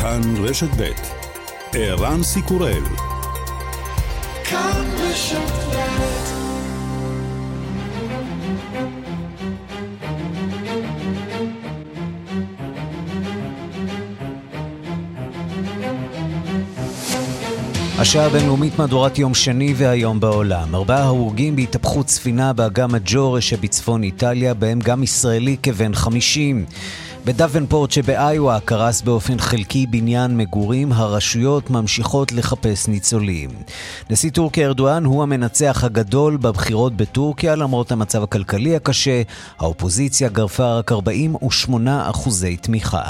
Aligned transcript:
כאן 0.00 0.20
רשת 0.36 0.68
ב' 0.76 0.90
ערן 1.72 2.22
סיקורל 2.22 2.82
כאן 4.44 4.84
רשת 4.98 5.68
השעה 17.98 18.26
הבינלאומית 18.26 18.78
מהדורת 18.78 19.18
יום 19.18 19.34
שני 19.34 19.74
והיום 19.76 20.20
בעולם. 20.20 20.74
ארבעה 20.74 21.02
הרוגים 21.02 21.56
בהתהפכות 21.56 22.08
ספינה 22.08 22.52
באגם 22.52 22.94
הג'ורה 22.94 23.40
שבצפון 23.40 24.02
איטליה, 24.02 24.54
בהם 24.54 24.78
גם 24.78 25.02
ישראלי 25.02 25.56
כבן 25.62 25.94
חמישים. 25.94 26.64
בדוונפורט 27.24 27.90
שבאיווה 27.90 28.60
קרס 28.60 29.02
באופן 29.02 29.38
חלקי 29.38 29.86
בניין 29.86 30.36
מגורים, 30.36 30.92
הרשויות 30.92 31.70
ממשיכות 31.70 32.32
לחפש 32.32 32.88
ניצולים. 32.88 33.50
נשיא 34.10 34.30
טורקיה 34.30 34.66
ארדואן 34.66 35.04
הוא 35.04 35.22
המנצח 35.22 35.84
הגדול 35.84 36.36
בבחירות 36.36 36.96
בטורקיה 36.96 37.56
למרות 37.56 37.92
המצב 37.92 38.22
הכלכלי 38.22 38.76
הקשה, 38.76 39.22
האופוזיציה 39.58 40.28
גרפה 40.28 40.78
רק 40.78 40.92
48 40.92 42.10
אחוזי 42.10 42.56
תמיכה. 42.56 43.02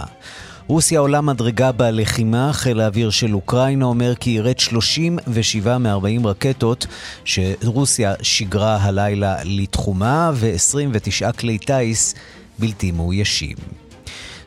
רוסיה 0.66 1.00
עולה 1.00 1.20
מדרגה 1.20 1.72
בלחימה, 1.72 2.52
חיל 2.52 2.80
האוויר 2.80 3.10
של 3.10 3.34
אוקראינה 3.34 3.84
אומר 3.84 4.14
כי 4.14 4.30
ירד 4.30 4.58
37 4.58 5.78
מ-40 5.78 6.26
רקטות 6.26 6.86
שרוסיה 7.24 8.14
שיגרה 8.22 8.76
הלילה 8.76 9.36
לתחומה 9.44 10.30
ו-29 10.34 11.32
כלי 11.32 11.58
טיס 11.58 12.14
בלתי 12.58 12.92
מאוישים. 12.92 13.87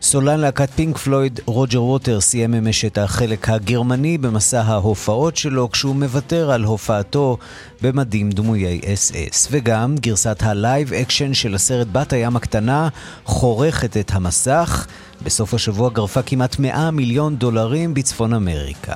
סולן 0.03 0.39
להקת 0.39 0.69
פינק 0.69 0.97
פלויד, 0.97 1.39
רוג'ר 1.45 1.83
ווטרס, 1.83 2.21
סיים 2.21 2.53
אמש 2.53 2.85
את 2.85 2.97
החלק 2.97 3.49
הגרמני 3.49 4.17
במסע 4.17 4.62
ההופעות 4.62 5.37
שלו 5.37 5.71
כשהוא 5.71 5.95
מוותר 5.95 6.51
על 6.51 6.63
הופעתו 6.63 7.37
במדים 7.81 8.29
דמויי 8.29 8.81
אס-אס. 8.85 9.48
וגם 9.51 9.95
גרסת 9.99 10.37
ה 10.43 10.54
live 10.54 10.93
action 10.93 11.34
של 11.34 11.55
הסרט 11.55 11.87
בת 11.91 12.13
הים 12.13 12.35
הקטנה 12.35 12.89
חורכת 13.26 13.98
את 13.98 14.11
המסך. 14.13 14.87
בסוף 15.23 15.53
השבוע 15.53 15.89
גרפה 15.89 16.21
כמעט 16.21 16.59
100 16.59 16.91
מיליון 16.91 17.35
דולרים 17.35 17.93
בצפון 17.93 18.33
אמריקה. 18.33 18.95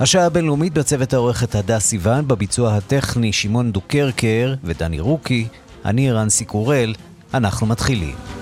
השעה 0.00 0.26
הבינלאומית 0.26 0.74
בצוות 0.74 1.12
העורכת 1.12 1.54
הדס 1.54 1.86
סיוון, 1.86 2.28
בביצוע 2.28 2.74
הטכני 2.76 3.32
שמעון 3.32 3.72
דוקרקר 3.72 4.54
ודני 4.64 5.00
רוקי, 5.00 5.46
אני 5.84 6.12
רנסי 6.12 6.44
קורל, 6.44 6.94
אנחנו 7.34 7.66
מתחילים. 7.66 8.39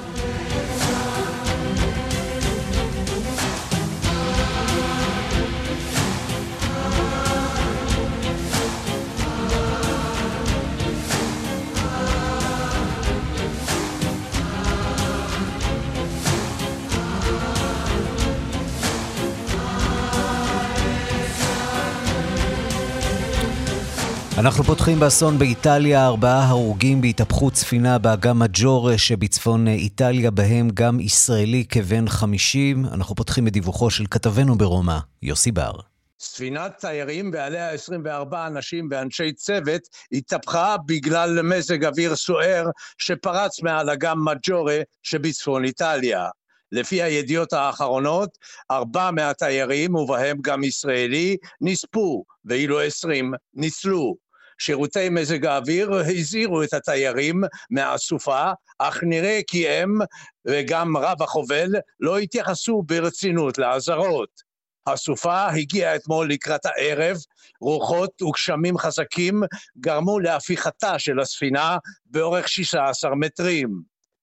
אנחנו 24.39 24.65
פותחים 24.65 25.01
באסון 25.01 25.39
באיטליה, 25.39 26.07
ארבעה 26.07 26.49
הרוגים 26.49 27.01
בהתהפכות 27.01 27.57
ספינה 27.57 27.99
באגם 27.99 28.39
מג'ורה 28.39 28.99
שבצפון 28.99 29.69
איטליה, 29.69 30.31
בהם 30.31 30.69
גם 30.75 31.01
ישראלי 31.01 31.65
כבן 31.69 32.09
חמישים. 32.09 32.85
אנחנו 32.93 33.15
פותחים 33.15 33.45
בדיווחו 33.45 33.91
של 33.91 34.05
כתבנו 34.11 34.59
ברומא, 34.59 34.99
יוסי 35.23 35.53
בר. 35.53 35.73
ספינת 36.21 36.73
תיירים 36.79 37.31
ועליה 37.35 37.71
24 37.71 38.47
אנשים 38.47 38.89
ואנשי 38.91 39.33
צוות 39.33 39.83
התהפכה 40.13 40.77
בגלל 40.87 41.43
מזג 41.43 41.85
אוויר 41.85 42.17
סוער 42.17 42.67
שפרץ 42.99 43.63
מעל 43.63 43.91
אגם 43.91 44.25
מג'ורה 44.25 44.79
שבצפון 45.03 45.65
איטליה. 45.65 46.29
לפי 46.73 47.03
הידיעות 47.03 47.53
האחרונות, 47.53 48.39
ארבע 48.71 49.11
מהתיירים, 49.11 49.95
ובהם 49.95 50.37
גם 50.43 50.65
ישראלי, 50.65 51.37
נספו, 51.61 52.25
ואילו 52.45 52.81
עשרים 52.81 53.33
ניצלו. 53.55 54.28
שירותי 54.59 55.09
מזג 55.09 55.47
האוויר 55.47 55.95
הזהירו 55.95 56.63
את 56.63 56.73
התיירים 56.75 57.41
מהסופה, 57.71 58.51
אך 58.79 59.01
נראה 59.03 59.41
כי 59.47 59.69
הם 59.69 59.99
וגם 60.47 60.97
רב 60.97 61.23
החובל 61.23 61.75
לא 62.01 62.19
התייחסו 62.19 62.83
ברצינות 62.87 63.59
לאזהרות. 63.59 64.49
הסופה 64.87 65.49
הגיעה 65.49 65.97
אתמול 65.97 66.31
לקראת 66.31 66.67
הערב, 66.67 67.17
רוחות 67.61 68.23
וגשמים 68.23 68.79
חזקים 68.79 69.43
גרמו 69.79 70.21
להפיכתה 70.21 70.99
של 70.99 71.21
הספינה 71.21 71.79
באורך 72.07 72.49
16 72.49 73.15
מטרים. 73.15 73.69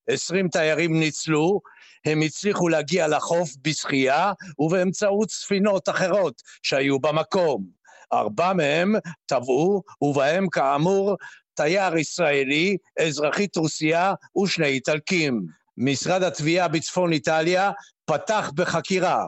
20 0.10 0.48
תיירים 0.48 1.00
ניצלו, 1.00 1.62
הם 2.06 2.22
הצליחו 2.22 2.70
להגיע 2.70 3.08
לחוף 3.08 3.50
בשחייה 3.62 4.34
ובאמצעות 4.60 5.30
ספינות 5.30 5.90
אחרות 5.90 6.42
שהיו 6.64 7.00
במקום. 7.00 7.66
ארבע 8.14 8.54
מהם 8.54 8.96
טבעו, 9.26 9.84
ובהם 10.02 10.48
כאמור 10.50 11.16
תייר 11.54 11.98
ישראלי, 11.98 12.78
אזרחית 13.00 13.56
רוסיה 13.56 14.14
ושני 14.44 14.68
איטלקים. 14.68 15.46
משרד 15.78 16.24
התביעה 16.24 16.68
בצפון 16.68 17.12
איטליה 17.12 17.72
פתח 18.06 18.52
בחקירה. 18.56 19.26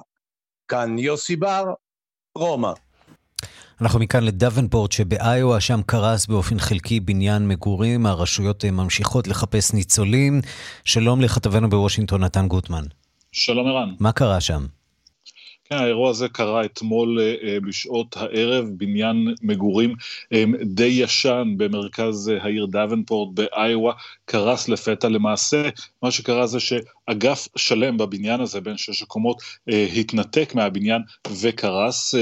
כאן 0.68 1.00
יוסי 1.00 1.36
בר, 1.36 1.64
רומא. 2.36 2.72
אנחנו 3.82 4.00
מכאן 4.00 4.24
לדוונפורט 4.24 4.92
שבאיואה, 4.92 5.60
שם 5.60 5.82
קרס 5.86 6.26
באופן 6.26 6.60
חלקי 6.60 7.00
בניין 7.00 7.48
מגורים. 7.48 8.06
הרשויות 8.06 8.66
ממשיכות 8.66 9.28
לחפש 9.28 9.74
ניצולים. 9.74 10.42
שלום 10.84 11.22
לכתבנו 11.22 11.70
בוושינגטון, 11.70 12.24
נתן 12.24 12.48
גוטמן. 12.48 12.84
שלום 13.32 13.68
ערן. 13.68 13.96
מה 14.00 14.12
קרה 14.12 14.42
שם? 14.42 14.66
כן, 15.70 15.76
האירוע 15.76 16.10
הזה 16.10 16.28
קרה 16.30 16.66
אתמול 16.66 17.20
אה, 17.20 17.36
אה, 17.44 17.60
בשעות 17.60 18.18
הערב, 18.18 18.66
בניין 18.78 19.34
מגורים 19.42 19.96
אה, 20.34 20.44
די 20.64 20.86
ישן 20.86 21.54
במרכז 21.58 22.32
העיר 22.42 22.66
דוונפורט 22.66 23.30
באיואה, 23.34 23.94
קרס 24.26 24.70
לפתע. 24.70 25.10
למעשה, 25.10 25.70
מה 26.04 26.12
שקרה 26.12 26.48
זה 26.48 26.60
שאגף 26.60 27.48
שלם 27.56 27.98
בבניין 27.98 28.42
הזה, 28.42 28.62
בין 28.62 28.78
שש 28.78 29.02
הקומות, 29.02 29.42
התנתק 29.98 30.56
מהבניין 30.56 31.02
וקרס 31.42 32.16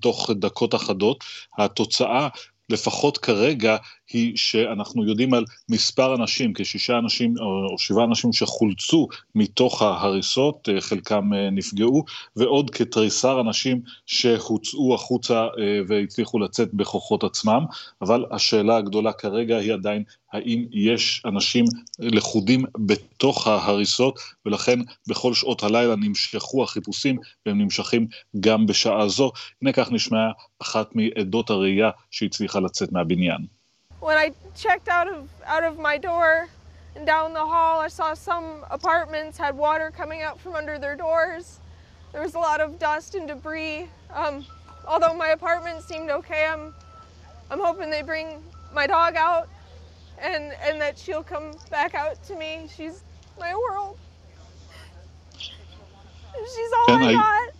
תוך 0.00 0.30
דקות 0.30 0.74
אחדות. 0.74 1.24
התוצאה 1.58 2.28
לפחות 2.70 3.18
כרגע, 3.18 3.76
היא 4.12 4.36
שאנחנו 4.36 5.04
יודעים 5.04 5.34
על 5.34 5.44
מספר 5.68 6.14
אנשים, 6.14 6.52
כשישה 6.54 6.98
אנשים 6.98 7.34
או 7.40 7.78
שבעה 7.78 8.04
אנשים 8.04 8.32
שחולצו 8.32 9.08
מתוך 9.34 9.82
ההריסות, 9.82 10.68
אה, 10.68 10.80
חלקם 10.80 11.34
אה, 11.34 11.50
נפגעו, 11.50 12.04
ועוד 12.36 12.70
כתריסר 12.70 13.40
אנשים 13.40 13.80
שהוצאו 14.06 14.94
החוצה 14.94 15.44
אה, 15.58 15.80
והצליחו 15.88 16.38
לצאת 16.38 16.74
בכוחות 16.74 17.24
עצמם, 17.24 17.64
אבל 18.02 18.24
השאלה 18.30 18.76
הגדולה 18.76 19.12
כרגע 19.12 19.56
היא 19.56 19.72
עדיין 19.72 20.02
האם 20.32 20.64
יש 20.72 21.22
אנשים 21.26 21.64
לכודים 21.98 22.64
בתוך 22.78 23.46
ההריסות, 23.46 24.18
ולכן 24.46 24.78
בכל 25.08 25.34
שעות 25.34 25.62
הלילה 25.62 25.96
נמשכו 25.96 26.62
החיפושים, 26.62 27.16
והם 27.46 27.60
נמשכים 27.60 28.06
גם 28.40 28.66
בשעה 28.66 29.08
זו. 29.08 29.32
הנה 29.62 29.72
כך 29.72 29.92
נשמעה 29.92 30.30
אחת 30.62 30.90
מעדות 30.94 31.50
הראייה 31.50 31.90
שהצליחה 32.10 32.60
לצאת 32.60 32.92
מהבניין. 32.92 33.59
When 34.00 34.16
I 34.16 34.32
checked 34.54 34.88
out 34.88 35.08
of 35.08 35.28
out 35.46 35.62
of 35.62 35.78
my 35.78 35.98
door 35.98 36.48
and 36.96 37.06
down 37.06 37.32
the 37.32 37.44
hall, 37.44 37.80
I 37.80 37.88
saw 37.88 38.14
some 38.14 38.64
apartments 38.70 39.38
had 39.38 39.56
water 39.56 39.92
coming 39.94 40.22
out 40.22 40.40
from 40.40 40.54
under 40.54 40.78
their 40.78 40.96
doors. 40.96 41.60
There 42.12 42.22
was 42.22 42.34
a 42.34 42.38
lot 42.38 42.60
of 42.60 42.78
dust 42.78 43.14
and 43.14 43.28
debris. 43.28 43.88
Um, 44.12 44.44
although 44.86 45.14
my 45.14 45.28
apartment 45.28 45.82
seemed 45.82 46.10
okay, 46.10 46.46
I'm 46.46 46.74
I'm 47.50 47.60
hoping 47.60 47.90
they 47.90 48.02
bring 48.02 48.42
my 48.72 48.86
dog 48.86 49.16
out 49.16 49.48
and 50.18 50.52
and 50.62 50.80
that 50.80 50.98
she'll 50.98 51.22
come 51.22 51.52
back 51.70 51.94
out 51.94 52.22
to 52.24 52.36
me. 52.36 52.68
She's 52.74 53.02
my 53.38 53.54
world. 53.54 53.98
She's 55.38 56.72
all 56.72 56.96
I 56.96 57.12
got. 57.12 57.59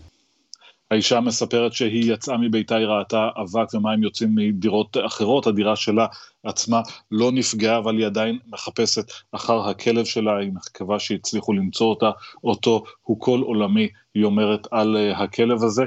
האישה 0.91 1.21
מספרת 1.21 1.73
שהיא 1.73 2.13
יצאה 2.13 2.37
מביתה, 2.37 2.77
היא 2.77 2.87
ראתה 2.87 3.29
אבק 3.43 3.75
ומים 3.75 4.03
יוצאים 4.03 4.35
מדירות 4.35 4.97
אחרות, 5.07 5.47
הדירה 5.47 5.77
שלה 5.77 6.07
עצמה 6.45 6.81
לא 7.11 7.33
נפגעה, 7.33 7.79
אבל 7.79 7.99
היא 7.99 8.07
עדיין 8.07 8.39
מחפשת 8.47 9.13
אחר 9.33 9.69
הכלב 9.69 10.05
שלה, 10.05 10.39
היא 10.39 10.53
מקווה 10.53 10.99
שהצליחו 10.99 11.53
למצוא 11.53 11.87
אותה, 11.87 12.11
אותו 12.45 12.85
הוא 13.03 13.21
כל 13.21 13.41
עולמי, 13.41 13.89
היא 14.15 14.25
אומרת 14.25 14.67
על 14.71 14.97
הכלב 15.17 15.65
הזה. 15.65 15.85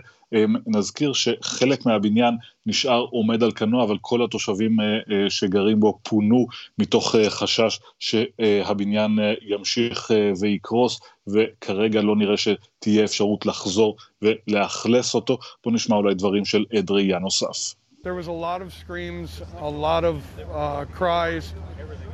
נזכיר 0.67 1.13
שחלק 1.13 1.85
מהבניין 1.85 2.37
נשאר 2.65 3.05
עומד 3.11 3.43
על 3.43 3.51
כנו, 3.51 3.83
אבל 3.83 3.97
כל 4.01 4.23
התושבים 4.23 4.79
אה, 4.79 4.85
אה, 4.85 5.29
שגרים 5.29 5.79
בו 5.79 5.99
פונו 6.03 6.47
מתוך 6.77 7.15
אה, 7.15 7.29
חשש 7.29 7.79
שהבניין 7.99 9.19
ימשיך 9.47 10.11
ויקרוס, 10.39 10.99
וכרגע 11.27 12.01
לא 12.01 12.15
נראה 12.15 12.35
שתהיה 12.37 13.03
אפשרות 13.03 13.45
לחזור 13.45 13.95
ולאכלס 14.21 15.15
אותו. 15.15 15.37
בואו 15.63 15.75
נשמע 15.75 15.95
אולי 15.95 16.13
דברים 16.13 16.45
של 16.45 16.65
עד 16.77 16.91
ראייה 16.91 17.19
נוסף. 17.19 17.73
There 18.03 18.15
was 18.15 18.27
a 18.27 18.39
lot 18.47 18.61
of 18.61 18.73
screams, 18.73 19.41
a 19.59 19.69
lot 19.87 20.03
of 20.03 20.17
uh, 20.39 20.83
cries, 20.99 21.45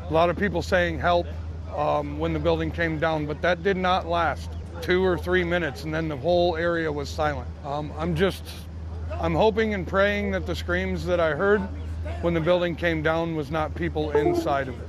a 0.10 0.14
lot 0.14 0.30
of 0.30 0.38
people 0.38 0.62
saying 0.62 1.00
help 1.00 1.26
um, 1.76 2.20
when 2.20 2.32
the 2.32 2.40
building 2.40 2.70
came 2.70 3.00
down, 3.00 3.26
but 3.26 3.42
that 3.42 3.64
did 3.64 3.78
not 3.78 4.08
last. 4.08 4.59
Two 4.82 5.06
or 5.06 5.18
three 5.18 5.44
minutes, 5.44 5.84
and 5.84 5.94
then 5.94 6.08
the 6.08 6.18
whole 6.18 6.56
area 6.56 6.92
was 6.92 7.10
silent. 7.10 7.48
Um, 7.64 7.92
I'm 7.98 8.16
just, 8.16 8.44
I'm 9.12 9.36
hoping 9.36 9.74
and 9.74 9.88
praying 9.88 10.32
that 10.32 10.46
the 10.46 10.56
screams 10.56 11.06
that 11.06 11.20
I 11.20 11.32
heard 11.32 11.62
when 12.22 12.34
the 12.34 12.42
building 12.42 12.76
came 12.76 13.02
down 13.02 13.36
was 13.36 13.52
not 13.52 13.76
people 13.76 14.12
inside 14.12 14.68
of 14.68 14.80
it. 14.80 14.89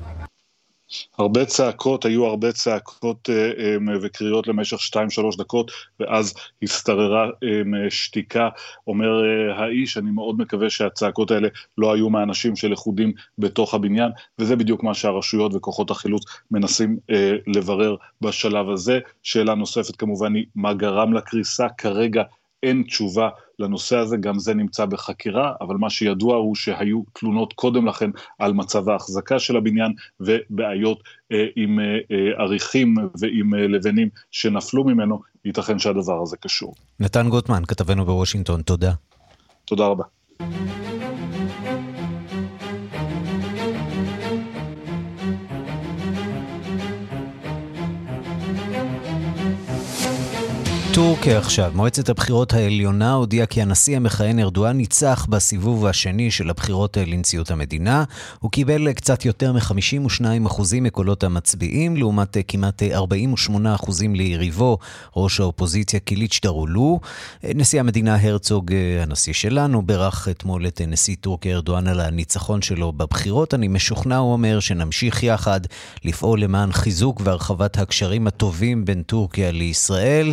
הרבה 1.18 1.44
צעקות, 1.44 2.04
היו 2.04 2.26
הרבה 2.26 2.52
צעקות 2.52 3.30
אה, 3.30 3.50
אה, 3.58 3.76
וקריאות 4.02 4.46
למשך 4.46 4.76
2-3 4.76 5.38
דקות, 5.38 5.70
ואז 6.00 6.34
השתררה 6.62 7.24
אה, 7.24 7.90
שתיקה. 7.90 8.48
אומר 8.86 9.22
האיש, 9.56 9.96
אני 9.98 10.10
מאוד 10.10 10.38
מקווה 10.38 10.70
שהצעקות 10.70 11.30
האלה 11.30 11.48
לא 11.78 11.94
היו 11.94 12.10
מהאנשים 12.10 12.56
של 12.56 12.72
לכודים 12.72 13.12
בתוך 13.38 13.74
הבניין, 13.74 14.10
וזה 14.38 14.56
בדיוק 14.56 14.82
מה 14.82 14.94
שהרשויות 14.94 15.54
וכוחות 15.54 15.90
החילוץ 15.90 16.24
מנסים 16.50 16.98
לברר 17.46 17.96
בשלב 18.20 18.70
הזה. 18.70 18.98
שאלה 19.22 19.54
נוספת 19.54 19.96
כמובן 19.96 20.34
היא, 20.34 20.44
מה 20.54 20.74
גרם 20.74 21.12
לקריסה? 21.12 21.66
כרגע 21.78 22.22
אין 22.62 22.82
תשובה 22.82 23.28
לנושא 23.58 23.96
הזה, 23.96 24.16
גם 24.16 24.38
זה 24.38 24.54
נמצא 24.54 24.84
בחקירה, 24.84 25.52
אבל 25.60 25.76
מה 25.76 25.90
שידוע 25.90 26.36
הוא 26.36 26.54
שהיו 26.54 27.02
תלונות 27.12 27.52
קודם 27.52 27.86
לכן 27.86 28.10
על 28.38 28.52
מצב 28.52 28.88
ההחזקה 28.88 29.38
של 29.38 29.56
הבניין 29.56 29.92
ובעיות 30.20 31.02
אה, 31.32 31.46
עם 31.56 31.80
אה, 31.80 31.84
אה, 31.84 32.42
עריכים 32.42 32.94
ועם 33.20 33.54
אה, 33.54 33.66
לבנים 33.66 34.08
שנפלו 34.30 34.84
ממנו, 34.84 35.20
ייתכן 35.44 35.78
שהדבר 35.78 36.22
הזה 36.22 36.36
קשור. 36.36 36.74
נתן 37.00 37.28
גוטמן, 37.28 37.62
כתבנו 37.68 38.04
בוושינגטון, 38.04 38.62
תודה. 38.62 38.92
תודה 39.64 39.86
רבה. 39.86 40.04
טורקיה 51.00 51.38
עכשיו. 51.38 51.72
מועצת 51.74 52.08
הבחירות 52.08 52.52
העליונה 52.52 53.12
הודיעה 53.12 53.46
כי 53.46 53.62
הנשיא 53.62 53.96
המכהן 53.96 54.38
ארדואן 54.38 54.76
ניצח 54.76 55.26
בסיבוב 55.28 55.86
השני 55.86 56.30
של 56.30 56.50
הבחירות 56.50 56.96
לנשיאות 57.06 57.50
המדינה. 57.50 58.04
הוא 58.40 58.50
קיבל 58.50 58.92
קצת 58.92 59.24
יותר 59.24 59.52
מ-52% 59.52 60.62
מקולות 60.80 61.24
המצביעים, 61.24 61.96
לעומת 61.96 62.36
כמעט 62.48 62.82
48% 62.82 63.90
ליריבו, 64.14 64.78
ראש 65.16 65.40
האופוזיציה 65.40 66.00
קיליץ' 66.00 66.40
דרולו. 66.42 67.00
נשיא 67.44 67.80
המדינה 67.80 68.16
הרצוג, 68.20 68.72
הנשיא 69.02 69.32
שלנו, 69.32 69.82
בירך 69.82 70.28
אתמול 70.30 70.66
את 70.66 70.80
נשיא 70.88 71.16
טורקיה 71.20 71.56
ארדואן 71.56 71.86
על 71.86 72.00
הניצחון 72.00 72.62
שלו 72.62 72.92
בבחירות. 72.92 73.54
אני 73.54 73.68
משוכנע, 73.68 74.16
הוא 74.16 74.32
אומר, 74.32 74.60
שנמשיך 74.60 75.22
יחד 75.22 75.60
לפעול 76.04 76.40
למען 76.40 76.72
חיזוק 76.72 77.20
והרחבת 77.24 77.78
הקשרים 77.78 78.26
הטובים 78.26 78.84
בין 78.84 79.02
טורקיה 79.02 79.50
לישראל. 79.50 80.32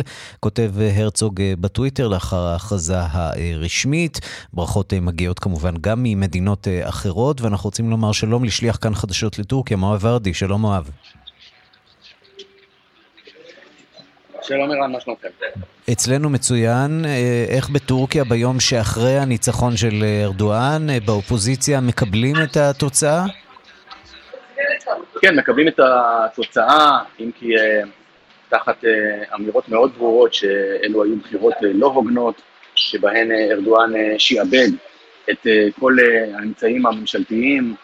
כותב 0.58 0.80
הרצוג 0.96 1.40
אה, 1.40 1.52
בטוויטר 1.60 2.08
לאחר 2.08 2.36
ההכרזה 2.36 2.94
הרשמית. 2.98 4.20
ברכות 4.52 4.92
אה, 4.92 5.00
מגיעות 5.00 5.38
כמובן 5.38 5.74
גם 5.80 6.02
ממדינות 6.02 6.68
אה, 6.68 6.88
אחרות, 6.88 7.40
ואנחנו 7.40 7.66
רוצים 7.66 7.90
לומר 7.90 8.12
שלום 8.12 8.44
לשליח 8.44 8.76
כאן 8.76 8.94
חדשות 8.94 9.38
לטורקיה, 9.38 9.76
מואב 9.76 10.04
ורדי, 10.04 10.34
שלום 10.34 10.60
מואב. 10.60 10.90
שלום 14.42 14.70
ערן, 14.70 14.92
מה 14.92 15.00
שלומכם? 15.00 15.28
אצלנו 15.92 16.30
מצוין, 16.30 17.04
איך 17.48 17.70
בטורקיה 17.70 18.24
ביום 18.24 18.60
שאחרי 18.60 19.18
הניצחון 19.18 19.76
של 19.76 20.04
ארדואן, 20.24 20.86
באופוזיציה 21.04 21.80
מקבלים 21.80 22.36
את 22.42 22.56
התוצאה? 22.56 23.24
כן, 25.20 25.38
מקבלים 25.38 25.68
את 25.68 25.80
התוצאה, 25.80 26.98
אם 27.20 27.30
כי 27.38 27.48
תחת 28.48 28.84
אה, 28.84 29.34
אמירות 29.34 29.68
מאוד 29.68 29.92
ברורות 29.98 30.34
שאלו 30.34 31.04
היו 31.04 31.16
בחירות 31.16 31.54
אה, 31.54 31.70
לא 31.74 31.86
הוגנות, 31.86 32.42
שבהן 32.74 33.32
אה, 33.32 33.52
ארדואן 33.52 33.92
שיעבד 34.18 34.68
את 35.30 35.46
כל 35.80 35.96
האמצעים 36.34 36.86
הממשלתיים 36.86 37.74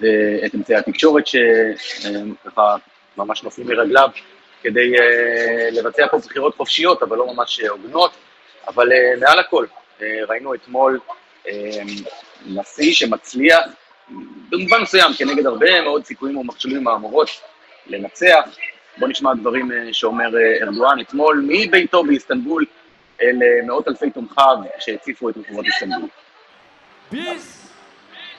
ואת 0.00 0.54
אמצעי 0.54 0.76
התקשורת 0.76 1.26
שככה 1.26 2.76
ממש 3.16 3.42
נופלים 3.42 3.66
מרגליו 3.68 4.08
כדי 4.62 4.92
לבצע 5.72 6.06
פה 6.10 6.18
בחירות 6.18 6.56
חופשיות, 6.56 7.02
אבל 7.02 7.16
לא 7.16 7.34
ממש 7.34 7.60
הוגנות. 7.60 8.10
אבל 8.68 8.88
מעל 9.20 9.38
הכל, 9.38 9.66
ראינו 10.28 10.54
אתמול 10.54 11.00
נשיא 12.46 12.92
שמצליח 12.92 13.60
במובן 14.50 14.82
מסוים, 14.82 15.12
כנגד 15.18 15.46
הרבה 15.46 15.82
מאוד 15.82 16.04
סיכויים 16.04 16.36
ומכשולים 16.36 16.78
ומאמרות, 16.78 17.28
לנצח, 17.86 18.44
בואו 18.99 19.09
nişma 19.09 19.35
דברים 19.35 19.71
שאומר 19.91 20.29
ארדואן 20.61 20.99
אתמול 20.99 21.45
מביתו 21.47 22.03
באיסטנבול 22.03 22.65
אל 23.21 23.39
מאות 23.65 23.87
אלפי 23.87 24.09
תומכיו 24.09 24.57
שהציפו 24.79 25.29
את 25.29 25.37
רחובות 25.37 25.65
איסטנבול. 25.65 26.09
Biz 27.13 27.43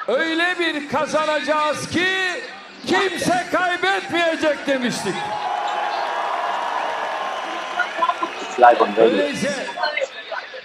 öyle 0.09 0.55
bir 0.59 0.89
kazanacağız 0.89 1.91
ki 1.91 2.07
kimse 2.87 3.47
kaybetmeyecek 3.53 4.67
demiştik. 4.67 5.15
Öyleyse 8.99 9.67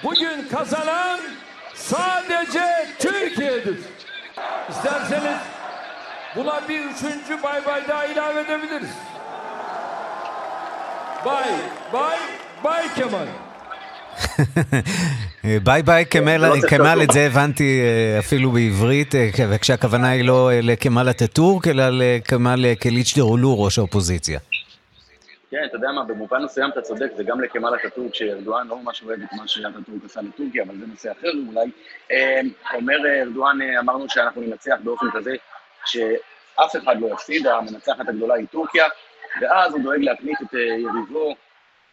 bugün 0.03 0.47
kazanan 0.51 1.19
sadece 1.73 2.87
Türkiye'dir. 2.99 3.77
İsterseniz 4.69 5.37
buna 6.35 6.61
bir 6.69 6.79
üçüncü 6.79 7.43
bay 7.43 7.65
bay 7.65 7.87
daha 7.87 8.05
ilave 8.05 8.41
edebiliriz. 8.41 8.89
bye, 11.26 11.52
bye, 11.92 12.18
bye 12.62 12.88
כמאל. 12.88 13.26
bye 15.64 15.82
bye 15.82 16.06
כמאל, 16.06 17.02
את 17.02 17.10
זה 17.12 17.26
הבנתי 17.26 17.80
אה, 17.80 18.18
אפילו 18.18 18.50
בעברית, 18.50 19.14
אה, 19.14 19.28
וכשהכוונה 19.50 20.08
היא 20.08 20.24
לא 20.24 20.50
אה, 20.50 20.60
לכמאל 20.62 21.10
אטאטורק, 21.10 21.68
אלא 21.68 21.84
לכמאל 21.90 22.74
קיליצ'דרולו, 22.74 23.62
ראש 23.62 23.78
האופוזיציה. 23.78 24.38
כן, 25.50 25.56
אתה 25.66 25.76
יודע 25.76 25.88
מה, 25.92 26.04
במובן 26.04 26.42
מסוים 26.44 26.70
אתה 26.70 26.80
צודק, 26.80 27.06
זה 27.16 27.24
גם 27.24 27.40
לכמאל 27.40 27.74
אטאטורק, 27.74 28.14
שארדואן 28.14 28.66
לא 28.68 28.78
ממש 28.82 29.02
אוהב 29.02 29.20
את 29.20 29.32
מה 29.32 29.48
שאטאטורק 29.48 30.04
עשה 30.04 30.20
לטורקיה, 30.22 30.62
אבל 30.62 30.74
זה 30.80 30.86
נושא 30.86 31.12
אחר 31.12 31.28
אולי. 31.48 31.70
אומר 32.74 32.96
ארדואן, 33.22 33.58
אמרנו 33.78 34.04
שאנחנו 34.08 34.42
ננצח 34.42 34.76
באופן 34.84 35.06
כזה 35.12 35.30
שאף 35.86 36.76
אחד 36.76 37.00
לא 37.00 37.08
יפסיד, 37.12 37.46
המנצחת 37.46 38.08
הגדולה 38.08 38.34
היא 38.34 38.46
טורקיה. 38.52 38.84
ואז 39.40 39.72
הוא 39.72 39.82
דואג 39.82 40.00
להקניט 40.00 40.42
את 40.42 40.54
אה, 40.54 40.60
יריבו 40.60 41.34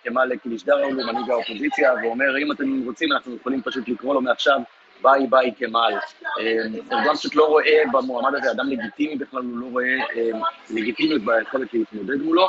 כמאל 0.04 0.42
קיליצ'דרולו, 0.42 0.90
מנהיג 0.90 1.30
האופוזיציה, 1.32 1.94
ואומר, 2.04 2.38
אם 2.38 2.52
אתם 2.52 2.82
רוצים, 2.86 3.12
אנחנו 3.12 3.36
יכולים 3.36 3.62
פשוט 3.62 3.90
לקרוא 3.90 4.14
לו 4.14 4.22
מעכשיו 4.22 4.60
bye 5.02 5.28
bye 5.30 5.52
כמאל. 5.58 5.94
אה, 6.40 6.98
ארדואן 6.98 7.16
פשוט 7.16 7.36
לא 7.36 7.46
רואה 7.46 7.84
במועמד 7.92 8.36
הזה 8.36 8.52
אדם 8.52 8.70
לגיטימי 8.70 9.16
בכלל, 9.16 9.42
הוא 9.42 9.58
לא 9.58 9.66
רואה 9.72 9.86
אה, 9.86 10.40
לגיטימיות 10.70 11.22
ביכולת 11.22 11.74
להתמודד 11.74 12.22
מולו. 12.22 12.48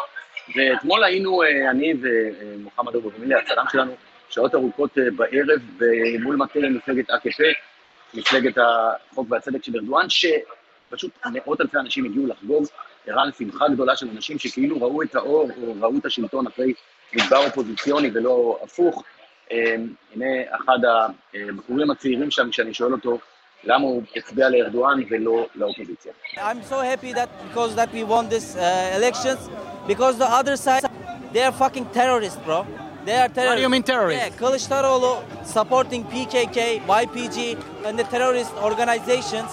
ואתמול 0.57 1.05
היינו, 1.05 1.43
אני 1.71 1.95
ומוחמד 2.03 2.97
אבו 2.97 3.11
ומילי, 3.19 3.35
הצלם 3.35 3.65
שלנו, 3.73 3.93
שעות 4.29 4.55
ארוכות 4.55 4.99
בערב 5.17 5.61
מול 6.21 6.37
מטה 6.37 6.59
מפלגת 6.61 7.11
אק"פ, 7.11 7.41
מפלגת 8.15 8.59
החוק 8.59 9.27
והצדק 9.31 9.65
של 9.65 9.73
ארדואן, 9.77 10.07
שפשוט 10.09 11.11
מאות 11.33 11.61
אלפי 11.61 11.79
אנשים 11.79 12.05
הגיעו 12.05 12.27
לחגוג 12.27 12.65
הראה 13.07 13.27
לשמחה 13.27 13.69
גדולה 13.69 13.97
של 13.97 14.09
אנשים 14.11 14.39
שכאילו 14.39 14.83
ראו 14.83 15.03
את 15.03 15.15
האור 15.15 15.49
או 15.63 15.75
ראו 15.81 15.99
את 15.99 16.07
השלטון 16.07 16.47
אחרי 16.47 16.73
מדבר 17.15 17.47
אופוזיציוני 17.47 18.11
ולא 18.15 18.59
הפוך. 18.63 19.03
הנה 19.51 20.27
אחד 20.51 20.79
הבחורים 21.35 21.91
הצעירים 21.91 22.31
שם, 22.31 22.51
כשאני 22.51 22.75
שואל 22.75 22.93
אותו 22.93 23.19
למה 23.65 23.85
הוא 23.85 24.03
הצביע 24.17 24.49
לארדואן 24.49 25.01
ולא 25.11 25.47
לאופוזיציה. 25.55 26.13
I'm 26.37 26.63
so 26.71 26.81
happy 26.81 27.13
that 27.13 27.29
because 27.49 27.75
that 27.75 27.93
we 27.93 28.05
won 28.05 28.29
this 28.29 28.57
uh, 28.57 28.97
elections, 28.97 29.41
because 29.87 30.19
the 30.19 30.31
other 30.41 30.57
side, 30.57 30.85
they 31.33 31.43
are 31.43 31.53
fucking 31.53 31.87
terrorists, 31.93 32.39
bro. 32.47 32.67
They 33.07 33.17
are 33.23 33.29
terrorists. 33.29 33.51
What 33.51 33.57
do 33.57 33.63
you 33.63 33.69
mean 33.69 33.83
terrorists? 33.83 34.25
Yeah, 34.25 34.39
Kılıçdaroğlu 34.41 35.13
supporting 35.45 36.05
PKK, 36.05 36.59
YPG, 37.01 37.39
and 37.87 37.99
the 37.99 38.05
terrorist 38.05 38.53
organizations 38.69 39.51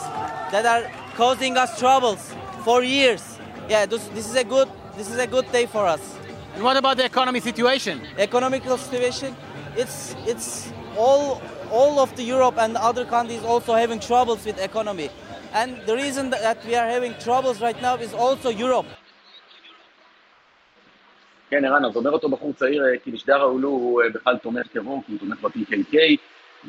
that 0.51 0.65
are 0.65 0.84
causing 1.17 1.58
us 1.58 1.77
troubles 1.79 2.22
for 2.65 2.84
years. 2.84 3.24
Yeah, 3.71 3.87
this, 3.87 4.07
this 4.09 4.26
is 4.31 4.37
a 4.37 4.45
good 4.45 4.69
this 4.97 5.11
is 5.11 5.19
a 5.19 5.26
good 5.26 5.50
day 5.52 5.66
for 5.66 5.87
us. 5.87 6.16
And 6.55 6.64
what 6.64 6.76
about 6.76 6.97
the 6.97 7.05
economy 7.05 7.40
situation? 7.40 8.00
Economical 8.19 8.78
situation, 8.78 9.37
it's 9.76 10.14
it's 10.26 10.73
all 10.97 11.43
all 11.71 11.99
of 11.99 12.14
the 12.16 12.23
Europe 12.23 12.57
and 12.59 12.76
other 12.76 13.05
countries 13.05 13.43
also 13.43 13.75
having 13.75 14.00
troubles 14.00 14.45
with 14.47 14.59
economy. 14.59 15.11
And 15.52 15.71
the 15.87 15.95
reason 15.95 16.31
that 16.31 16.64
we 16.64 16.75
are 16.75 16.87
having 16.87 17.14
troubles 17.26 17.61
right 17.61 17.81
now 17.83 17.97
is 17.97 18.12
also 18.14 18.49
Europe. 18.50 18.87
כן, 21.50 21.64
ערן, 21.64 21.85
אז 21.85 21.97
אומר 21.97 22.11
אותו 22.11 22.28
בחור 22.28 22.52
צעיר, 22.52 22.83
כי 23.05 23.11
משדר 23.11 23.40
ההולו 23.40 23.69
הוא 23.69 24.02
בכלל 24.14 24.37
תומך 24.37 24.66
טרור, 24.66 25.02
כי 25.07 25.12
הוא 25.12 25.19
תומך 25.19 25.40
ב-PKK, 25.45 25.97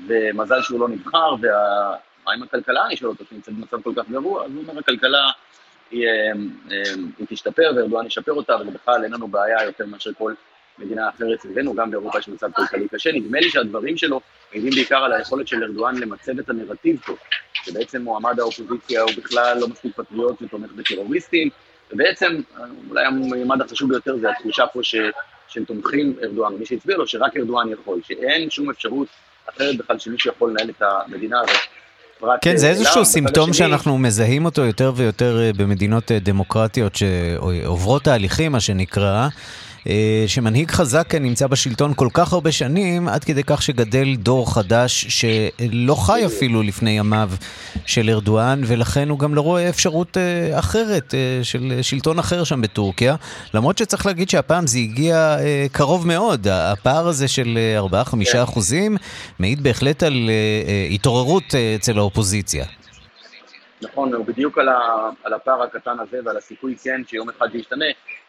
ומזל 0.08 0.62
שהוא 0.62 0.80
לא 0.80 0.90
נבחר, 0.90 1.36
ומה 1.42 2.34
עם 2.34 2.44
הכלכלה, 2.44 2.86
אני 2.86 2.96
שואל 2.98 3.10
אותו, 3.10 3.26
שנמצאת 3.30 3.54
במצב 3.54 3.82
כל 3.82 3.94
כך 3.96 4.10
גרוע, 4.10 4.46
אז 4.46 4.52
הוא 4.52 4.64
אומר, 4.68 4.80
הכלכלה 4.80 5.30
היא, 5.93 6.07
היא 7.19 7.27
תשתפר, 7.29 7.73
וארדואן 7.77 8.07
ישפר 8.07 8.33
אותה, 8.33 8.57
ובכלל 8.67 9.05
אין 9.05 9.13
לנו 9.13 9.29
בעיה 9.29 9.65
יותר 9.65 9.87
מאשר 9.87 10.11
כל 10.19 10.35
מדינה 10.79 11.09
אחרת 11.09 11.41
סביבנו, 11.41 11.75
גם 11.75 11.91
באירופה 11.91 12.19
יש 12.19 12.29
מצב 12.29 12.53
כלכלי 12.53 12.89
קשה. 12.89 13.13
נדמה 13.13 13.41
לי 13.41 13.51
שהדברים 13.51 13.97
שלו 13.97 14.21
מעידים 14.53 14.71
בעיקר 14.71 14.97
על 14.97 15.13
היכולת 15.13 15.49
של 15.49 15.65
ארדואן 15.65 15.97
למצב 15.97 16.39
את 16.39 16.51
הנרטיב 16.51 17.01
פה, 17.07 17.13
שבעצם 17.53 18.03
מועמד 18.03 18.41
האופוזיציה 18.41 19.03
הוא 19.03 19.11
בכלל 19.17 19.59
לא 19.61 19.69
מספיק 19.69 19.97
פטריוט 19.97 20.43
ותומך 20.43 20.73
בטרוריסטים, 20.73 21.49
ובעצם 21.93 22.41
אולי 22.91 23.05
הממד 23.05 23.61
החשוב 23.61 23.91
ביותר 23.91 24.17
זה 24.17 24.31
התחושה 24.31 24.67
פה 24.67 24.83
ש, 24.83 24.95
שהם 25.49 25.65
תומכים 25.65 26.17
ארדואן, 26.23 26.55
מי 26.55 26.67
שהצביע 26.67 26.97
לו 26.97 27.07
שרק 27.07 27.37
ארדואן 27.37 27.69
יכול, 27.69 28.01
שאין 28.03 28.51
שום 28.51 28.71
אפשרות 28.71 29.09
אחרת 29.47 29.77
בכלל 29.77 29.99
שמישהו 29.99 30.31
יכול 30.31 30.51
לנהל 30.51 30.71
את 30.71 30.83
המדינה 30.83 31.41
הזאת. 31.41 31.61
כן, 32.41 32.57
זה 32.57 32.69
איזשהו 32.71 33.05
סימפטום 33.05 33.53
שאנחנו 33.53 33.99
מזהים 33.99 34.45
אותו 34.45 34.63
יותר 34.63 34.93
ויותר 34.97 35.51
במדינות 35.57 36.13
דמוקרטיות 36.13 36.95
שעוברות 36.95 38.05
תהליכים, 38.05 38.53
מה 38.53 38.61
שנקרא. 38.61 39.29
אה, 39.89 40.25
שמנהיג 40.27 40.71
חזק 40.71 41.15
נמצא 41.15 41.47
בשלטון 41.47 41.95
כל 41.95 42.09
כך 42.15 42.33
הרבה 42.33 42.53
שנים, 42.53 43.09
עד 43.09 43.25
כדי 43.25 43.43
כך 43.47 43.63
שגדל 43.63 44.17
דור 44.17 44.55
חדש 44.55 45.07
שלא 45.09 45.95
חי 45.95 46.27
אפילו 46.27 46.63
לפני 46.63 46.91
ימיו 46.91 47.31
של 47.87 48.11
ארדואן, 48.11 48.61
ולכן 48.67 49.09
הוא 49.09 49.19
גם 49.19 49.35
לא 49.35 49.41
רואה 49.41 49.69
אפשרות 49.69 50.17
אה, 50.17 50.59
אחרת 50.59 51.15
אה, 51.15 51.41
של 51.43 51.79
שלטון 51.83 52.19
אחר 52.19 52.45
שם 52.45 52.61
בטורקיה. 52.61 53.17
למרות 53.55 53.79
שצריך 53.79 54.07
להגיד 54.07 54.31
שהפעם 54.31 54.67
זה 54.67 54.79
הגיע 54.79 55.37
קרוב 55.73 56.07
מאוד. 56.07 56.47
הפער 56.49 57.09
הזה 57.09 57.29
של 57.29 57.59
4-5 57.93 58.33
כן. 58.33 58.39
אחוזים 58.39 58.97
מעיד 59.39 59.63
בהחלט 59.63 60.03
על 60.03 60.31
התעוררות 60.91 61.55
אצל 61.77 61.99
האופוזיציה. 61.99 62.65
נכון, 63.83 64.15
הוא 64.15 64.27
בדיוק 64.27 64.59
על, 64.59 64.69
ה, 64.69 64.79
על 65.25 65.33
הפער 65.35 65.63
הקטן 65.63 65.97
הזה 66.01 66.19
ועל 66.25 66.37
הסיכוי 66.37 66.77
כן 66.83 67.03
שיום 67.07 67.29
אחד 67.31 67.47
זה 67.53 67.59
ישתנה. 67.59 67.85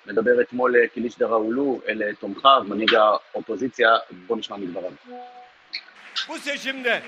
מדבר 0.07 0.41
אתמול 0.41 0.87
קיליש 0.87 1.19
דראולו 1.19 1.81
אל 1.89 2.15
תומכיו, 2.21 2.63
מנהיג 2.69 2.95
האופוזיציה, 2.95 3.89
בוא 4.27 4.37
nişman 4.37 4.61
מדבריו. 4.61 4.93
Bu 6.29 6.39
seçimde, 6.39 7.03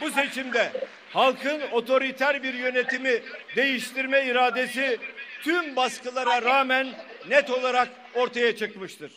bu 0.00 0.10
seçimde 0.10 0.72
halkın 1.12 1.60
otoriter 1.72 2.42
bir 2.42 2.54
yönetimi 2.54 3.22
değiştirme 3.56 4.24
iradesi 4.24 4.98
tüm 5.42 5.76
baskılara 5.76 6.42
rağmen 6.42 6.88
net 7.28 7.50
olarak 7.50 7.88
ortaya 8.14 8.56
çıkmıştır. 8.56 9.12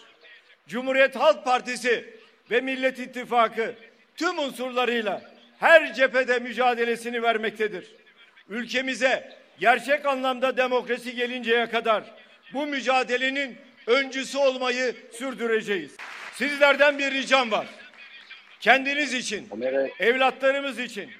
Cumhuriyet 0.68 1.16
Halk 1.16 1.46
Partisi 1.46 2.14
ve 2.52 2.62
Millet 2.62 3.00
İttifakı 3.00 3.76
tüm 4.16 4.40
unsurlarıyla 4.40 5.22
her 5.60 5.94
cephede 5.94 6.40
mücadelesini 6.40 7.24
vermektedir. 7.24 7.96
Ülkemize 8.50 9.38
gerçek 9.60 10.06
anlamda 10.06 10.58
demokrasi 10.58 11.16
gelinceye 11.16 11.70
kadar 11.70 12.04
bu 12.53 12.67
mücadelenin 12.67 13.57
öncüsü 13.87 14.39
olmayı 14.39 14.97
sürdüreceğiz. 15.13 15.97
Sizlerden 16.35 16.99
bir 16.99 17.11
ricam 17.11 17.51
var. 17.51 17.67
Kendiniz 18.61 19.15
için, 19.15 19.49
evlatlarımız 20.01 20.79
için, 20.79 21.11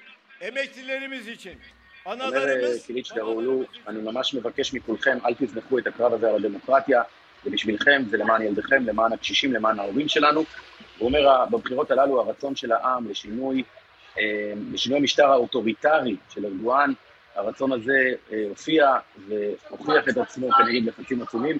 emeklilerimiz 0.41 1.27
için, 1.27 1.57
אומר 2.05 2.79
קיליץ' 2.87 3.11
דראולו, 3.15 3.65
אני 3.87 3.99
ממש 4.01 4.33
מבקש 4.33 4.73
מכולכם, 4.73 5.17
אל 5.25 5.33
תזנחו 5.33 5.79
את 5.79 5.87
הקרב 5.87 6.13
הזה 6.13 6.29
על 6.29 6.35
הדמוקרטיה, 6.35 7.03
זה 7.43 7.49
בשבילכם, 7.49 8.03
זה 8.09 8.17
למען 8.17 8.41
ילדיכם, 8.41 8.85
למען 8.85 9.13
הקשישים, 9.13 9.53
למען 9.53 9.79
ההורים 9.79 10.07
שלנו. 10.07 10.43
הוא 10.97 11.07
אומר, 11.07 11.45
בבחירות 11.45 11.91
הללו 11.91 12.21
הרצון 12.21 12.55
של 12.55 12.71
העם 12.71 13.09
לשינוי, 13.09 13.63
לשינוי 14.73 14.99
המשטר 14.99 15.25
האוטוריטרי 15.25 16.15
של 16.33 16.45
ארדואן, 16.45 16.93
הרצון 17.37 17.71
הזה 17.71 18.11
הופיע 18.49 18.93
והוכיח 19.27 20.09
את 20.09 20.17
עצמו 20.17 20.49
כנגד 20.51 20.85
לחצים 20.85 21.21
עצומים. 21.21 21.57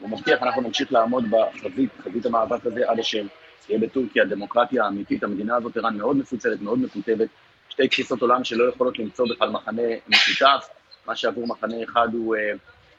הוא 0.00 0.10
מבטיח, 0.10 0.42
אנחנו 0.42 0.62
נמשיך 0.62 0.92
לעמוד 0.92 1.24
בחזית, 1.30 1.90
חזית 2.04 2.26
המאבק 2.26 2.66
הזה, 2.66 2.90
עד 2.90 2.98
אשר 2.98 3.22
תהיה 3.66 3.78
בטורקיה 3.78 4.24
דמוקרטיה 4.24 4.86
אמיתית. 4.86 5.22
המדינה 5.22 5.56
הזאת, 5.56 5.76
ערן, 5.76 5.96
מאוד 5.96 6.16
מפוצלת, 6.16 6.60
מאוד 6.60 6.78
מקוטבת. 6.78 7.28
שתי 7.68 7.88
תפיסות 7.88 8.22
עולם 8.22 8.44
שלא 8.44 8.68
יכולות 8.68 8.98
למצוא 8.98 9.26
בכלל 9.30 9.50
מכנה 9.50 9.82
משותף. 10.08 10.68
מה 11.06 11.16
שעבור 11.16 11.46
מחנה 11.46 11.76
אחד 11.84 12.08
הוא 12.12 12.36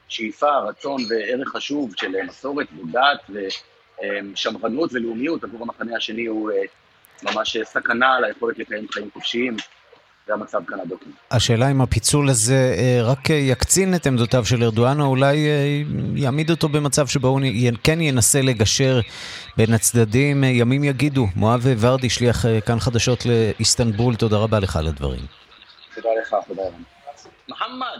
שאיפה, 0.07 0.57
רצון 0.57 1.01
וערך 1.09 1.49
חשוב 1.49 1.93
של 1.97 2.21
מסורת 2.27 2.67
ודת 2.73 3.43
ושמרנות 4.33 4.93
ולאומיות, 4.93 5.43
עבור 5.43 5.61
המחנה 5.61 5.97
השני 5.97 6.25
הוא 6.25 6.51
ממש 7.23 7.57
סכנה 7.63 8.15
על 8.15 8.23
היכולת 8.23 8.59
לקיים 8.59 8.87
חיים 8.91 9.09
חופשיים. 9.13 9.57
זה 10.29 10.33
המצב 10.33 10.59
כאן 10.67 10.79
הבוקר. 10.79 11.05
השאלה 11.31 11.71
אם 11.71 11.81
הפיצול 11.81 12.29
הזה 12.29 12.75
אה, 12.77 12.99
רק 13.03 13.29
יקצין 13.29 13.95
את 13.95 14.07
עמדותיו 14.07 14.45
של 14.45 14.63
ארדואן, 14.63 15.01
או 15.01 15.05
אולי 15.05 15.47
אה, 15.47 15.81
יעמיד 16.15 16.49
אותו 16.49 16.69
במצב 16.69 17.07
שבו 17.07 17.27
הוא 17.27 17.41
כן 17.83 18.01
ינסה 18.01 18.41
לגשר 18.41 18.99
בין 19.57 19.73
הצדדים. 19.73 20.43
אה, 20.43 20.49
ימים 20.49 20.83
יגידו. 20.83 21.27
מואב 21.35 21.67
ורדי, 21.79 22.09
שליח 22.09 22.45
כאן 22.65 22.79
חדשות 22.79 23.25
לאיסטנבול, 23.25 24.15
תודה 24.15 24.37
רבה 24.37 24.59
לך 24.59 24.75
על 24.75 24.87
הדברים. 24.87 25.21
תודה 25.95 26.09
לך, 26.21 26.35
תודה 26.47 26.61
רבה. 26.61 26.77
מחמד! 27.49 27.97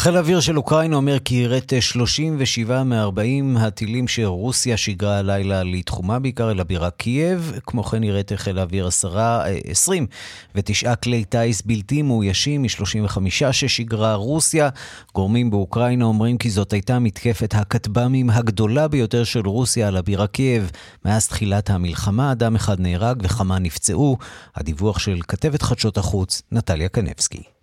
חיל 0.00 0.16
האוויר 0.16 0.40
של 0.40 0.56
אוקראינה 0.56 0.96
אומר 0.96 1.18
כי 1.18 1.34
יירט 1.34 1.72
37 1.80 2.82
מ-40 2.82 3.58
הטילים 3.58 4.08
שרוסיה 4.08 4.76
שיגרה 4.76 5.18
הלילה 5.18 5.62
לתחומה, 5.62 6.18
בעיקר 6.18 6.50
אל 6.50 6.60
הבירה 6.60 6.90
קייב. 6.90 7.52
כמו 7.66 7.84
כן 7.84 8.04
יירט 8.04 8.32
חיל 8.36 8.58
האוויר 8.58 8.86
10, 8.86 9.40
29 9.64 10.94
כלי 10.94 11.24
טיס 11.24 11.62
בלתי 11.62 12.02
מאוישים 12.02 12.62
מ-35 12.62 13.52
ששיגרה 13.52 14.14
רוסיה. 14.14 14.68
גורמים 15.14 15.50
באוקראינה 15.50 16.04
אומרים 16.04 16.38
כי 16.38 16.50
זאת 16.50 16.72
הייתה 16.72 16.98
מתקפת 16.98 17.54
הכטב"מים 17.54 18.30
הגדולה 18.30 18.88
ביותר 18.88 19.24
של 19.24 19.46
רוסיה 19.46 19.88
על 19.88 19.96
הבירה 19.96 20.26
קייב. 20.26 20.70
מאז 21.04 21.28
תחילת 21.28 21.70
המלחמה 21.70 22.32
אדם 22.32 22.54
אחד 22.54 22.80
נהרג 22.80 23.22
וכמה 23.24 23.58
נפצעו. 23.58 24.18
הדיווח 24.56 24.98
של 24.98 25.20
כתבת 25.28 25.62
חדשות 25.62 25.98
החוץ, 25.98 26.42
נטליה 26.52 26.88
קנבסקי. 26.88 27.59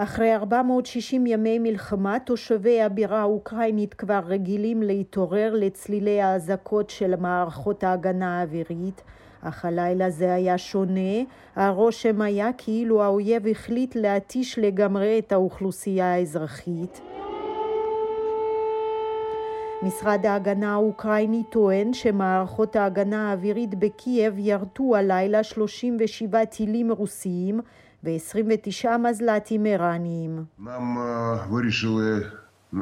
אחרי 0.00 0.34
460 0.34 1.26
ימי 1.26 1.58
מלחמה, 1.58 2.18
תושבי 2.18 2.82
הבירה 2.82 3.20
האוקראינית 3.20 3.94
כבר 3.94 4.20
רגילים 4.26 4.82
להתעורר 4.82 5.54
לצלילי 5.54 6.20
האזעקות 6.20 6.90
של 6.90 7.16
מערכות 7.16 7.84
ההגנה 7.84 8.38
האווירית, 8.38 9.02
אך 9.42 9.64
הלילה 9.64 10.10
זה 10.10 10.34
היה 10.34 10.58
שונה. 10.58 11.22
הרושם 11.56 12.22
היה 12.22 12.50
כאילו 12.58 13.02
האויב 13.02 13.46
החליט 13.46 13.96
להתיש 13.96 14.58
לגמרי 14.58 15.18
את 15.18 15.32
האוכלוסייה 15.32 16.14
האזרחית. 16.14 17.00
משרד 19.82 20.26
ההגנה 20.26 20.72
האוקראיני 20.72 21.42
טוען 21.50 21.92
שמערכות 21.92 22.76
ההגנה 22.76 23.30
האווירית 23.30 23.74
בקייב 23.74 24.38
ירתו 24.38 24.96
הלילה 24.96 25.42
37 25.42 26.44
טילים 26.44 26.92
רוסיים 26.92 27.60
ו-29 28.03 28.97
מזל"טים 28.97 29.65
іраніїм. 29.65 30.47
Нам 30.59 30.97
вирішили 31.49 32.25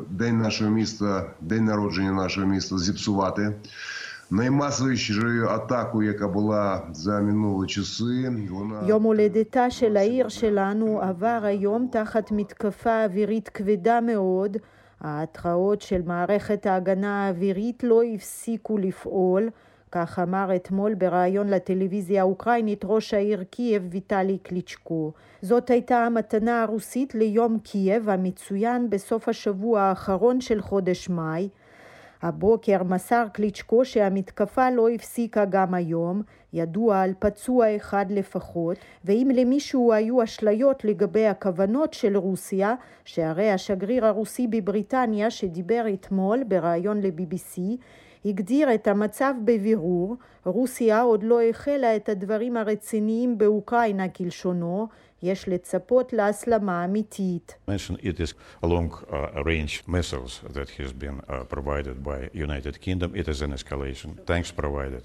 день 0.09 0.37
нашого 0.37 0.69
міста, 0.71 1.33
день 1.41 1.65
народження 1.65 2.11
нашого 2.11 2.47
міста 2.47 2.77
зіпсувати. 2.77 3.53
Наймасовішою 4.31 5.49
атакою, 5.49 6.07
яка 6.07 6.27
була 6.27 6.81
за 6.91 7.19
минулі 7.19 7.67
часи, 7.67 8.31
вона... 8.51 8.87
יום 8.87 9.03
הולדתה 9.03 9.69
של 9.69 9.97
העיר 9.97 10.29
שלנו 10.29 11.01
עבר 11.01 11.39
היום 11.43 11.87
תחת 11.91 12.31
מתקפה 12.31 13.03
אווירית 13.03 13.49
כבדה 13.49 14.01
מאוד. 14.01 14.57
ההתראות 15.01 15.81
של 15.81 16.01
מערכת 16.05 16.65
ההגנה 16.65 17.25
האווירית 17.25 17.83
לא 17.83 18.03
הפסיקו 18.03 18.77
לפעול. 18.77 19.49
כך 19.92 20.18
אמר 20.18 20.56
אתמול 20.56 20.94
בריאיון 20.94 21.48
לטלוויזיה 21.48 22.20
האוקראינית 22.20 22.84
ראש 22.84 23.14
העיר 23.14 23.42
קייב 23.42 23.88
ויטלי 23.90 24.38
קליצ'קו. 24.38 25.12
זאת 25.42 25.70
הייתה 25.70 25.98
המתנה 25.98 26.62
הרוסית 26.62 27.14
ליום 27.14 27.58
קייב 27.58 28.08
המצוין 28.08 28.90
בסוף 28.90 29.28
השבוע 29.28 29.80
האחרון 29.80 30.40
של 30.40 30.62
חודש 30.62 31.08
מאי. 31.08 31.48
הבוקר 32.22 32.82
מסר 32.82 33.26
קליצ'קו 33.32 33.84
שהמתקפה 33.84 34.70
לא 34.70 34.88
הפסיקה 34.88 35.44
גם 35.44 35.74
היום, 35.74 36.22
ידוע 36.52 37.00
על 37.00 37.12
פצוע 37.18 37.76
אחד 37.76 38.06
לפחות, 38.10 38.76
ואם 39.04 39.30
למישהו 39.34 39.92
היו 39.92 40.22
אשליות 40.22 40.84
לגבי 40.84 41.26
הכוונות 41.26 41.94
של 41.94 42.16
רוסיה, 42.16 42.74
שהרי 43.04 43.50
השגריר 43.50 44.06
הרוסי 44.06 44.46
בבריטניה 44.46 45.30
שדיבר 45.30 45.84
אתמול 45.94 46.44
בריאיון 46.44 47.00
ל-BBC, 47.00 47.60
הגדיר 48.26 48.74
את 48.74 48.86
המצב 48.86 49.34
בבירור, 49.44 50.16
רוסיה 50.44 51.00
עוד 51.00 51.22
לא 51.22 51.42
החלה 51.42 51.96
את 51.96 52.08
הדברים 52.08 52.56
הרציניים 52.56 53.38
באוקראינה 53.38 54.08
כלשונו, 54.08 54.88
יש 55.22 55.48
לצפות 55.48 56.12
להסלמה 56.12 56.84
אמיתית. 56.84 57.54
It 57.68 58.20
is 58.20 58.34
along 58.64 58.90
uh, 58.90 59.42
range 59.44 59.88
missiles 59.88 60.40
that 60.52 60.68
has 60.78 60.92
been 60.92 61.20
uh, 61.28 61.44
provided 61.54 62.02
by 62.02 62.28
United 62.34 62.80
Kingdom. 62.80 63.14
It 63.14 63.28
is 63.28 63.42
an 63.42 63.52
escalation. 63.52 64.10
Thanks 64.26 64.50
provided. 64.50 65.02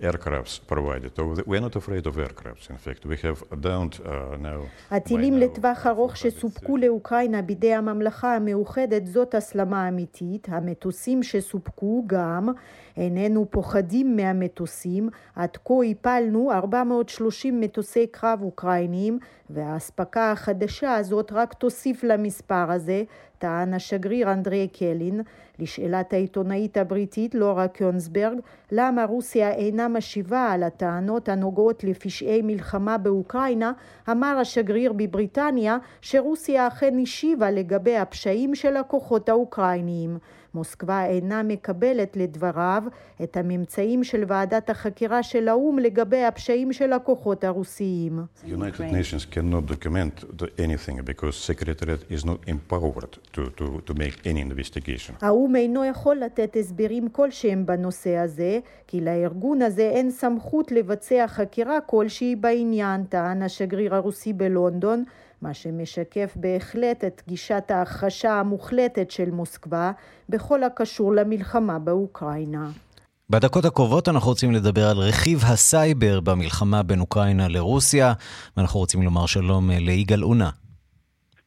Aircrafts 0.00 0.58
provided. 0.66 1.10
So 1.16 1.22
we're 1.46 1.60
not 1.60 1.76
afraid 1.76 2.06
of 2.06 2.16
aircrafts, 2.16 2.70
in 2.70 2.78
fact. 2.84 3.06
We 3.06 3.16
have 3.16 3.42
don't 3.60 4.00
uh, 4.00 4.36
now... 4.36 4.66
הטילים 4.90 5.38
לטווח 5.38 5.86
ארוך 5.86 6.16
שסופקו 6.16 6.76
לאוקראינה 6.76 7.42
בידי 7.42 7.74
הממלכה 7.74 8.36
המאוחדת 8.36 9.06
זאת 9.06 9.34
הסלמה 9.34 9.88
אמיתית. 9.88 10.48
המטוסים 10.50 11.22
שסופקו 11.22 12.04
גם, 12.06 12.48
איננו 12.96 13.46
פוחדים 13.50 14.16
מהמטוסים. 14.16 15.08
עד 15.34 15.56
כה 15.64 15.74
הפלנו 15.90 16.52
430 16.52 17.60
מטוסי 17.60 18.06
קרב 18.06 18.38
אוקראיניים, 18.42 19.18
והאספקה 19.52 20.32
החדשה 20.32 20.94
הזאת 20.94 21.32
רק 21.32 21.54
תוסיף 21.54 22.04
למספר 22.04 22.70
הזה, 22.70 23.02
טען 23.38 23.74
השגריר 23.74 24.32
אנדרי 24.32 24.68
קלין. 24.68 25.20
לשאלת 25.58 26.12
העיתונאית 26.12 26.76
הבריטית 26.76 27.34
לורה 27.34 27.68
קיונסברג, 27.68 28.38
למה 28.72 29.04
רוסיה 29.04 29.50
אינה 29.50 29.88
משיבה 29.88 30.50
על 30.52 30.62
הטענות 30.62 31.28
הנוגעות 31.28 31.84
לפשעי 31.84 32.42
מלחמה 32.42 32.98
באוקראינה, 32.98 33.72
אמר 34.10 34.36
השגריר 34.40 34.92
בבריטניה 34.92 35.78
שרוסיה 36.00 36.66
אכן 36.66 36.98
השיבה 37.02 37.50
לגבי 37.50 37.96
הפשעים 37.96 38.54
של 38.54 38.76
הכוחות 38.76 39.28
האוקראיניים. 39.28 40.18
מוסקבה 40.54 41.04
אינה 41.06 41.42
מקבלת 41.42 42.16
לדבריו 42.16 42.82
את 43.22 43.36
הממצאים 43.36 44.04
של 44.04 44.24
ועדת 44.28 44.70
החקירה 44.70 45.22
של 45.22 45.48
האו"ם 45.48 45.78
לגבי 45.78 46.24
הפשעים 46.24 46.72
של 46.72 46.92
הכוחות 46.92 47.44
הרוסיים. 47.44 48.20
United 48.46 48.80
Nations 48.80 49.34
cannot 49.34 49.72
document 49.72 50.24
anything 50.58 50.96
because 51.04 51.36
Secretariat 51.50 52.02
is 52.10 52.24
not 52.24 52.38
empowered 52.48 53.12
to, 53.32 53.42
to, 53.58 53.64
to 53.86 53.94
make 53.94 54.26
any 54.26 54.40
investigation. 54.40 55.14
האו"ם 55.22 55.56
אינו 55.56 55.84
יכול 55.84 56.16
לתת 56.16 56.56
הסברים 56.56 57.08
כלשהם 57.08 57.66
בנושא 57.66 58.16
הזה, 58.16 58.58
כי 58.86 59.00
לארגון 59.00 59.62
הזה 59.62 59.82
אין 59.82 60.10
סמכות 60.10 60.72
לבצע 60.72 61.26
חקירה 61.28 61.80
כלשהי 61.80 62.36
בעניין, 62.36 63.04
טען 63.04 63.42
השגריר 63.42 63.94
הרוסי 63.94 64.32
בלונדון. 64.32 65.04
מה 65.42 65.54
שמשקף 65.54 66.32
בהחלט 66.36 67.04
את 67.04 67.22
גישת 67.28 67.70
ההכחשה 67.70 68.32
המוחלטת 68.32 69.10
של 69.10 69.30
מוסקבה 69.30 69.92
בכל 70.28 70.62
הקשור 70.62 71.14
למלחמה 71.14 71.78
באוקראינה. 71.78 72.70
בדקות 73.30 73.64
הקרובות 73.64 74.08
אנחנו 74.08 74.28
רוצים 74.28 74.52
לדבר 74.52 74.88
על 74.88 74.98
רכיב 74.98 75.44
הסייבר 75.44 76.20
במלחמה 76.20 76.82
בין 76.82 77.00
אוקראינה 77.00 77.48
לרוסיה, 77.48 78.12
ואנחנו 78.56 78.80
רוצים 78.80 79.02
לומר 79.02 79.26
שלום 79.26 79.70
ליגאל 79.70 80.24
אונה. 80.24 80.50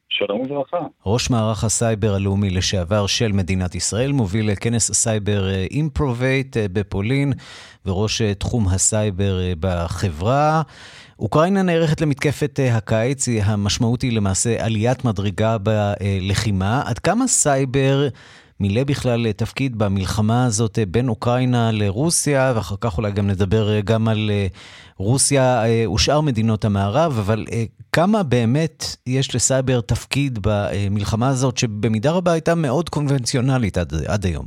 שלום 0.10 0.42
וברכה. 0.42 0.78
ראש 1.06 1.30
מערך 1.30 1.64
הסייבר 1.64 2.14
הלאומי 2.14 2.50
לשעבר 2.50 3.08
של 3.08 3.32
מדינת 3.32 3.76
ישראל, 3.76 4.12
מוביל 4.12 4.56
כנס 4.56 4.90
הסייבר 4.90 5.50
Improvate 5.72 6.58
בפולין, 6.74 7.34
וראש 7.86 8.22
תחום 8.22 8.68
הסייבר 8.68 9.40
בחברה. 9.60 10.62
אוקראינה 11.20 11.64
נערכת 11.64 12.02
למתקפת 12.02 12.60
הקיץ, 12.72 13.28
המשמעות 13.44 14.02
היא 14.02 14.18
למעשה 14.18 14.66
עליית 14.66 15.06
מדרגה 15.06 15.58
בלחימה. 15.58 16.82
עד 16.86 17.00
כמה 17.00 17.28
סייבר 17.28 18.08
מילא 18.60 18.84
בכלל 18.84 19.32
תפקיד 19.32 19.76
במלחמה 19.76 20.46
הזאת 20.46 20.80
בין 20.88 21.10
אוקראינה 21.10 21.72
לרוסיה, 21.72 22.54
ואחר 22.56 22.76
כך 22.82 22.98
אולי 22.98 23.12
גם 23.12 23.28
נדבר 23.28 23.80
גם 23.80 24.08
על 24.08 24.32
רוסיה 24.98 25.64
ושאר 25.96 26.22
מדינות 26.22 26.66
המערב, 26.66 27.14
אבל 27.20 27.46
כמה 27.92 28.24
באמת 28.24 28.84
יש 29.08 29.36
לסייבר 29.36 29.82
תפקיד 29.82 30.40
במלחמה 30.42 31.30
הזאת, 31.30 31.58
שבמידה 31.58 32.12
רבה 32.12 32.32
הייתה 32.32 32.56
מאוד 32.56 32.90
קונבנציונלית 32.90 33.78
עד, 33.78 33.94
עד 34.08 34.26
היום? 34.26 34.46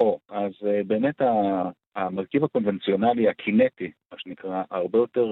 או, 0.00 0.18
אז 0.30 0.52
באמת 0.86 1.14
המרכיב 1.96 2.44
הקונבנציונלי, 2.44 3.28
הקינטי, 3.28 3.90
מה 4.12 4.18
שנקרא, 4.18 4.62
הרבה 4.70 4.98
יותר 4.98 5.26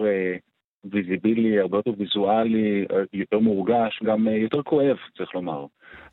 ויזיבילי, 0.92 1.60
הרבה 1.60 1.78
יותר 1.78 1.90
ויזואלי, 1.98 2.84
יותר 3.12 3.38
מורגש, 3.38 4.00
גם 4.04 4.28
יותר 4.28 4.62
כואב, 4.62 4.96
צריך 5.16 5.34
לומר. 5.34 5.66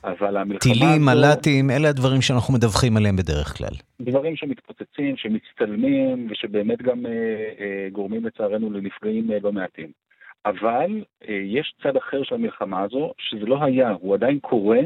אבל 0.04 0.38
המלחמה... 0.38 0.74
טילים, 0.74 1.06
מל"טים, 1.06 1.70
אלה 1.70 1.90
הדברים 1.90 2.22
שאנחנו 2.22 2.54
מדווחים 2.54 2.98
עליהם 2.98 3.16
בדרך 3.16 3.58
כלל. 3.58 3.76
דברים 4.02 4.36
שמתפוצצים, 4.36 5.18
שמצטלמים, 5.18 6.28
ושבאמת 6.32 6.82
גם 6.82 7.06
אה, 7.06 7.12
אה, 7.60 7.88
גורמים 7.92 8.26
לצערנו 8.26 8.72
לנפגעים 8.72 9.32
אה, 9.32 9.38
לא 9.44 9.52
מעטים. 9.52 9.92
אבל 10.46 11.04
אה, 11.30 11.34
יש 11.44 11.74
צד 11.84 11.98
אחר 11.98 12.24
של 12.24 12.36
המלחמה 12.36 12.84
הזו, 12.84 13.12
שזה 13.18 13.46
לא 13.46 13.64
היה, 13.64 13.92
הוא 13.92 14.14
עדיין 14.14 14.40
קורה, 14.40 14.80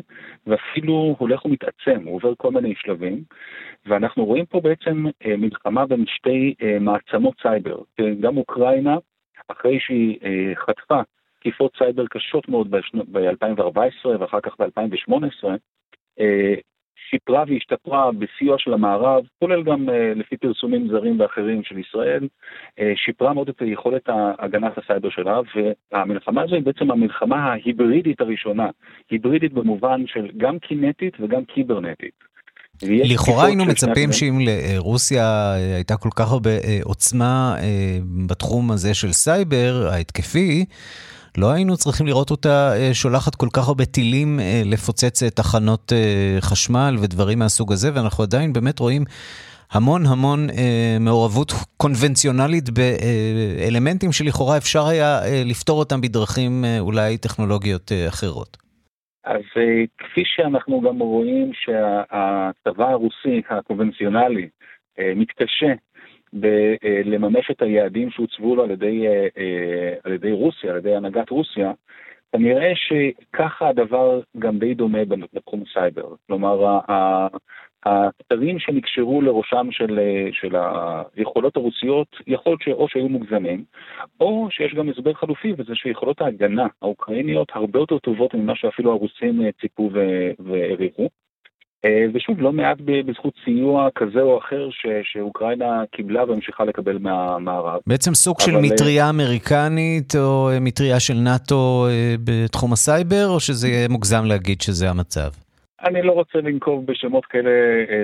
ואפילו 0.47 1.15
הולך 1.19 1.45
ומתעצם, 1.45 2.03
הוא 2.05 2.15
עובר 2.15 2.33
כל 2.37 2.51
מיני 2.51 2.73
שלבים, 2.77 3.23
ואנחנו 3.85 4.25
רואים 4.25 4.45
פה 4.45 4.61
בעצם 4.61 5.05
אה, 5.25 5.37
מלחמה 5.37 5.85
בין 5.85 6.05
שתי 6.07 6.53
אה, 6.61 6.77
מעצמות 6.79 7.33
סייבר, 7.41 7.77
גם 8.19 8.37
אוקראינה, 8.37 8.95
אחרי 9.47 9.79
שהיא 9.79 10.17
אה, 10.23 10.55
חטפה 10.55 11.01
תקיפות 11.39 11.71
סייבר 11.77 12.07
קשות 12.07 12.49
מאוד 12.49 12.71
ב-2014 12.71 14.07
ואחר 14.19 14.39
כך 14.41 14.55
ב-2018, 14.59 15.47
אה, 16.19 16.55
שיפרה 17.09 17.43
והשתפרה 17.47 18.11
בסיוע 18.11 18.57
של 18.59 18.73
המערב, 18.73 19.23
כולל 19.39 19.63
גם 19.63 19.89
אה, 19.89 20.13
לפי 20.15 20.37
פרסומים 20.37 20.87
זרים 20.87 21.19
ואחרים 21.19 21.63
של 21.63 21.77
ישראל, 21.77 22.27
אה, 22.79 22.93
שיפרה 22.95 23.33
מאוד 23.33 23.49
את 23.49 23.61
יכולת 23.61 24.09
הגנת 24.39 24.77
הסייבר 24.77 25.09
שלה, 25.09 25.39
והמלחמה 25.91 26.41
הזו 26.41 26.55
היא 26.55 26.63
בעצם 26.63 26.91
המלחמה 26.91 27.35
ההיברידית 27.35 28.21
הראשונה, 28.21 28.69
היברידית 29.11 29.53
במובן 29.53 30.07
של 30.07 30.27
גם 30.37 30.59
קינטית 30.59 31.13
וגם 31.19 31.45
קיברנטית. 31.45 32.34
לכאורה 32.83 33.45
היינו 33.45 33.65
מצפים 33.65 34.13
שאם 34.13 34.39
לרוסיה 34.41 35.53
הייתה 35.53 35.97
כל 35.97 36.09
כך 36.15 36.31
הרבה 36.31 36.51
עוצמה 36.83 37.55
בתחום 38.27 38.71
הזה 38.71 38.93
של 38.93 39.13
סייבר 39.13 39.89
ההתקפי, 39.91 40.65
לא 41.37 41.51
היינו 41.51 41.77
צריכים 41.77 42.07
לראות 42.07 42.31
אותה 42.31 42.73
שולחת 42.93 43.35
כל 43.35 43.47
כך 43.53 43.67
הרבה 43.67 43.85
טילים 43.85 44.39
לפוצץ 44.65 45.23
תחנות 45.23 45.91
חשמל 46.39 46.97
ודברים 46.99 47.39
מהסוג 47.39 47.73
הזה, 47.73 47.91
ואנחנו 47.93 48.23
עדיין 48.23 48.53
באמת 48.53 48.79
רואים 48.79 49.05
המון 49.71 50.05
המון 50.05 50.47
מעורבות 50.99 51.53
קונבנציונלית 51.77 52.69
באלמנטים 52.69 54.11
שלכאורה 54.11 54.57
אפשר 54.57 54.87
היה 54.87 55.21
לפתור 55.45 55.79
אותם 55.79 56.01
בדרכים 56.01 56.65
אולי 56.79 57.17
טכנולוגיות 57.17 57.91
אחרות. 58.07 58.64
אז 59.25 59.41
כפי 59.97 60.23
שאנחנו 60.25 60.81
גם 60.81 60.99
רואים 60.99 61.51
שהצבא 61.53 62.89
הרוסי 62.89 63.41
הקונבנציונלי 63.49 64.49
מתקשה 64.99 65.73
לממש 67.05 67.51
את 67.51 67.61
היעדים 67.61 68.11
שהוצבו 68.11 68.55
לו 68.55 68.63
על 68.63 68.71
ידי, 68.71 69.05
על 70.03 70.13
ידי 70.13 70.31
רוסיה, 70.31 70.71
על 70.71 70.77
ידי 70.77 70.95
הנהגת 70.95 71.29
רוסיה, 71.29 71.71
כנראה 72.31 72.71
שככה 72.75 73.69
הדבר 73.69 74.21
גם 74.39 74.59
די 74.59 74.73
דומה 74.73 74.99
בתחום 75.33 75.63
הסייבר. 75.69 76.15
כלומר, 76.27 76.79
הכתרים 77.85 78.59
שנקשרו 78.59 79.21
לראשם 79.21 79.67
של, 79.71 79.99
של 80.31 80.55
היכולות 81.15 81.57
הרוסיות, 81.57 82.07
יכול 82.27 82.51
להיות 82.51 82.61
שאו 82.61 82.87
שהיו 82.89 83.09
מוגזמים, 83.09 83.63
או 84.19 84.47
שיש 84.51 84.73
גם 84.73 84.89
הסבר 84.89 85.13
חלופי, 85.13 85.53
וזה 85.57 85.75
שיכולות 85.75 86.21
ההגנה 86.21 86.67
האוקראיניות 86.81 87.47
הרבה 87.53 87.79
יותר 87.79 87.97
טובות 87.97 88.33
ממה 88.33 88.53
שאפילו 88.55 88.91
הרוסים 88.91 89.41
ציפו 89.61 89.89
והעריכו. 90.39 91.09
ושוב, 92.13 92.41
לא 92.41 92.51
מעט 92.51 92.77
בזכות 92.81 93.33
סיוע 93.43 93.89
כזה 93.95 94.21
או 94.21 94.37
אחר 94.37 94.69
ש, 94.71 94.85
שאוקראינה 95.03 95.83
קיבלה 95.91 96.23
והמשיכה 96.23 96.65
לקבל 96.65 96.97
מהמערב. 96.97 97.79
בעצם 97.87 98.13
סוג 98.13 98.39
של 98.39 98.51
מטריה 98.61 99.09
אמריקנית 99.09 100.13
או 100.15 100.49
מטריה 100.61 100.99
של 100.99 101.13
נאט"ו 101.13 101.87
בתחום 102.23 102.73
הסייבר, 102.73 103.27
או 103.29 103.39
שזה 103.39 103.67
יהיה 103.67 103.87
מוגזם 103.87 104.25
להגיד 104.25 104.61
שזה 104.61 104.89
המצב? 104.89 105.44
אני 105.85 106.01
לא 106.01 106.11
רוצה 106.11 106.37
לנקוב 106.41 106.85
בשמות 106.85 107.25
כאלה 107.25 107.51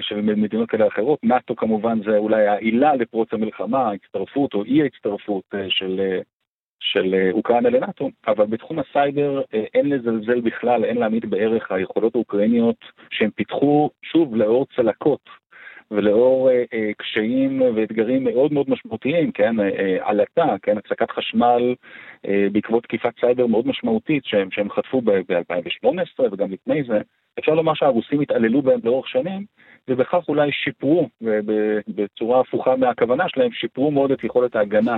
של 0.01 0.21
מדינות 0.21 0.69
כאלה 0.69 0.87
אחרות. 0.87 1.19
נאט"ו 1.23 1.55
כמובן 1.55 1.99
זה 2.03 2.17
אולי 2.17 2.47
העילה 2.47 2.95
לפרוץ 2.95 3.33
המלחמה, 3.33 3.79
ההצטרפות 3.79 4.53
או 4.53 4.63
אי 4.63 4.81
ההצטרפות 4.81 5.43
של, 5.69 6.19
של 6.79 7.29
אוקראינה 7.31 7.69
לנאט"ו, 7.69 8.09
אבל 8.27 8.45
בתחום 8.45 8.79
הסייבר 8.79 9.41
אין 9.73 9.89
לזלזל 9.89 10.41
בכלל, 10.41 10.85
אין 10.85 10.97
להעמיד 10.97 11.29
בערך 11.29 11.71
היכולות 11.71 12.15
האוקראיניות 12.15 12.85
שהם 13.11 13.29
פיתחו, 13.35 13.89
שוב, 14.03 14.35
לאור 14.35 14.65
צלקות 14.75 15.29
ולאור 15.91 16.49
אה, 16.49 16.63
אה, 16.73 16.91
קשיים 16.97 17.61
ואתגרים 17.75 18.23
מאוד 18.23 18.53
מאוד 18.53 18.69
משמעותיים, 18.69 19.31
כן, 19.31 19.59
אה, 19.59 19.69
אה, 19.79 19.97
עלטה, 20.09 20.55
כן, 20.61 20.77
הפסקת 20.77 21.11
חשמל 21.11 21.75
אה, 22.27 22.47
בעקבות 22.51 22.83
תקיפת 22.83 23.13
סייבר 23.19 23.47
מאוד 23.47 23.67
משמעותית 23.67 24.25
שהם, 24.25 24.51
שהם 24.51 24.69
חטפו 24.69 25.01
ב-2018 25.01 26.23
וגם 26.31 26.51
לפני 26.51 26.83
זה, 26.83 27.01
אפשר 27.39 27.51
לומר 27.53 27.73
שהרוסים 27.73 28.21
התעללו 28.21 28.61
בהם 28.61 28.79
לאורך 28.83 29.07
שנים, 29.07 29.45
ובכך 29.87 30.23
אולי 30.27 30.51
שיפרו, 30.51 31.09
בצורה 31.87 32.39
הפוכה 32.39 32.75
מהכוונה 32.75 33.29
שלהם, 33.29 33.51
שיפרו 33.51 33.91
מאוד 33.91 34.11
את 34.11 34.23
יכולת 34.23 34.55
ההגנה 34.55 34.97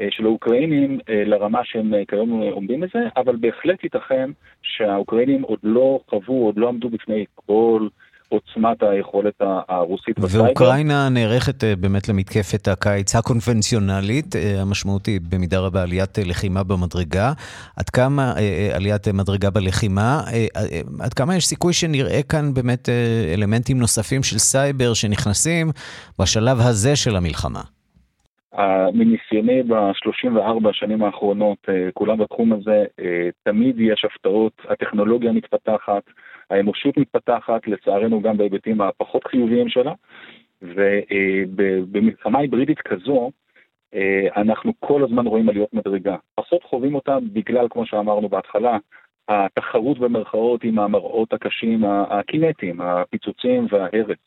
אה, 0.00 0.08
של 0.10 0.24
האוקראינים 0.24 0.98
אה, 1.08 1.24
לרמה 1.24 1.64
שהם 1.64 1.94
אה, 1.94 2.02
כיום 2.08 2.42
עומדים 2.42 2.80
בזה, 2.80 3.08
אבל 3.16 3.36
בהחלט 3.36 3.84
ייתכן 3.84 4.30
שהאוקראינים 4.62 5.42
עוד 5.42 5.58
לא 5.62 6.00
חוו, 6.08 6.44
עוד 6.46 6.58
לא 6.58 6.68
עמדו 6.68 6.88
בפני 6.88 7.24
כל 7.34 7.88
עוצמת 8.28 8.82
היכולת 8.82 9.34
הרוסית 9.68 10.18
בסייבר. 10.18 10.44
ואוקראינה 10.46 11.08
נערכת 11.08 11.64
אה, 11.64 11.76
באמת 11.76 12.08
למתקפת 12.08 12.68
הקיץ 12.68 13.16
הקונבנציונלית, 13.16 14.36
אה, 14.36 14.62
המשמעותי 14.62 15.18
במידה 15.30 15.58
רבה 15.60 15.82
עליית 15.82 16.18
אה, 16.18 16.24
לחימה 16.26 16.62
במדרגה. 16.62 17.32
עד 17.76 17.90
כמה 17.90 18.32
עליית 18.74 19.08
מדרגה 19.08 19.50
בלחימה, 19.50 20.20
עד 21.00 21.14
כמה 21.14 21.36
יש 21.36 21.46
סיכוי 21.46 21.72
שנראה 21.72 22.20
כאן 22.28 22.54
באמת 22.54 22.88
אלמנטים 23.34 23.78
נוספים 23.78 24.22
של 24.22 24.38
סייבר 24.38 24.94
שנכנסים 24.94 25.66
בשלב 26.18 26.56
הזה 26.60 26.96
של 26.96 27.16
המלחמה? 27.16 27.60
מניסיוני 28.94 29.62
ב-34 29.62 30.68
השנים 30.70 31.02
האחרונות, 31.02 31.58
כולם 31.94 32.18
בתחום 32.18 32.52
הזה, 32.52 32.84
תמיד 33.42 33.80
יש 33.80 34.04
הפתעות, 34.04 34.52
הטכנולוגיה 34.70 35.32
מתפתחת, 35.32 36.02
האנושות 36.50 36.96
מתפתחת, 36.96 37.66
לצערנו 37.66 38.22
גם 38.22 38.36
בהיבטים 38.36 38.80
הפחות 38.80 39.24
חיוביים 39.24 39.68
שלה, 39.68 39.92
ובמלחמה 40.62 42.38
היברידית 42.38 42.80
כזו, 42.80 43.30
אה, 43.94 44.28
אנחנו 44.36 44.72
כל 44.80 45.04
הזמן 45.04 45.26
רואים 45.26 45.48
עליות 45.48 45.74
מדרגה. 45.74 46.16
פחות 46.34 46.62
חווים 46.62 46.94
אותה 46.94 47.18
בגלל, 47.32 47.66
כמו 47.70 47.86
שאמרנו 47.86 48.28
בהתחלה, 48.28 48.78
התחרות 49.28 49.98
במרכאות 49.98 50.64
עם 50.64 50.78
המראות 50.78 51.32
הקשים, 51.32 51.84
הקינטיים, 51.84 52.80
הפיצוצים 52.80 53.66
וההרס 53.70 54.18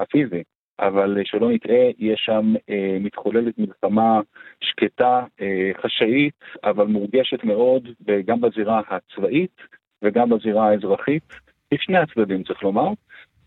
הפיזי. 0.00 0.42
אבל 0.80 1.18
שלא 1.24 1.50
נטעה, 1.50 1.90
יש 1.98 2.20
שם 2.24 2.54
אה, 2.70 2.96
מתחוללת 3.00 3.58
מלחמה 3.58 4.20
שקטה, 4.60 5.24
אה, 5.40 5.70
חשאית, 5.82 6.34
אבל 6.64 6.86
מורגשת 6.86 7.44
מאוד, 7.44 7.88
גם 8.24 8.40
בזירה 8.40 8.80
הצבאית 8.88 9.56
וגם 10.02 10.30
בזירה 10.30 10.68
האזרחית. 10.68 11.45
לשני 11.72 11.98
הצדדים 11.98 12.42
צריך 12.42 12.62
לומר, 12.62 12.88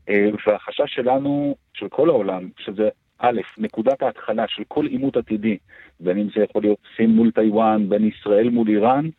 אה, 0.09 0.29
והחשש 0.47 0.95
שלנו, 0.95 1.55
של 1.73 1.89
כל 1.89 2.09
העולם, 2.09 2.49
שזה 2.59 2.89
א', 3.19 3.41
נקודת 3.57 4.01
ההתחלה 4.01 4.45
של 4.47 4.63
כל 4.67 4.85
עימות 4.85 5.17
עתידי, 5.17 5.57
בין 5.99 6.17
אם 6.17 6.27
זה 6.35 6.43
יכול 6.43 6.61
להיות 6.61 6.79
סין 6.95 7.09
מול 7.09 7.31
טיוואן, 7.31 7.89
בין 7.89 8.07
ישראל 8.07 8.49
מול 8.49 8.67
איראן, 8.69 9.09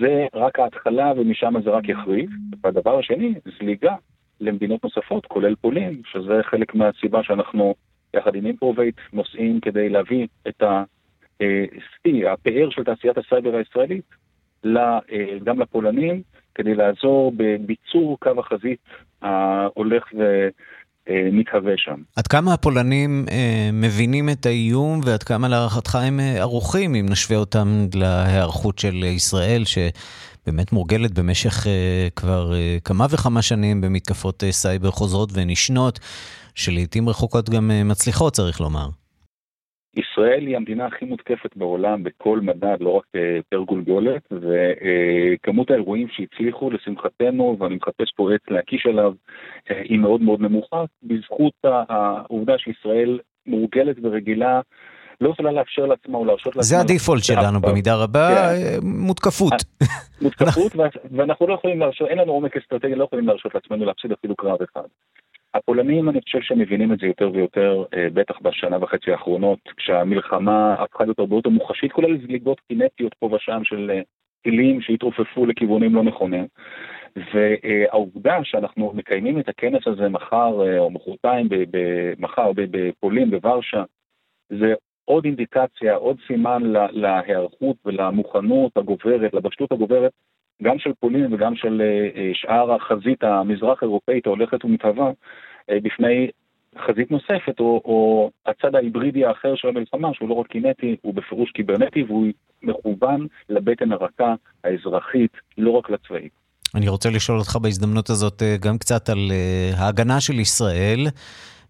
זה 0.00 0.26
רק 0.34 0.58
ההתחלה 0.58 1.12
ומשם 1.16 1.54
זה 1.64 1.70
רק 1.70 1.88
יחריף. 1.88 2.30
והדבר 2.64 2.98
השני, 2.98 3.34
זליגה 3.58 3.94
למדינות 4.40 4.84
נוספות, 4.84 5.26
כולל 5.26 5.54
פולין, 5.54 6.02
שזה 6.12 6.40
חלק 6.42 6.74
מהסיבה 6.74 7.22
שאנחנו, 7.22 7.74
יחד 8.16 8.34
עם 8.34 8.46
Improvate, 8.46 8.96
נוסעים 9.12 9.60
כדי 9.60 9.88
להביא 9.88 10.26
את 10.48 10.62
השיא, 10.62 12.28
הפאר 12.28 12.70
של 12.70 12.84
תעשיית 12.84 13.18
הסייבר 13.18 13.56
הישראלית, 13.56 14.04
אה, 14.10 14.16
גם 15.44 15.60
לפולנים, 15.60 16.22
כדי 16.54 16.74
לעזור 16.74 17.32
בביצור 17.36 18.18
קו 18.20 18.30
החזית 18.40 18.78
ההולך 19.22 20.04
ומתהווה 21.08 21.72
שם. 21.76 22.02
עד 22.16 22.26
כמה 22.26 22.54
הפולנים 22.54 23.24
אה, 23.30 23.70
מבינים 23.72 24.28
את 24.28 24.46
האיום 24.46 25.00
ועד 25.04 25.22
כמה 25.22 25.48
להערכתך 25.48 25.94
הם 25.94 26.20
אה, 26.20 26.40
ערוכים, 26.40 26.94
אם 26.94 27.06
נשווה 27.10 27.36
אותם 27.36 27.86
להיערכות 27.94 28.78
של 28.78 29.04
ישראל, 29.04 29.62
שבאמת 29.64 30.72
מורגלת 30.72 31.18
במשך 31.18 31.66
אה, 31.66 32.08
כבר 32.16 32.54
אה, 32.54 32.78
כמה 32.84 33.06
וכמה 33.10 33.42
שנים 33.42 33.80
במתקפות 33.80 34.44
אה, 34.44 34.52
סייבר 34.52 34.90
חוזרות 34.90 35.30
ונשנות, 35.32 36.00
שלעיתים 36.54 37.08
רחוקות 37.08 37.50
גם 37.50 37.70
אה, 37.70 37.84
מצליחות, 37.84 38.32
צריך 38.32 38.60
לומר. 38.60 38.88
ישראל 39.96 40.46
היא 40.46 40.56
המדינה 40.56 40.86
הכי 40.86 41.04
מותקפת 41.04 41.56
בעולם 41.56 42.02
בכל 42.02 42.40
מדד, 42.40 42.76
לא 42.80 42.90
רק 42.90 43.04
אה, 43.14 43.38
פר 43.48 43.58
גולגולת, 43.58 44.22
וכמות 44.32 45.70
האירועים 45.70 46.08
שהצליחו, 46.10 46.70
לשמחתנו, 46.70 47.56
ואני 47.60 47.74
מחפש 47.74 48.12
פה 48.16 48.34
עץ 48.34 48.40
להקיש 48.50 48.86
עליו, 48.86 49.12
אה, 49.70 49.80
היא 49.80 49.98
מאוד 49.98 50.20
מאוד 50.20 50.40
נמוכה, 50.40 50.84
בזכות 51.02 51.52
העובדה 51.64 52.58
שישראל 52.58 53.18
מורגלת 53.46 53.96
ורגילה. 54.02 54.60
לא 55.20 55.30
יכולה 55.30 55.52
לאפשר 55.52 55.86
לעצמה 55.86 56.18
או 56.18 56.24
להרשות 56.24 56.46
לעצמה... 56.46 56.62
זה 56.62 56.78
הדיפולט 56.80 57.24
שלנו 57.24 57.60
במידה 57.60 57.94
רבה, 57.94 58.28
כן. 58.28 58.36
אה, 58.36 58.76
מותקפות. 58.82 59.52
מותקפות, 60.22 60.72
ואנחנו 61.16 61.46
לא 61.46 61.54
יכולים 61.54 61.80
להרשות, 61.80 62.08
אין 62.08 62.18
לנו 62.18 62.32
עומק 62.32 62.56
אסטרטגי, 62.56 62.94
לא 62.94 63.04
יכולים 63.04 63.26
להרשות 63.26 63.54
לעצמנו 63.54 63.84
להפסיד 63.84 64.12
אפילו 64.12 64.36
קרב 64.36 64.58
אחד. 64.62 64.88
הפולנים, 65.54 66.08
אני 66.08 66.20
חושב 66.20 66.40
שהם 66.40 66.58
מבינים 66.58 66.92
את 66.92 66.98
זה 66.98 67.06
יותר 67.06 67.30
ויותר, 67.34 67.84
אה, 67.94 68.06
בטח 68.14 68.40
בשנה 68.42 68.76
וחצי 68.80 69.12
האחרונות, 69.12 69.58
כשהמלחמה 69.76 70.74
הפכה 70.74 71.04
להיות 71.04 71.18
הרבה 71.18 71.36
יותר 71.36 71.50
מוחשית, 71.50 71.92
כולל 71.92 72.18
זליגות 72.26 72.60
קינטיות 72.60 73.14
פה 73.14 73.30
ושם 73.32 73.64
של 73.64 73.90
אה, 73.94 74.00
טילים 74.42 74.80
שהתעופפו 74.80 75.46
לכיוונים 75.46 75.94
לא 75.94 76.02
נכונים. 76.02 76.46
והעובדה 77.34 78.38
שאנחנו 78.44 78.92
מקיימים 78.94 79.40
את 79.40 79.48
הכנס 79.48 79.86
הזה 79.86 80.08
מחר 80.08 80.66
אה, 80.66 80.78
או 80.78 80.90
מחרתיים, 80.90 81.48
מחר 82.18 82.52
בפולין, 82.54 83.30
בוורשה, 83.30 83.82
זה 84.48 84.74
עוד 85.04 85.24
אינדיקציה, 85.24 85.94
עוד 85.94 86.16
סימן 86.26 86.62
להיערכות 86.92 87.76
ולמוכנות 87.84 88.76
הגוברת, 88.76 89.34
לבשלות 89.34 89.72
הגוברת, 89.72 90.12
גם 90.62 90.78
של 90.78 90.90
פולין 91.00 91.34
וגם 91.34 91.56
של 91.56 91.82
שאר 92.34 92.72
החזית 92.72 93.24
המזרח 93.24 93.82
אירופאית 93.82 94.26
ההולכת 94.26 94.64
ומתהווה, 94.64 95.10
אה, 95.70 95.78
בפני 95.82 96.30
חזית 96.86 97.10
נוספת, 97.10 97.60
או, 97.60 97.82
או 97.84 98.30
הצד 98.46 98.74
ההיברידי 98.74 99.24
האחר 99.24 99.54
של 99.56 99.68
המלחמה, 99.68 100.08
שהוא 100.14 100.28
לא 100.28 100.34
רק 100.34 100.46
קינטי, 100.46 100.96
הוא 101.02 101.14
בפירוש 101.14 101.50
קיברנטי, 101.50 102.02
והוא 102.02 102.26
מכוון 102.62 103.26
לבטן 103.48 103.92
הרכה 103.92 104.34
האזרחית, 104.64 105.32
לא 105.58 105.70
רק 105.70 105.90
לצבאית. 105.90 106.32
אני 106.74 106.88
רוצה 106.88 107.10
לשאול 107.10 107.38
אותך 107.38 107.56
בהזדמנות 107.56 108.10
הזאת 108.10 108.42
אה, 108.42 108.56
גם 108.60 108.78
קצת 108.78 109.08
על 109.08 109.18
אה, 109.30 109.70
ההגנה 109.76 110.20
של 110.20 110.38
ישראל. 110.38 111.06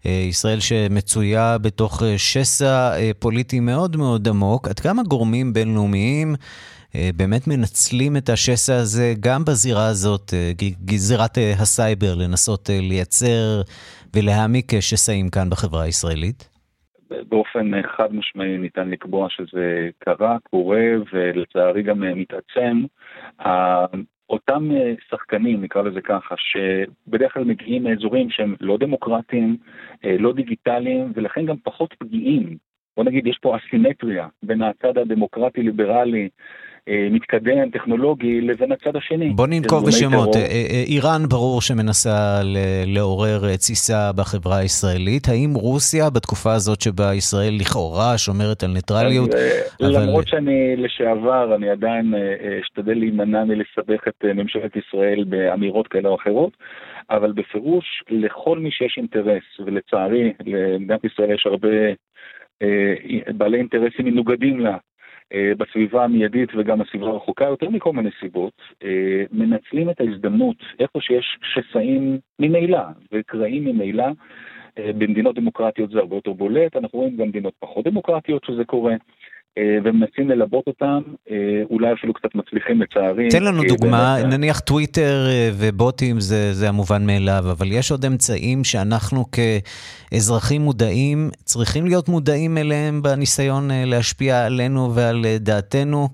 ישראל 0.05 0.59
שמצויה 0.59 1.57
בתוך 1.57 2.03
שסע 2.17 2.91
פוליטי 3.19 3.59
מאוד 3.59 3.97
מאוד 3.97 4.27
עמוק, 4.27 4.67
עד 4.67 4.79
כמה 4.79 5.03
גורמים 5.03 5.53
בינלאומיים 5.53 6.29
אה, 6.29 6.35
באמת 6.95 7.47
מנצלים 7.47 8.17
את 8.17 8.29
השסע 8.29 8.75
הזה 8.75 9.13
גם 9.19 9.41
בזירה 9.47 9.87
הזאת, 9.87 10.33
אה, 10.33 10.51
גזירת 10.85 11.37
אה, 11.37 11.51
הסייבר, 11.61 12.15
לנסות 12.15 12.69
לייצר 12.69 13.61
ולהעמיק 14.15 14.71
שסעים 14.79 15.29
כאן 15.29 15.49
בחברה 15.49 15.83
הישראלית? 15.83 16.49
באופן 17.29 17.71
חד 17.97 18.15
משמעי 18.15 18.57
ניתן 18.57 18.89
לקבוע 18.89 19.27
שזה 19.29 19.89
קרה, 19.99 20.37
קורה 20.49 20.85
ולצערי 21.13 21.83
גם 21.83 22.03
מתעצם. 22.15 22.83
אותם 24.29 24.69
שחקנים, 25.09 25.61
נקרא 25.61 25.81
לזה 25.81 26.01
ככה, 26.01 26.35
שבדרך 26.37 27.33
כלל 27.33 27.43
מגיעים 27.43 27.83
מאזורים 27.83 28.29
שהם 28.29 28.55
לא 28.61 28.77
דמוקרטיים, 28.77 29.57
לא 30.03 30.33
דיגיטליים, 30.33 31.11
ולכן 31.15 31.45
גם 31.45 31.55
פחות 31.63 31.93
פגיעים. 31.99 32.57
בוא 32.97 33.03
נגיד, 33.03 33.27
יש 33.27 33.37
פה 33.41 33.57
אסימטריה 33.57 34.27
בין 34.43 34.61
הצד 34.61 34.97
הדמוקרטי-ליברלי 34.97 36.23
אה, 36.23 36.27
מתקדם, 36.89 37.69
טכנולוגי, 37.69 38.41
לבין 38.41 38.71
הצד 38.71 38.95
השני. 38.95 39.29
בוא 39.29 39.47
ננקוב 39.47 39.87
בשמות. 39.87 40.35
אה, 40.35 40.41
אה, 40.41 40.83
איראן 40.87 41.21
ברור 41.29 41.61
שמנסה 41.61 42.41
לעורר 42.85 43.55
תסיסה 43.55 44.11
בחברה 44.15 44.57
הישראלית. 44.57 45.27
האם 45.27 45.53
רוסיה, 45.53 46.09
בתקופה 46.09 46.53
הזאת 46.53 46.81
שבה 46.81 47.13
ישראל 47.13 47.53
לכאורה 47.59 48.17
שומרת 48.17 48.63
על 48.63 48.71
ניטרליות, 48.71 49.29
אבל... 49.81 50.03
למרות 50.03 50.27
שאני 50.27 50.75
לשעבר, 50.75 51.55
אני 51.55 51.69
עדיין 51.69 52.13
אשתדל 52.61 52.97
להימנע 52.97 53.43
מלסבך 53.43 54.07
את 54.07 54.25
ממשלת 54.35 54.75
ישראל 54.75 55.23
באמירות 55.23 55.87
כאלה 55.87 56.09
או 56.09 56.15
אחרות, 56.15 56.51
אבל 57.09 57.31
בפירוש, 57.31 58.03
לכל 58.09 58.59
מי 58.59 58.71
שיש 58.71 58.95
אינטרס, 58.97 59.43
ולצערי, 59.65 60.33
למדינת 60.45 61.03
ישראל 61.05 61.31
יש 61.31 61.45
הרבה 61.45 61.69
בעלי 63.37 63.57
אינטרסים 63.57 64.05
מנוגדים 64.05 64.59
לה, 64.59 64.69
אה, 64.71 64.77
בסביבה 65.57 66.03
המיידית 66.03 66.49
וגם 66.55 66.81
הסביבה 66.81 67.07
הרחוקה, 67.07 67.45
יותר 67.45 67.69
מכל 67.69 67.93
מיני 67.93 68.09
סיבות, 68.19 68.53
אה, 68.83 69.23
מנצלים 69.31 69.89
את 69.89 70.01
ההזדמנות 70.01 70.55
איפה 70.79 71.01
שיש 71.01 71.37
שסעים 71.53 72.19
ממילא 72.39 72.81
וקרעים 73.11 73.65
ממילא. 73.65 74.05
אה, 74.77 74.93
במדינות 74.93 75.35
דמוקרטיות 75.35 75.89
זה 75.89 75.99
הרבה 75.99 76.15
יותר 76.15 76.33
בולט, 76.33 76.75
אנחנו 76.75 76.99
רואים 76.99 77.17
גם 77.17 77.25
במדינות 77.25 77.53
פחות 77.59 77.85
דמוקרטיות 77.85 78.43
שזה 78.43 78.65
קורה. 78.65 78.95
ומנסים 79.59 80.29
ללבות 80.29 80.67
אותם, 80.67 81.01
אולי 81.69 81.93
אפילו 81.93 82.13
קצת 82.13 82.35
מצליחים 82.35 82.81
לצערי. 82.81 83.29
תן 83.29 83.43
לנו 83.43 83.63
דוגמה, 83.67 84.15
נניח 84.31 84.59
טוויטר 84.59 85.25
ובוטים 85.59 86.19
זה, 86.19 86.53
זה 86.53 86.69
המובן 86.69 87.05
מאליו, 87.05 87.43
אבל 87.51 87.67
יש 87.71 87.91
עוד 87.91 88.05
אמצעים 88.05 88.63
שאנחנו 88.63 89.23
כאזרחים 89.31 90.61
מודעים, 90.61 91.29
צריכים 91.43 91.85
להיות 91.85 92.09
מודעים 92.09 92.57
אליהם 92.57 93.01
בניסיון 93.01 93.67
להשפיע 93.85 94.45
עלינו 94.45 94.95
ועל 94.95 95.25
דעתנו? 95.39 96.07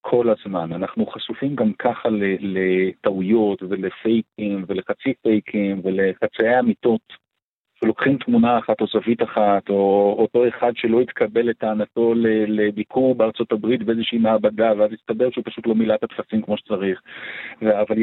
כל 0.00 0.26
הזמן. 0.30 0.72
אנחנו 0.72 1.06
חשופים 1.06 1.56
גם 1.56 1.72
ככה 1.78 2.08
לטעויות 2.40 3.62
ולפייקים 3.62 4.64
ולחצי 4.68 5.12
פייקים 5.22 5.80
ולחצאי 5.84 6.58
אמיתות 6.58 7.00
ולוקחים 7.82 8.16
תמונה 8.16 8.58
אחת 8.58 8.80
או 8.80 8.86
זווית 8.86 9.22
אחת, 9.22 9.68
או 9.68 10.14
אותו 10.18 10.48
אחד 10.48 10.72
שלא 10.76 11.00
התקבל 11.00 11.42
לטענתו 11.42 12.14
לביקור 12.48 13.14
בארצות 13.14 13.52
הברית 13.52 13.82
באיזושהי 13.82 14.18
מעבדה, 14.18 14.72
ואז 14.78 14.90
הסתבר 14.92 15.30
שהוא 15.30 15.44
פשוט 15.46 15.66
לא 15.66 15.74
מילא 15.74 15.94
את 15.94 16.04
הטפסים 16.04 16.42
כמו 16.42 16.56
שצריך. 16.56 17.00
אבל. 17.62 17.96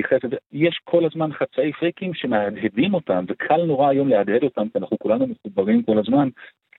יש 0.51 0.79
כל 0.83 1.05
הזמן 1.05 1.33
חצאי 1.33 1.71
פריקים 1.79 2.13
שמהדהדים 2.13 2.93
אותם, 2.93 3.25
וקל 3.27 3.65
נורא 3.65 3.89
היום 3.89 4.07
להדהד 4.07 4.43
אותם, 4.43 4.69
כי 4.73 4.79
אנחנו 4.79 4.97
כולנו 4.99 5.27
מחוברים 5.27 5.83
כל 5.83 5.99
הזמן. 5.99 6.29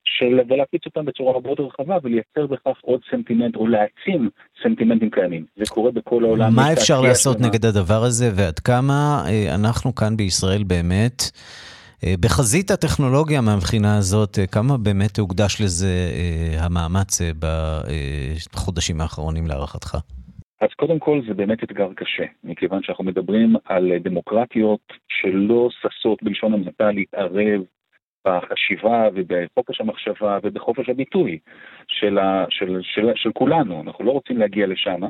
של, 0.05 0.39
ולהפיץ 0.49 0.85
אותם 0.85 1.05
בצורה 1.05 1.33
הרבה 1.33 1.49
יותר 1.49 1.63
רחבה 1.63 1.97
ולייצר 2.03 2.47
בכך 2.47 2.79
עוד 2.81 2.99
סנטימנט 3.11 3.55
או 3.55 3.67
להעצים 3.67 4.29
סנטימנטים 4.63 5.09
קיימים. 5.09 5.45
זה 5.57 5.65
קורה 5.69 5.91
בכל 5.91 6.23
העולם. 6.23 6.55
מה 6.55 6.73
אפשר 6.73 7.01
לעשות 7.01 7.37
שמה. 7.37 7.47
נגד 7.47 7.65
הדבר 7.65 8.03
הזה 8.03 8.31
ועד 8.35 8.59
כמה 8.59 9.23
אה, 9.27 9.55
אנחנו 9.55 9.95
כאן 9.95 10.17
בישראל 10.17 10.63
באמת 10.63 11.23
בחזית 12.05 12.71
הטכנולוגיה 12.71 13.41
מהבחינה 13.41 13.97
הזאת, 13.97 14.39
אה, 14.39 14.47
כמה 14.47 14.77
באמת 14.77 15.17
הוקדש 15.19 15.61
לזה 15.61 15.87
אה, 15.87 16.65
המאמץ 16.65 17.21
בחודשים 18.53 19.01
האחרונים 19.01 19.47
להערכתך? 19.47 19.97
אז 20.61 20.69
קודם 20.75 20.99
כל 20.99 21.21
זה 21.27 21.33
באמת 21.33 21.63
אתגר 21.63 21.89
קשה, 21.95 22.23
מכיוון 22.43 22.83
שאנחנו 22.83 23.03
מדברים 23.03 23.55
על 23.65 23.91
דמוקרטיות 24.03 24.93
שלא 25.07 25.69
ששות 25.81 26.23
בלשון 26.23 26.53
המעטה 26.53 26.91
להתערב 26.91 27.61
בחשיבה 28.27 29.07
ובחופש 29.15 29.81
המחשבה 29.81 30.37
ובחופש 30.43 30.89
הביטוי 30.89 31.39
של, 31.87 32.17
ה, 32.17 32.45
של, 32.49 32.79
של, 32.81 33.11
של 33.15 33.31
כולנו, 33.33 33.81
אנחנו 33.81 34.05
לא 34.05 34.11
רוצים 34.11 34.37
להגיע 34.37 34.67
לשם. 34.67 35.01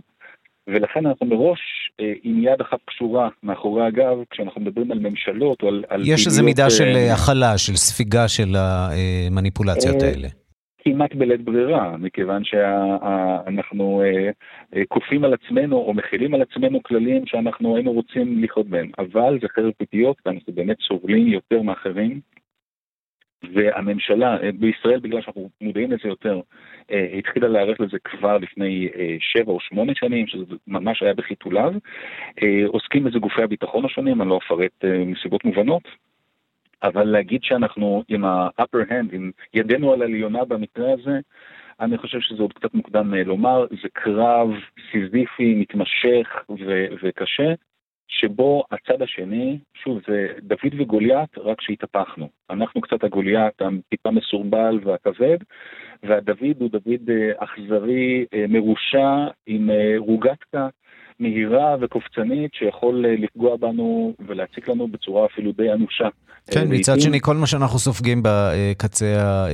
ולכן 0.72 1.06
אנחנו 1.06 1.26
מראש 1.26 1.60
אה, 2.00 2.14
עם 2.24 2.44
יד 2.44 2.62
אחת 2.62 2.80
קשורה 2.86 3.30
מאחורי 3.44 3.86
הגב, 3.86 4.18
כשאנחנו 4.30 4.62
מדברים 4.62 4.92
על 4.92 5.00
ממשלות 5.00 5.62
או 5.64 5.68
על... 5.68 5.84
על 5.90 6.02
יש 6.06 6.28
איזו 6.28 6.44
מידה 6.44 6.64
אה, 6.64 6.70
של 6.70 6.94
הכלה, 7.14 7.58
של 7.58 7.76
ספיגה 7.76 8.28
של 8.28 8.56
המניפולציות 8.56 10.04
אה, 10.04 10.08
האלה. 10.08 10.28
כמעט 10.82 11.16
בלית 11.16 11.42
ברירה, 11.42 11.98
מכיוון 11.98 12.44
שאנחנו 12.44 14.02
כופים 14.88 15.24
על 15.24 15.34
עצמנו 15.34 15.78
או 15.78 15.94
מכילים 15.94 16.34
על 16.34 16.42
עצמנו 16.42 16.84
כללים 16.84 17.26
שאנחנו 17.26 17.76
היינו 17.76 17.92
רוצים 17.92 18.44
לחיות 18.44 18.68
בהם. 18.68 18.92
אבל 19.00 19.38
זה 19.42 19.48
חרב 19.56 19.72
פיתיות 19.78 20.18
ואנחנו 20.26 20.54
באמת 20.54 20.78
סובלים 20.88 21.28
יותר 21.28 21.62
מאחרים. 21.62 22.20
והממשלה 23.54 24.38
בישראל, 24.60 25.00
בגלל 25.00 25.22
שאנחנו 25.22 25.50
מודעים 25.62 25.92
לזה 25.92 26.08
יותר, 26.08 26.40
אה, 26.92 27.08
התחילה 27.18 27.48
להיערך 27.48 27.80
לזה 27.80 27.98
כבר 28.04 28.38
לפני 28.38 28.90
אה, 28.96 29.16
שבע 29.20 29.52
או 29.52 29.60
שמונה 29.60 29.94
שנים, 29.96 30.28
שזה 30.28 30.56
ממש 30.68 31.04
היה 31.04 31.14
בחיתוליו. 31.14 31.74
אה, 32.44 32.64
עוסקים 32.68 33.04
בזה 33.04 33.20
גופי 33.20 33.44
הביטחון 33.44 33.86
השונים, 33.86 34.22
אני 34.22 34.30
לא 34.30 34.40
אפרט 34.46 34.86
מסיבות 35.06 35.46
מובנות. 35.46 35.84
אבל 36.84 37.04
להגיד 37.04 37.44
שאנחנו 37.44 38.04
עם 38.08 38.26
ה-upper 38.26 38.92
hand, 38.92 39.16
עם 39.16 39.32
ידנו 39.54 39.94
על 39.94 40.02
עליונה 40.02 40.46
במקרה 40.46 40.94
הזה, 40.94 41.20
אני 41.80 41.98
חושב 41.98 42.20
שזה 42.20 42.42
עוד 42.42 42.54
קצת 42.54 42.74
מוקדם 42.74 43.14
לומר, 43.14 43.66
זה 43.82 43.90
קרב 43.94 44.50
סיזיפי, 44.92 45.56
מתמשך 45.56 46.44
ו- 46.50 46.88
וקשה, 47.04 47.54
שבו 48.10 48.64
הצד 48.72 49.02
השני, 49.02 49.58
שוב, 49.84 50.00
זה 50.08 50.28
דוד 50.42 50.74
וגוליית, 50.80 51.38
רק 51.38 51.62
שהתהפכנו. 51.62 52.30
אנחנו 52.50 52.82
קצת 52.82 53.04
הגוליית 53.04 53.62
הטיפה 53.62 54.12
מסורבל 54.12 54.80
והכבד, 54.84 55.38
והדוד 56.04 56.56
הוא 56.60 56.70
דוד 56.70 57.10
אה, 57.10 57.32
אכזרי, 57.38 58.26
אה, 58.34 58.46
מרושע, 58.50 59.28
עם 59.48 59.70
אה, 59.70 59.94
רוגטקה 59.98 60.68
מהירה 61.20 61.76
וקופצנית, 61.82 62.54
שיכול 62.54 63.06
לפגוע 63.08 63.58
בנו 63.58 64.14
ולהציק 64.28 64.68
לנו 64.68 64.88
בצורה 64.88 65.26
אפילו 65.26 65.52
די 65.52 65.72
אנושה. 65.72 66.08
כן, 66.52 66.66
מצד 66.70 67.00
שני, 67.00 67.20
כל 67.22 67.36
מה 67.36 67.48
שאנחנו 67.48 67.80
סופגים 67.80 68.24
בקצה 68.24 69.06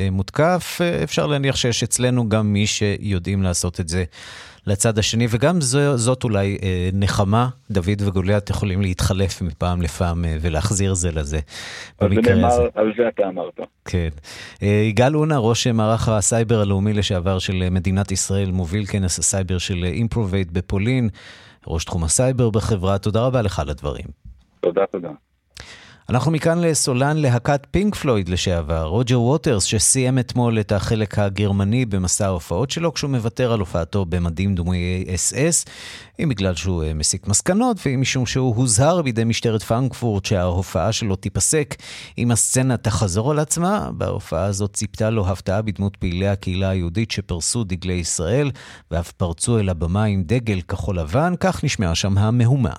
המותקף, 0.07 0.79
אפשר 1.03 1.27
להניח 1.27 1.55
שיש 1.55 1.83
אצלנו 1.83 2.29
גם 2.29 2.53
מי 2.53 2.65
שיודעים 2.67 3.43
לעשות 3.43 3.79
את 3.79 3.87
זה 3.87 4.03
לצד 4.67 4.99
השני, 4.99 5.27
וגם 5.29 5.61
זו, 5.61 5.97
זאת 5.97 6.23
אולי 6.23 6.57
אה, 6.63 6.89
נחמה, 6.93 7.49
דוד 7.71 8.01
וגוליית 8.05 8.49
יכולים 8.49 8.81
להתחלף 8.81 9.41
מפעם 9.41 9.81
לפעם 9.81 10.25
אה, 10.25 10.37
ולהחזיר 10.41 10.93
זה 10.93 11.11
לזה, 11.11 11.39
במקרה 12.01 12.35
נאמר, 12.35 12.47
הזה. 12.47 12.63
על 12.75 12.93
זה 12.97 13.07
אתה 13.07 13.27
אמרת. 13.27 13.59
כן. 13.85 14.09
אה, 14.63 14.83
יגאל 14.89 15.15
אונה, 15.15 15.37
ראש 15.37 15.67
מערך 15.67 16.09
הסייבר 16.09 16.61
הלאומי 16.61 16.93
לשעבר 16.93 17.39
של 17.39 17.67
מדינת 17.71 18.11
ישראל, 18.11 18.51
מוביל 18.51 18.85
כנס 18.85 19.19
הסייבר 19.19 19.57
של 19.57 19.83
Improvate 19.83 20.51
בפולין, 20.51 21.09
ראש 21.67 21.85
תחום 21.85 22.03
הסייבר 22.03 22.49
בחברה, 22.49 22.97
תודה 22.97 23.25
רבה 23.25 23.41
לך 23.41 23.59
על 23.59 23.69
הדברים. 23.69 24.05
תודה, 24.59 24.85
תודה. 24.91 25.09
אנחנו 26.09 26.31
מכאן 26.31 26.59
לסולן 26.59 27.17
להקת 27.17 27.67
פינק 27.71 27.95
פלויד 27.95 28.29
לשעבר, 28.29 28.85
רוג'ר 28.85 29.21
ווטרס, 29.21 29.63
שסיים 29.63 30.19
אתמול 30.19 30.59
את 30.59 30.71
החלק 30.71 31.19
הגרמני 31.19 31.85
במסע 31.85 32.25
ההופעות 32.25 32.71
שלו, 32.71 32.93
כשהוא 32.93 33.11
מוותר 33.11 33.53
על 33.53 33.59
הופעתו 33.59 34.05
במדים 34.05 34.55
דמויי 34.55 35.05
אס-אס, 35.15 35.65
אם 36.19 36.29
בגלל 36.29 36.55
שהוא 36.55 36.83
אה, 36.83 36.93
מסיק 36.93 37.27
מסקנות, 37.27 37.77
ואם 37.85 38.01
משום 38.01 38.25
שהוא 38.25 38.55
הוזהר 38.55 39.01
בידי 39.01 39.23
משטרת 39.23 39.63
פרנקפורט 39.63 40.25
שההופעה 40.25 40.91
שלו 40.91 41.15
תיפסק 41.15 41.75
אם 42.17 42.31
הסצנה 42.31 42.77
תחזור 42.77 43.31
על 43.31 43.39
עצמה. 43.39 43.89
בהופעה 43.91 44.43
הזאת 44.43 44.73
ציפתה 44.73 45.09
לו 45.09 45.27
הפתעה 45.27 45.61
בדמות 45.61 45.97
פעילי 45.97 46.27
הקהילה 46.27 46.69
היהודית 46.69 47.11
שפרסו 47.11 47.63
דגלי 47.63 47.93
ישראל, 47.93 48.51
ואף 48.91 49.11
פרצו 49.11 49.59
אל 49.59 49.69
הבמה 49.69 50.03
עם 50.03 50.23
דגל 50.25 50.61
כחול 50.61 50.99
לבן, 50.99 51.33
כך 51.39 51.63
נשמעה 51.63 51.95
שם 51.95 52.17
המהומה. 52.17 52.73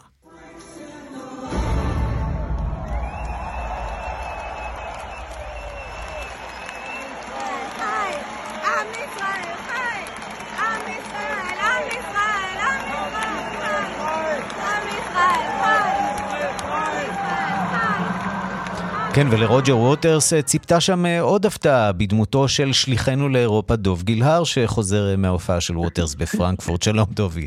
כן, 19.17 19.27
ולרוג'ר 19.33 19.77
ווטרס 19.77 20.33
אה, 20.33 20.43
ציפתה 20.43 20.81
שם 20.81 21.07
אה, 21.07 21.21
עוד 21.21 21.47
הפתעה 21.47 21.93
בדמותו 21.93 22.49
של 22.49 22.73
שליחנו 22.73 23.29
לאירופה 23.29 23.77
דוב 23.77 24.03
גילהר, 24.03 24.45
שחוזר 24.45 25.11
אה, 25.11 25.17
מההופעה 25.17 25.61
של 25.61 25.77
ווטרס 25.77 26.15
בפרנקפורט. 26.15 26.83
שלום 26.89 27.07
דובי. 27.11 27.47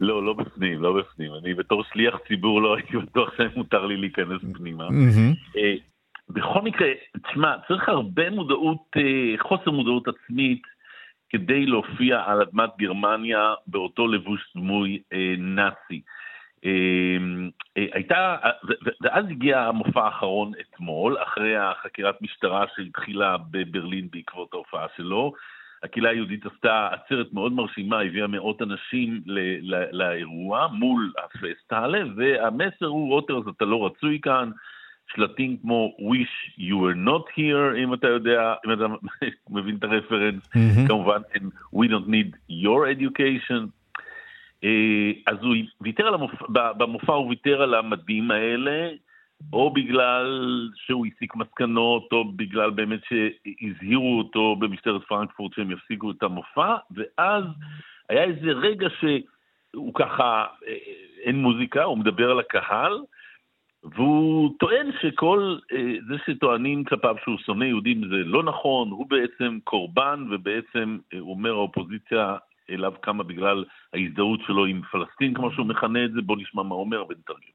לא, 0.00 0.26
לא 0.26 0.32
בפנים, 0.32 0.82
לא 0.82 0.92
בפנים. 0.98 1.30
אני 1.42 1.54
בתור 1.54 1.84
שליח 1.92 2.14
ציבור 2.28 2.62
לא 2.62 2.76
הייתי 2.76 2.96
בטוח 2.96 3.28
שמותר 3.36 3.86
לי 3.86 3.96
להיכנס 3.96 4.40
פנימה. 4.54 4.84
בכל 6.30 6.62
מקרה, 6.62 6.88
תשמע, 7.28 7.52
צריך 7.68 7.88
הרבה 7.88 8.30
מודעות, 8.30 8.96
חוסר 9.38 9.70
מודעות 9.70 10.04
עצמית 10.08 10.62
כדי 11.30 11.66
להופיע 11.66 12.22
על 12.26 12.42
אדמת 12.42 12.70
גרמניה 12.78 13.54
באותו 13.66 14.06
לבוש 14.06 14.40
דמוי 14.56 14.98
נאצי. 15.38 16.00
אמ, 16.64 17.50
אה, 17.76 17.86
הייתה, 17.92 18.36
ואז 19.02 19.24
הגיע 19.30 19.60
המופע 19.60 20.04
האחרון 20.04 20.52
אתמול, 20.60 21.16
אחרי 21.22 21.56
החקירת 21.56 22.22
משטרה 22.22 22.64
שהתחילה 22.76 23.36
בברלין 23.50 24.08
בעקבות 24.12 24.54
ההופעה 24.54 24.86
שלו. 24.96 25.32
הקהילה 25.82 26.10
היהודית 26.10 26.46
עשתה 26.46 26.88
עצרת 26.92 27.32
מאוד 27.32 27.52
מרשימה, 27.52 28.00
הביאה 28.00 28.26
מאות 28.26 28.62
אנשים 28.62 29.20
לאירוע 29.92 30.68
מול 30.72 31.12
הפסטהלה, 31.24 31.98
והמסר 32.16 32.86
הוא, 32.86 33.08
רוטרס, 33.08 33.44
אתה 33.56 33.64
לא 33.64 33.86
רצוי 33.86 34.18
כאן, 34.22 34.50
שלטים 35.14 35.56
כמו 35.56 35.96
wish 35.98 36.60
you 36.60 36.74
were 36.74 37.08
not 37.08 37.38
here, 37.38 37.78
אם 37.78 37.94
אתה 37.94 38.08
יודע, 38.08 38.54
אם 38.66 38.72
אתה 38.72 38.86
מבין 39.50 39.76
את 39.76 39.84
הרפרנס, 39.84 40.46
mm-hmm. 40.46 40.88
כמובן, 40.88 41.20
we 41.74 41.88
don't 41.88 42.08
need 42.08 42.36
your 42.50 42.86
education. 42.96 43.77
אה, 44.64 45.10
אז 45.26 45.36
הוא 45.42 45.54
ויתר 45.80 46.06
על 46.06 46.14
המופע, 46.14 46.72
במופע 46.72 47.12
הוא 47.12 47.28
ויתר 47.28 47.62
על 47.62 47.74
המדים 47.74 48.30
האלה, 48.30 48.90
או 49.52 49.70
בגלל 49.70 50.68
שהוא 50.74 51.06
הסיק 51.06 51.36
מסקנות, 51.36 52.08
או 52.12 52.32
בגלל 52.32 52.70
באמת 52.70 53.00
שהזהירו 53.04 54.18
אותו 54.18 54.56
במשטרת 54.56 55.02
פרנקפורט 55.08 55.54
שהם 55.54 55.70
יפסיקו 55.70 56.10
את 56.10 56.22
המופע, 56.22 56.76
ואז 56.90 57.44
היה 58.08 58.24
איזה 58.24 58.50
רגע 58.50 58.88
שהוא 59.00 59.94
ככה, 59.94 60.46
אין 61.22 61.36
מוזיקה, 61.36 61.82
הוא 61.84 61.98
מדבר 61.98 62.30
על 62.30 62.38
הקהל, 62.38 62.98
והוא 63.84 64.54
טוען 64.58 64.90
שכל 65.00 65.56
אה, 65.72 65.94
זה 66.08 66.14
שטוענים 66.26 66.84
כלפיו 66.84 67.16
שהוא 67.24 67.38
שונא 67.38 67.64
יהודים 67.64 68.08
זה 68.08 68.16
לא 68.16 68.42
נכון, 68.42 68.90
הוא 68.90 69.06
בעצם 69.08 69.58
קורבן, 69.64 70.24
ובעצם, 70.30 70.98
אה, 71.14 71.18
הוא 71.18 71.30
אומר, 71.30 71.50
האופוזיציה 71.50 72.36
אליו 72.69 72.93
קמה 73.01 73.23
בגלל 73.23 73.65
ההזדהות 73.93 74.39
שלו 74.47 74.65
עם 74.65 74.81
פלסטין, 74.91 75.33
כמו 75.33 75.51
שהוא 75.51 75.67
מכנה 75.67 76.05
את 76.05 76.11
זה, 76.15 76.21
בואו 76.25 76.39
נשמע 76.39 76.63
מה 76.63 76.75
הוא 76.75 76.83
אומר 76.83 77.03
ונתרגם. 77.09 77.53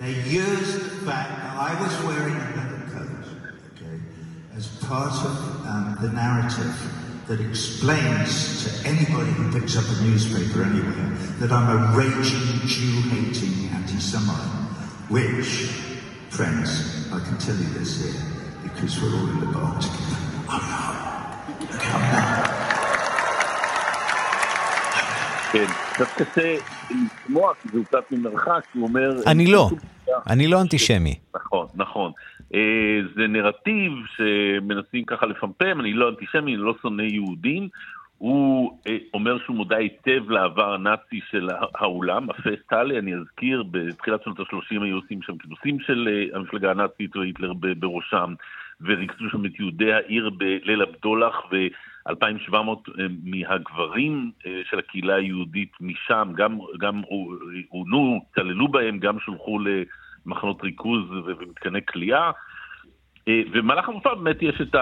They 0.00 0.14
used 0.46 0.76
the 0.84 0.96
fact 1.08 1.30
that 1.42 1.54
I 1.68 1.72
was 1.82 1.92
wearing 2.08 2.36
a 2.46 2.48
leather 2.56 2.82
coat, 2.94 3.24
okay, 3.70 3.98
as 4.58 4.64
part 4.90 5.16
of 5.30 5.34
um, 5.70 5.86
the 6.04 6.10
narrative 6.24 6.76
that 7.28 7.40
explains 7.40 8.32
to 8.62 8.68
anybody 8.92 9.32
who 9.36 9.44
picks 9.56 9.74
up 9.80 9.86
a 9.94 9.96
newspaper 10.06 10.62
anywhere 10.70 11.08
that 11.40 11.50
I'm 11.56 11.68
a 11.76 11.78
raging 12.00 12.48
Jew-hating 12.74 13.56
anti-Semite. 13.78 14.54
Which, 15.16 15.50
friends, 16.30 16.70
I 17.16 17.18
can 17.26 17.36
tell 17.38 17.56
you 17.56 17.70
this 17.78 17.90
here, 18.02 18.22
because 18.66 18.92
we're 19.00 19.14
all 19.18 19.28
in 19.34 19.40
the 19.40 19.50
boat 19.56 19.80
together. 19.80 20.20
Oh 20.52 20.62
no, 20.70 21.78
come 21.84 22.02
now. 22.02 22.51
כן, 25.53 25.65
קצת 25.93 26.21
קשה 26.21 26.55
לשמוע, 26.89 27.53
כי 27.61 27.69
זהו 27.73 27.83
קצת 27.85 28.11
ממרחק, 28.11 28.63
הוא 28.73 28.87
אומר... 28.87 29.11
אני 29.27 29.51
לא, 29.51 29.69
אני 30.29 30.47
לא 30.47 30.61
אנטישמי. 30.61 31.15
נכון, 31.35 31.67
נכון. 31.75 32.11
אה, 32.53 32.99
זה 33.15 33.27
נרטיב 33.27 33.91
שמנסים 34.15 35.05
ככה 35.05 35.25
לפמפם, 35.25 35.79
אני 35.79 35.93
לא 35.93 36.09
אנטישמי, 36.09 36.55
אני 36.55 36.61
לא 36.61 36.73
שונא 36.81 37.01
יהודים. 37.01 37.69
הוא 38.17 38.79
אה, 38.87 38.97
אומר 39.13 39.37
שהוא 39.45 39.55
מודע 39.55 39.75
היטב 39.75 40.29
לעבר 40.29 40.73
הנאצי 40.73 41.19
של 41.31 41.49
העולם, 41.75 42.29
הפסטלי, 42.29 42.99
אני 42.99 43.15
אזכיר, 43.15 43.63
בתחילת 43.71 44.23
שנות 44.23 44.39
ה-30 44.39 44.83
היו 44.83 44.95
עושים 44.95 45.21
שם 45.21 45.37
כינוסים 45.37 45.79
של 45.79 46.09
אה, 46.11 46.37
המפלגה 46.37 46.71
הנאצית 46.71 47.15
והיטלר 47.15 47.53
בראשם, 47.53 48.33
וריכזו 48.81 49.29
שם 49.31 49.45
את 49.45 49.59
יהודי 49.59 49.93
העיר 49.93 50.29
בליל 50.29 50.81
הבדולח, 50.81 51.35
ו... 51.51 51.55
2,700 52.09 52.89
אה, 52.89 53.05
מהגברים 53.23 54.31
אה, 54.45 54.61
של 54.69 54.79
הקהילה 54.79 55.15
היהודית 55.15 55.71
משם 55.81 56.31
גם, 56.35 56.59
גם 56.79 57.01
עונו, 57.69 58.25
התעללו 58.31 58.67
בהם, 58.67 58.99
גם 58.99 59.19
שולחו 59.19 59.59
למחנות 59.59 60.63
ריכוז 60.63 61.11
ומתקני 61.11 61.85
כליאה. 61.85 62.31
אה, 63.27 63.41
ובמהלך 63.51 63.89
המופע 63.89 64.13
באמת 64.13 64.41
יש 64.41 64.61
את 64.61 64.75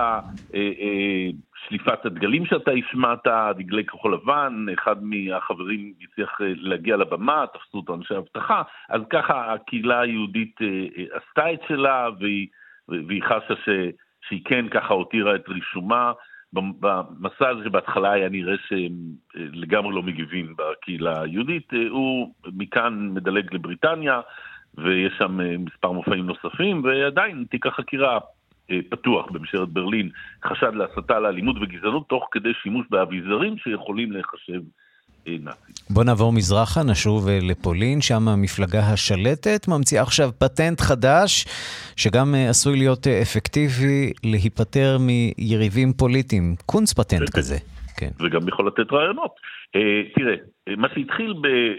שליפת 1.67 2.05
הדגלים 2.05 2.45
שאתה 2.45 2.71
השמעת, 2.71 3.27
דגלי 3.57 3.86
כחול 3.86 4.13
לבן, 4.13 4.65
אחד 4.73 5.03
מהחברים 5.03 5.93
הצליח 6.01 6.38
להגיע 6.41 6.97
לבמה, 6.97 7.45
תפסו 7.53 7.77
אותו 7.77 7.95
אנשי 7.95 8.17
אבטחה, 8.17 8.62
אז 8.89 9.01
ככה 9.10 9.53
הקהילה 9.53 9.99
היהודית 9.99 10.55
עשתה 11.12 11.53
את 11.53 11.60
שלה 11.67 12.10
והיא, 12.19 12.47
והיא 12.88 13.23
חשה 13.23 13.55
ש, 13.65 13.69
שהיא 14.27 14.41
כן 14.45 14.69
ככה 14.69 14.93
הותירה 14.93 15.36
את 15.36 15.49
רישומה 15.49 16.12
במסע 16.53 17.49
הזה 17.49 17.63
שבהתחלה 17.63 18.11
היה 18.11 18.29
נראה 18.29 18.55
שהם 18.67 18.91
לגמרי 19.35 19.95
לא 19.95 20.03
מגיבים 20.03 20.55
בקהילה 20.57 21.21
היהודית, 21.21 21.73
הוא 21.89 22.33
מכאן 22.45 23.09
מדלג 23.13 23.53
לבריטניה, 23.53 24.21
ויש 24.77 25.13
שם 25.17 25.63
מספר 25.63 25.91
מופעים 25.91 26.25
נוספים, 26.25 26.83
ועדיין 26.83 27.45
תיק 27.49 27.65
החקירה 27.65 28.19
אה, 28.71 28.79
פתוח 28.89 29.31
במשטרת 29.31 29.69
ברלין 29.69 30.09
חשד 30.45 30.75
להסתה 30.75 31.19
לאלימות 31.19 31.55
וגזענות 31.61 32.09
תוך 32.09 32.27
כדי 32.31 32.53
שימוש 32.63 32.87
באביזרים 32.89 33.57
שיכולים 33.57 34.11
להיחשב 34.11 34.61
אה, 35.27 35.34
נאצים. 35.43 35.75
בוא 35.89 36.03
נעבור 36.03 36.34
מזרחה, 36.34 36.84
נשוב 36.84 37.27
אה, 37.27 37.39
לפולין, 37.41 38.01
שם 38.01 38.27
המפלגה 38.27 38.79
השלטת 38.79 39.67
ממציאה 39.67 40.01
עכשיו 40.01 40.29
פטנט 40.39 40.81
חדש, 40.81 41.45
שגם 41.95 42.36
עשוי 42.49 42.77
להיות 42.77 43.07
אפקטיבי 43.07 44.13
להיפטר 44.23 44.97
מיריבים 44.99 45.93
פוליטיים. 45.93 46.55
קונץ 46.65 46.93
פטנט 46.93 47.29
כזה. 47.29 47.57
כן. 47.97 48.10
וגם 48.19 48.47
יכול 48.47 48.67
לתת 48.67 48.91
רעיונות. 48.91 49.31
תראה, 50.15 50.36
מה 50.77 50.88
שהתחיל 50.95 51.34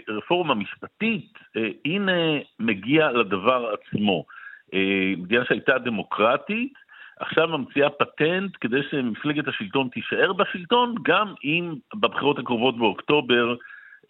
ברפורמה 0.07 0.55
משפטית, 0.55 1.33
הנה 1.85 2.21
מגיע 2.59 3.11
לדבר 3.11 3.65
עצמו. 3.73 4.25
מדינה 5.17 5.45
שהייתה 5.45 5.77
דמוקרטית, 5.77 6.73
עכשיו 7.19 7.47
ממציאה 7.47 7.89
פטנט 7.89 8.51
כדי 8.61 8.79
שמפלגת 8.91 9.47
השלטון 9.47 9.89
תישאר 9.93 10.33
בשלטון, 10.33 10.95
גם 11.03 11.33
אם 11.43 11.73
בבחירות 11.95 12.39
הקרובות 12.39 12.77
באוקטובר 12.77 13.55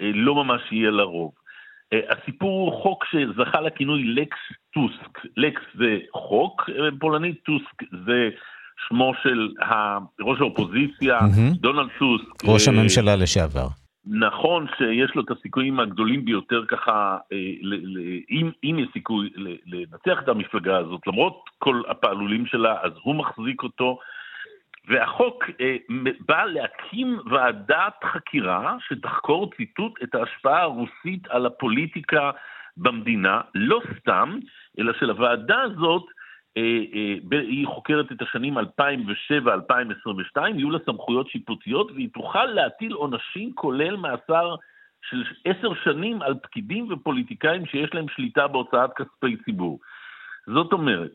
אה, 0.02 0.12
לא 0.13 0.36
ממש 0.36 0.62
יהיה 0.72 0.92
לה 0.92 1.04
רוב. 1.04 1.32
אה, 1.94 2.00
הסיפור 2.10 2.72
הוא 2.72 2.82
חוק 2.82 3.06
שזכה 3.06 3.62
לכינוי 3.62 4.04
לקס 4.04 4.38
טוסק. 4.74 5.20
לקס 5.38 5.62
זה 5.78 5.98
חוק 6.13 6.70
אה, 6.70 6.89
פולנית, 7.00 7.44
טוסק 7.44 7.84
זה 8.06 8.30
שמו 8.88 9.13
של 9.24 9.50
ראש 10.22 10.39
האופוזיציה, 10.39 11.20
mm-hmm. 11.20 11.58
דונלד 11.60 11.88
טוסק. 12.00 12.44
ראש 12.46 12.68
הממשלה 12.68 13.16
לשעבר. 13.16 13.83
נכון 14.06 14.66
שיש 14.78 15.16
לו 15.16 15.22
את 15.22 15.32
הסיכויים 15.32 15.80
הגדולים 15.80 16.26
ביותר 16.26 16.66
ככה, 16.66 17.18
אה, 17.32 17.38
אם, 18.63 18.80
יש 18.80 18.88
סיכוי 18.94 19.30
לנצח 19.66 20.24
את 20.24 20.30
המפלגה 20.30 20.78
הזאת, 20.78 21.08
למרות 21.08 21.50
כל 21.60 21.82
הפעלולים 21.88 22.46
שלה, 22.46 22.78
אז 22.82 22.92
הוא 23.04 23.16
מחזיק 23.16 23.63
אותו. 23.63 24.00
והחוק 24.88 25.44
אה, 25.62 25.76
בא 26.28 26.44
להקים 26.44 27.20
ועדת 27.32 28.04
חקירה 28.04 28.76
שתחקור 28.88 29.52
ציטוט 29.58 29.94
את 30.04 30.16
ההשפעה 30.16 30.62
הרוסית 30.62 31.28
על 31.30 31.46
הפוליטיקה 31.46 32.32
במדינה, 32.78 33.42
לא 33.56 33.82
סתם, 34.00 34.39
אלא 34.80 34.94
שלוועדה 35.00 35.62
הזאת 35.62 36.06
היא 37.32 37.68
חוקרת 37.68 38.12
את 38.12 38.22
השנים 38.22 38.58
2007-2022, 38.58 38.62
יהיו 40.56 40.72
לה 40.72 40.80
סמכויות 40.86 41.30
שיפוטיות 41.30 41.92
והיא 41.92 42.10
תוכל 42.13 42.46
להטיל 42.46 42.94
עונשים 42.94 43.54
כולל 43.56 43.96
מאסר 43.96 44.56
של 45.10 45.24
עשר 45.46 45.74
שנים 45.84 46.22
על 46.22 46.34
פקידים 46.44 46.88
ופוליטיקאים 46.92 47.66
שיש 47.66 47.94
להם 47.94 48.06
שליטה 48.16 48.48
בהוצאת 48.48 48.89
כספי 48.94 49.38
ציבור. 49.46 49.80
זאת 50.48 50.74
אומרת, 50.74 51.12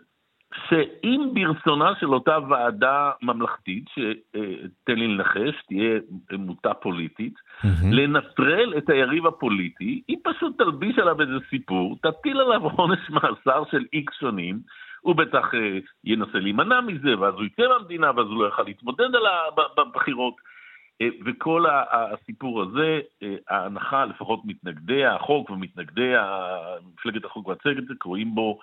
שאם 0.68 1.31
ברצונה 1.35 1.92
של 2.01 2.14
אותה 2.14 2.38
ועדה 2.48 3.11
ממלכתית, 3.22 3.85
שתן 3.88 4.94
לי 4.94 5.09
לנחש, 5.09 5.62
תהיה 5.68 5.98
מוטה 6.33 6.74
פוליטית, 6.74 7.35
mm-hmm. 7.35 7.87
לנטרל 7.92 8.74
את 8.79 8.90
היריב 8.90 9.27
הפוליטי, 9.27 10.03
היא 10.09 10.16
פשוט 10.24 10.59
תלביש 10.59 10.98
עליו 10.98 11.20
איזה 11.20 11.38
סיפור, 11.51 11.98
תטיל 12.03 12.40
עליו 12.40 12.62
עונש 12.62 13.11
מאסר 13.11 13.62
של 13.70 13.85
איקס 13.92 14.14
שנים, 14.20 14.61
הוא 15.00 15.16
בטח 15.16 15.54
אה, 15.54 15.78
ינסה 16.04 16.38
להימנע 16.38 16.80
מזה, 16.80 17.18
ואז 17.18 17.34
הוא 17.34 17.44
יצא 17.44 17.62
מהמדינה, 17.68 18.11
ואז 18.16 18.26
הוא 18.26 18.42
לא 18.42 18.44
יוכל 18.44 18.62
להתמודד 18.62 19.14
על 19.14 19.26
הבחירות. 19.78 20.34
אה, 21.00 21.08
וכל 21.26 21.64
הסיפור 21.90 22.62
הזה, 22.62 23.00
אה, 23.22 23.34
ההנחה, 23.48 24.04
לפחות 24.04 24.40
מתנגדי 24.44 25.06
החוק 25.06 25.50
ומתנגדי 25.50 26.12
מפלגת 26.92 27.24
החוק 27.24 27.48
והצדק, 27.48 28.02
רואים 28.04 28.34
בו 28.34 28.58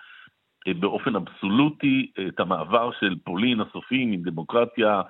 באופן 0.79 1.15
אבסולוטי 1.15 2.11
את 2.27 2.39
המעבר 2.39 2.91
של 2.99 3.15
פולין 3.23 3.61
הסופי 3.61 4.05
מדמוקרטיה 4.05 5.01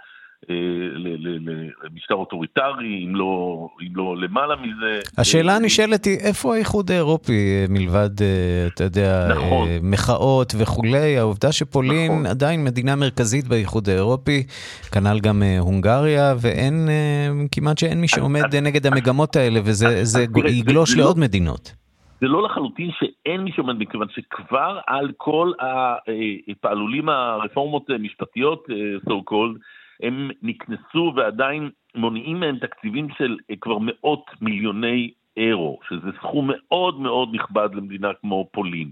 למשטר 1.84 2.15
אוטוריטרי, 2.15 3.05
אם 3.05 3.15
לא, 3.15 3.67
אם 3.81 3.95
לא 3.95 4.17
למעלה 4.17 4.55
מזה. 4.55 4.99
השאלה 5.17 5.55
הנשאלת 5.55 6.05
היא, 6.05 6.17
איפה 6.19 6.55
האיחוד 6.55 6.91
האירופי 6.91 7.34
אה, 7.34 7.65
מלבד, 7.69 8.21
אה, 8.21 8.67
אתה 8.67 8.84
יודע, 8.84 9.27
נכון. 9.36 9.67
מחאות 9.81 10.53
וכולי? 10.58 11.17
העובדה 11.17 11.51
שפולין 11.51 12.12
נכון. 12.12 12.25
עדיין 12.25 12.63
מדינה 12.63 12.95
מרכזית 12.95 13.47
באיחוד 13.47 13.89
האירופי, 13.89 14.43
כנ"ל 14.91 15.19
גם 15.19 15.43
הונגריה, 15.60 16.34
ואין, 16.41 16.89
כמעט 17.51 17.77
שאין 17.77 18.01
מי 18.01 18.08
שעומד 18.08 18.55
נגד 18.55 18.88
המגמות 18.88 19.36
האלה, 19.36 19.60
וזה 19.63 20.25
יגלוש 20.47 20.95
לא- 20.95 21.03
לעוד 21.03 21.19
מדינות. 21.19 21.73
זה 22.21 22.27
לא 22.27 22.43
לחלוטין 22.43 22.89
שאין 22.99 23.41
מי 23.41 23.51
שעומד, 23.55 23.75
מכיוון 23.79 24.08
שכבר 24.15 24.79
על 24.88 25.12
כל 25.17 25.51
הפעלולים 26.51 27.10
הרפורמות 27.10 27.89
המשפטיות, 27.89 28.67
so 29.10 29.13
called, 29.31 29.60
הם 30.01 30.31
נקנסו 30.41 31.13
ועדיין 31.15 31.69
מונעים 31.95 32.39
מהם 32.39 32.58
תקציבים 32.58 33.08
של 33.17 33.38
אה, 33.49 33.55
כבר 33.62 33.77
מאות 33.81 34.25
מיליוני 34.41 35.12
אירו, 35.38 35.79
שזה 35.89 36.12
סכום 36.17 36.49
מאוד 36.53 36.99
מאוד 36.99 37.29
נכבד 37.34 37.69
למדינה 37.73 38.13
כמו 38.21 38.49
פולין. 38.51 38.91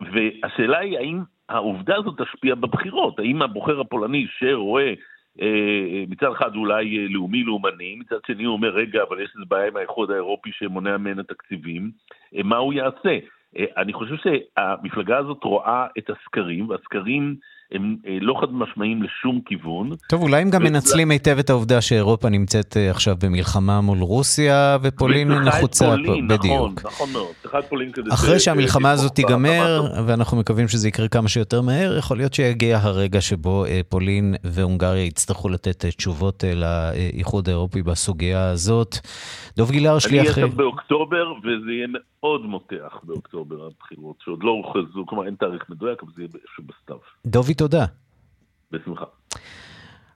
והשאלה 0.00 0.78
היא 0.78 0.98
האם 0.98 1.20
העובדה 1.48 1.96
הזאת 1.96 2.20
תשפיע 2.20 2.54
בבחירות, 2.54 3.18
האם 3.18 3.42
הבוחר 3.42 3.80
הפולני 3.80 4.26
שרואה 4.38 4.94
אה, 5.40 6.04
מצד 6.08 6.32
אחד 6.32 6.56
אולי 6.56 6.98
אה, 6.98 7.06
לאומי-לאומני, 7.10 7.96
מצד 7.96 8.16
שני 8.26 8.44
הוא 8.44 8.52
אומר, 8.52 8.68
רגע, 8.68 9.02
אבל 9.08 9.20
יש 9.20 9.30
איזה 9.34 9.44
בעיה 9.48 9.66
עם 9.66 9.76
האיחוד 9.76 10.10
האירופי 10.10 10.50
שמונע 10.52 10.96
ממנה 10.96 11.22
תקציבים, 11.22 11.90
מה 12.44 12.56
הוא 12.56 12.72
יעשה? 12.72 13.18
אני 13.76 13.92
חושב 13.92 14.14
שהמפלגה 14.16 15.18
הזאת 15.18 15.44
רואה 15.44 15.86
את 15.98 16.10
הסקרים, 16.10 16.68
והסקרים 16.68 17.36
הם 17.72 17.96
אה, 18.06 18.18
לא 18.20 18.34
חד 18.40 18.52
משמעיים 18.52 19.02
לשום 19.02 19.40
כיוון. 19.46 19.90
טוב, 20.08 20.22
אולי 20.22 20.42
הם 20.42 20.50
גם 20.50 20.62
מנצלים 20.62 21.10
היטב 21.10 21.38
את 21.38 21.50
העובדה 21.50 21.80
שאירופה 21.80 22.28
נמצאת 22.28 22.76
אה, 22.76 22.90
עכשיו 22.90 23.16
במלחמה 23.22 23.80
מול 23.80 23.98
רוסיה, 23.98 24.78
ופולין 24.82 25.32
נחוצה 25.32 25.96
נכון, 25.96 26.28
בדיוק. 26.28 26.86
נכון 26.86 27.12
מאוד, 27.12 27.32
צריכה 27.42 27.58
את 27.58 27.64
פולין 27.64 27.92
כדי... 27.92 28.10
אחרי 28.12 28.40
שהמלחמה 28.40 28.90
הזאת 28.90 29.12
תיגמר, 29.12 29.82
ואנחנו 30.06 30.36
מקווים 30.36 30.68
שזה 30.68 30.88
יקרה 30.88 31.08
כמה 31.08 31.28
שיותר 31.28 31.62
מהר, 31.62 31.96
יכול 31.98 32.16
להיות 32.16 32.34
שיגיע 32.34 32.78
הרגע 32.82 33.20
שבו 33.20 33.64
אה, 33.64 33.80
פולין 33.88 34.34
והונגריה 34.44 35.04
יצטרכו 35.04 35.48
לתת 35.48 35.86
תשובות 35.86 36.44
לאיחוד 36.54 37.48
האירופי 37.48 37.82
בסוגיה 37.82 38.50
הזאת. 38.50 38.96
דוב 39.56 39.70
גילהר, 39.70 39.98
שליח... 39.98 40.38
אני 40.38 40.44
אהיה 40.44 40.54
באוקטובר, 40.56 41.32
וזה 41.38 41.72
יהיה 41.72 41.86
מאוד 42.20 42.46
מותח 42.46 43.00
באוקטובר 43.02 43.66
הבחירות, 43.66 44.16
שעוד 44.24 44.42
לא 44.42 44.50
הוכרזו, 44.50 45.06
כלומר 45.06 45.26
אין 45.26 45.34
תאריך 45.34 45.64
מדויק, 45.68 46.02
אבל 46.02 46.12
זה 46.16 46.22
יהיה 46.22 46.28
בסתיו. 46.58 46.96
דובי, 47.26 47.54
תודה. 47.58 47.84
בשמחה. 48.72 49.04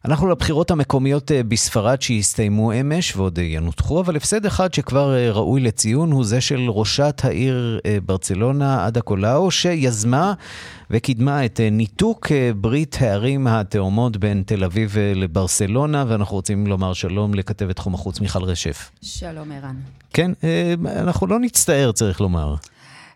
אנחנו 0.04 0.28
לבחירות 0.28 0.70
המקומיות 0.70 1.32
אה, 1.32 1.42
בספרד 1.42 2.02
שהסתיימו 2.02 2.72
אמש 2.72 3.16
ועוד 3.16 3.38
אה, 3.38 3.44
ינותחו, 3.44 4.00
אבל 4.00 4.16
הפסד 4.16 4.46
אחד 4.46 4.74
שכבר 4.74 5.14
אה, 5.14 5.32
ראוי 5.32 5.60
לציון 5.60 6.12
הוא 6.12 6.24
זה 6.24 6.40
של 6.40 6.60
ראשת 6.68 7.20
העיר 7.24 7.80
ברצלונה, 8.06 8.86
עדה 8.86 9.00
קולאו, 9.00 9.50
שיזמה 9.50 10.34
וקידמה 10.90 11.44
את 11.44 11.60
ניתוק 11.72 12.32
ברית 12.56 12.96
הערים 13.00 13.46
התאומות 13.46 14.16
בין 14.16 14.42
תל 14.46 14.64
אביב 14.64 14.96
לברסלונה, 15.14 16.04
ואנחנו 16.08 16.36
רוצים 16.36 16.66
לומר 16.66 16.92
שלום 16.92 17.34
לכתבת 17.34 17.76
תחום 17.76 17.94
החוץ 17.94 18.20
מיכל 18.20 18.42
רשף. 18.42 18.90
שלום 19.02 19.52
ערן. 19.52 19.76
כן, 20.12 20.30
אנחנו 20.86 21.26
לא 21.26 21.40
נצטער, 21.40 21.92
צריך 21.92 22.20
לומר. 22.20 22.54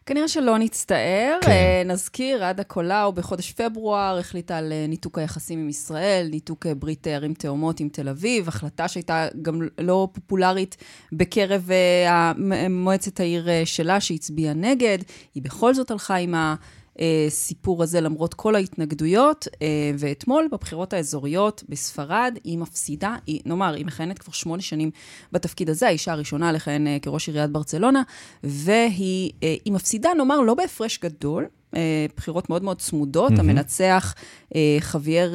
כנראה 0.06 0.28
שלא 0.28 0.58
נצטער. 0.58 1.38
כן. 1.42 1.50
אה, 1.50 1.82
נזכיר, 1.84 2.44
עדה 2.44 2.64
קולאו 2.64 3.12
בחודש 3.12 3.52
פברואר 3.52 4.18
החליטה 4.18 4.58
על 4.58 4.72
אה, 4.72 4.86
ניתוק 4.88 5.18
היחסים 5.18 5.58
עם 5.58 5.68
ישראל, 5.68 6.28
ניתוק 6.30 6.66
אה, 6.66 6.74
ברית 6.74 7.06
ערים 7.06 7.34
תאומות 7.34 7.80
עם 7.80 7.88
תל 7.88 8.08
אביב, 8.08 8.48
החלטה 8.48 8.88
שהייתה 8.88 9.28
גם 9.42 9.62
לא 9.78 10.08
פופולרית 10.12 10.76
בקרב 11.12 11.70
מועצת 12.70 13.20
העיר 13.20 13.48
שלה, 13.64 14.00
שהצביעה 14.00 14.54
נגד. 14.54 14.98
היא 15.34 15.42
בכל 15.42 15.74
זאת 15.74 15.90
הלכה 15.90 16.16
עם 16.16 16.34
ה... 16.34 16.54
הסיפור 17.26 17.82
הזה 17.82 18.00
למרות 18.00 18.34
כל 18.34 18.54
ההתנגדויות, 18.54 19.48
אה, 19.62 19.66
ואתמול 19.98 20.48
בבחירות 20.52 20.92
האזוריות 20.92 21.64
בספרד 21.68 22.38
היא 22.44 22.58
מפסידה, 22.58 23.16
היא, 23.26 23.40
נאמר, 23.46 23.74
היא 23.74 23.86
מכהנת 23.86 24.18
כבר 24.18 24.32
שמונה 24.32 24.62
שנים 24.62 24.90
בתפקיד 25.32 25.70
הזה, 25.70 25.86
האישה 25.86 26.12
הראשונה 26.12 26.52
לכהן 26.52 26.86
אה, 26.86 26.98
כראש 27.02 27.28
עיריית 27.28 27.50
ברצלונה, 27.50 28.02
והיא 28.44 29.32
אה, 29.42 29.54
מפסידה, 29.68 30.10
נאמר, 30.16 30.40
לא 30.40 30.54
בהפרש 30.54 30.98
גדול, 30.98 31.46
בחירות 32.16 32.50
מאוד 32.50 32.62
מאוד 32.62 32.80
צמודות, 32.80 33.32
mm-hmm. 33.32 33.40
המנצח 33.40 34.14
חוויאר 34.80 35.34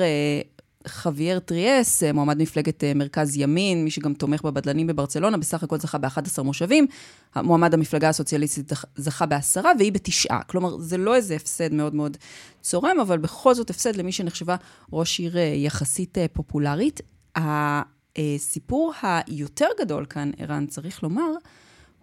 חוויאר 0.88 1.40
טריאס, 1.40 2.04
אה, 2.04 2.14
מועמד 2.14 2.42
מפלגת 2.42 2.84
אה, 2.84 2.94
מרכז 2.94 3.38
ימין, 3.38 3.84
מי 3.84 3.92
שגם 3.92 4.14
תומך 4.14 4.42
בבדלנים 4.42 4.88
בברצלונה, 4.88 5.38
בסך 5.38 5.64
הכל 5.64 5.78
זכה 5.78 5.98
ב-11 5.98 6.42
מושבים. 6.44 6.88
מועמד 7.36 7.74
המפלגה 7.74 8.10
הסוציאליסטית 8.10 8.72
זכה 8.96 9.26
בעשרה, 9.26 9.72
והיא 9.80 9.92
בתשעה. 9.92 10.44
כלומר, 10.44 10.78
זה 10.78 10.98
לא 10.98 11.16
איזה 11.16 11.36
הפסד 11.36 11.74
מאוד 11.74 11.96
מאוד 11.96 12.18
צורם, 12.62 13.00
אבל 13.02 13.18
בכל 13.18 13.54
זאת 13.54 13.70
הפסד 13.70 13.96
למי 13.96 14.12
שנחשבה 14.12 14.56
ראש 14.94 15.20
עיר 15.20 15.38
אה, 15.38 15.42
יחסית 15.42 16.18
פופולרית. 16.34 17.02
הסיפור 17.36 18.94
היותר 19.02 19.68
גדול 19.80 20.06
כאן, 20.06 20.32
ערן, 20.38 20.66
צריך 20.66 21.04
לומר, 21.04 21.32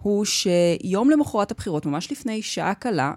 הוא 0.02 0.24
שיום 0.24 1.10
למחרת 1.10 1.50
הבחירות, 1.50 1.86
ממש 1.86 2.12
לפני 2.12 2.42
שעה 2.42 2.74
קלה, 2.74 3.12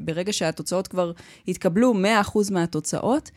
ברגע 0.00 0.32
שהתוצאות 0.32 0.88
כבר 0.88 1.12
התקבלו, 1.48 1.94
100% 2.34 2.52
מהתוצאות, 2.52 3.30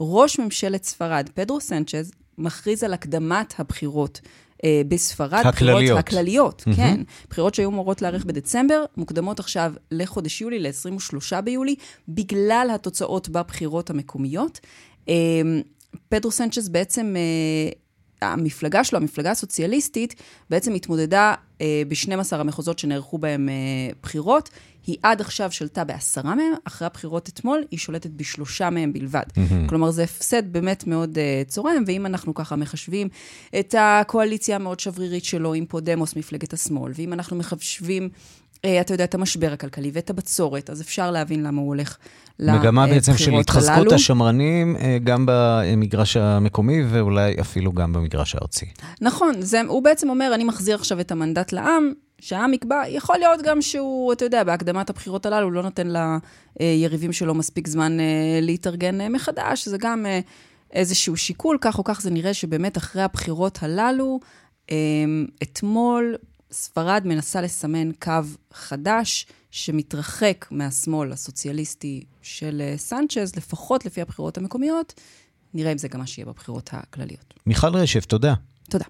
ראש 0.00 0.38
ממשלת 0.38 0.84
ספרד, 0.84 1.28
פדרו 1.34 1.60
סנצ'ז, 1.60 2.12
מכריז 2.38 2.82
על 2.82 2.92
הקדמת 2.92 3.54
הבחירות. 3.58 4.20
אה, 4.64 4.82
בספרד. 4.88 5.42
הכלליות. 5.46 5.82
בחירות, 5.82 5.98
הכלליות, 5.98 6.64
mm-hmm. 6.66 6.76
כן. 6.76 7.00
בחירות 7.30 7.54
שהיו 7.54 7.68
אמורות 7.70 8.02
להיערך 8.02 8.24
בדצמבר, 8.24 8.84
מוקדמות 8.96 9.40
עכשיו 9.40 9.72
לחודש 9.90 10.40
יולי, 10.40 10.58
ל-23 10.58 11.40
ביולי, 11.40 11.74
בגלל 12.08 12.70
התוצאות 12.74 13.28
בבחירות 13.28 13.90
המקומיות. 13.90 14.60
אה, 15.08 15.14
פדרו 16.08 16.30
סנצ'ז 16.30 16.68
בעצם, 16.68 17.14
אה, 17.16 18.28
המפלגה 18.28 18.84
שלו, 18.84 18.98
המפלגה 18.98 19.30
הסוציאליסטית, 19.30 20.14
בעצם 20.50 20.74
התמודדה 20.74 21.34
ב-12 21.88 22.36
המחוזות 22.36 22.78
שנערכו 22.78 23.18
בהם 23.18 23.48
אה, 23.48 23.54
בחירות. 24.02 24.50
היא 24.86 24.96
עד 25.02 25.20
עכשיו 25.20 25.52
שלטה 25.52 25.84
בעשרה 25.84 26.34
מהם, 26.34 26.52
אחרי 26.64 26.86
הבחירות 26.86 27.28
אתמול 27.28 27.64
היא 27.70 27.78
שולטת 27.78 28.10
בשלושה 28.10 28.70
מהם 28.70 28.92
בלבד. 28.92 29.22
Mm-hmm. 29.22 29.68
כלומר, 29.68 29.90
זה 29.90 30.02
הפסד 30.02 30.52
באמת 30.52 30.86
מאוד 30.86 31.18
uh, 31.18 31.48
צורם, 31.48 31.84
ואם 31.86 32.06
אנחנו 32.06 32.34
ככה 32.34 32.56
מחשבים 32.56 33.08
את 33.58 33.74
הקואליציה 33.78 34.56
המאוד 34.56 34.80
שברירית 34.80 35.24
שלו 35.24 35.54
עם 35.54 35.66
פודמוס, 35.66 36.16
מפלגת 36.16 36.52
השמאל, 36.52 36.92
ואם 36.94 37.12
אנחנו 37.12 37.36
מחשבים 37.36 38.02
אה, 38.02 38.08
אתה 38.80 38.94
יודע, 38.94 39.04
את 39.04 39.14
המשבר 39.14 39.52
הכלכלי 39.52 39.90
ואת 39.92 40.10
הבצורת, 40.10 40.70
אז 40.70 40.80
אפשר 40.80 41.10
להבין 41.10 41.42
למה 41.42 41.60
הוא 41.60 41.68
הולך 41.68 41.96
לבחירות 42.38 42.64
הללו. 42.64 42.70
מגמה 42.70 42.86
בעצם 42.86 43.16
של 43.16 43.34
התחזקות 43.34 43.92
השמרנים, 43.92 44.76
אה, 44.76 44.98
גם 45.04 45.26
במגרש 45.28 46.16
המקומי 46.16 46.82
ואולי 46.90 47.34
אפילו 47.40 47.72
גם 47.72 47.92
במגרש 47.92 48.34
הארצי. 48.34 48.66
נכון, 49.00 49.34
זה, 49.38 49.60
הוא 49.68 49.82
בעצם 49.82 50.08
אומר, 50.08 50.30
אני 50.34 50.44
מחזיר 50.44 50.74
עכשיו 50.74 51.00
את 51.00 51.12
המנדט 51.12 51.52
לעם, 51.52 51.92
שהעם 52.20 52.52
יקבע, 52.52 52.82
יכול 52.88 53.16
להיות 53.18 53.42
גם 53.42 53.62
שהוא, 53.62 54.12
אתה 54.12 54.24
יודע, 54.24 54.44
בהקדמת 54.44 54.90
הבחירות 54.90 55.26
הללו, 55.26 55.50
לא 55.50 55.62
נותן 55.62 55.88
ליריבים 56.60 57.12
שלו 57.12 57.34
מספיק 57.34 57.68
זמן 57.68 58.00
אה, 58.00 58.38
להתארגן 58.42 59.12
מחדש, 59.12 59.68
זה 59.68 59.78
גם 59.78 60.06
איזשהו 60.72 61.16
שיקול, 61.16 61.58
כך 61.60 61.78
או 61.78 61.84
כך 61.84 62.00
זה 62.00 62.10
נראה 62.10 62.34
שבאמת 62.34 62.76
אחרי 62.76 63.02
הבחירות 63.02 63.58
הללו, 63.62 64.20
אתמול 65.42 66.16
ספרד 66.54 67.02
מנסה 67.04 67.40
לסמן 67.40 67.92
קו 67.92 68.12
חדש 68.52 69.26
שמתרחק 69.50 70.46
מהשמאל 70.50 71.12
הסוציאליסטי 71.12 72.04
של 72.22 72.62
אה, 72.64 72.74
סנצ'ז, 72.76 73.36
לפחות 73.36 73.86
לפי 73.86 74.00
הבחירות 74.00 74.38
המקומיות. 74.38 75.00
נראה 75.54 75.72
אם 75.72 75.78
זה 75.78 75.88
גם 75.88 76.00
מה 76.00 76.06
שיהיה 76.06 76.26
בבחירות 76.26 76.70
הכלליות. 76.72 77.34
מיכל 77.46 77.76
רשף, 77.76 78.04
תודה. 78.04 78.34
תודה. 78.70 78.84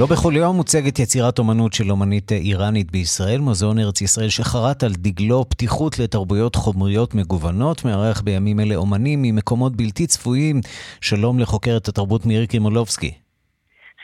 לא 0.00 0.06
בכל 0.06 0.32
יום 0.36 0.56
מוצגת 0.56 0.98
יצירת 0.98 1.38
אומנות 1.38 1.72
של 1.72 1.90
אומנית 1.90 2.32
איראנית 2.32 2.90
בישראל, 2.90 3.40
מוזיאון 3.40 3.78
ארץ 3.78 4.00
ישראל 4.00 4.28
שחרת 4.28 4.82
על 4.82 4.90
דגלו 4.92 5.44
פתיחות 5.48 5.98
לתרבויות 5.98 6.54
חומריות 6.54 7.14
מגוונות, 7.14 7.84
מארח 7.84 8.20
בימים 8.20 8.60
אלה 8.60 8.74
אומנים 8.74 9.22
ממקומות 9.22 9.76
בלתי 9.76 10.06
צפויים. 10.06 10.60
שלום 11.00 11.38
לחוקרת 11.38 11.88
התרבות 11.88 12.26
מירי 12.26 12.46
קרימולובסקי. 12.46 13.14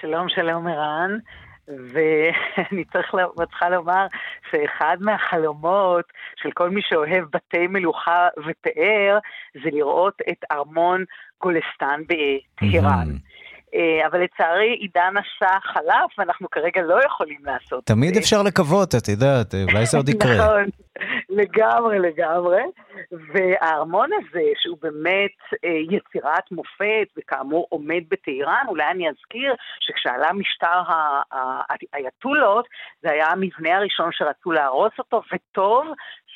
שלום, 0.01 0.29
שלום 0.29 0.67
ערן. 0.67 1.19
ואני 1.69 2.85
צריכה 2.85 3.69
לומר 3.69 4.07
שאחד 4.51 4.97
מהחלומות 5.01 6.05
של 6.43 6.51
כל 6.51 6.71
מי 6.71 6.81
שאוהב 6.89 7.25
בתי 7.33 7.67
מלוכה 7.67 8.29
ופאר, 8.39 9.19
זה 9.55 9.71
לראות 9.73 10.15
את 10.31 10.45
ארמון 10.53 11.05
גולסטן 11.43 12.01
בטהרן. 12.09 13.09
Mm-hmm. 13.11 13.38
אה, 13.75 14.07
אבל 14.07 14.23
לצערי 14.23 14.77
עידן 14.81 15.15
השעה 15.17 15.59
חלף, 15.63 16.19
ואנחנו 16.19 16.51
כרגע 16.51 16.83
לא 16.83 17.01
יכולים 17.07 17.41
לעשות 17.45 17.83
את 17.83 17.89
זה. 17.89 17.95
תמיד 17.95 18.17
אפשר 18.17 18.43
לקוות, 18.43 18.95
את 18.95 19.09
יודעת, 19.09 19.55
אולי 19.55 19.87
זה 19.87 19.97
עוד 19.97 20.09
יקרה. 20.15 20.37
נכון, 20.37 20.65
לגמרי, 21.29 21.99
לגמרי. 21.99 22.63
והארמון 23.33 24.11
הזה, 24.13 24.43
שהוא 24.63 24.79
באמת 24.83 25.37
אה, 25.65 25.97
יצירת 25.97 26.53
מופת, 26.53 27.09
וכאמור 27.17 27.67
עומד 27.71 28.03
בטהרן, 28.09 28.65
אולי 28.69 28.85
אני 28.91 29.09
אזכיר 29.09 29.55
שכשעלה 29.81 30.33
משטר 30.33 30.83
האייתולות, 31.93 32.67
זה 33.03 33.11
היה 33.11 33.27
המבנה 33.27 33.77
הראשון 33.77 34.11
שרצו 34.13 34.53
להרוס 34.53 34.93
אותו, 34.99 35.23
וטוב 35.33 35.87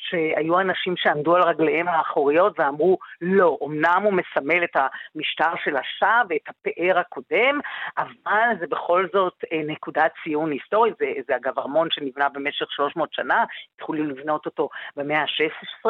שהיו 0.09 0.59
אנשים 0.59 0.97
שעמדו 0.97 1.35
על 1.35 1.43
רגליהם 1.43 1.87
האחוריות 1.87 2.59
ואמרו, 2.59 2.97
לא, 3.21 3.57
אמנם 3.65 4.01
הוא 4.03 4.13
מסמל 4.13 4.63
את 4.63 4.75
המשטר 4.75 5.55
של 5.63 5.75
השאה 5.77 6.21
ואת 6.29 6.41
הפאר 6.47 6.99
הקודם, 6.99 7.59
אבל 7.97 8.59
זה 8.59 8.67
בכל 8.67 9.07
זאת 9.13 9.33
אה, 9.51 9.61
נקודת 9.67 10.11
ציון 10.23 10.51
היסטורית, 10.51 10.93
זה, 10.99 11.05
זה 11.27 11.35
אגב 11.35 11.59
ארמון 11.59 11.87
שנבנה 11.91 12.29
במשך 12.29 12.65
300 12.69 13.13
שנה, 13.13 13.43
התחילו 13.75 14.03
לבנות 14.03 14.45
אותו 14.45 14.69
במאה 14.95 15.21
ה-16, 15.21 15.89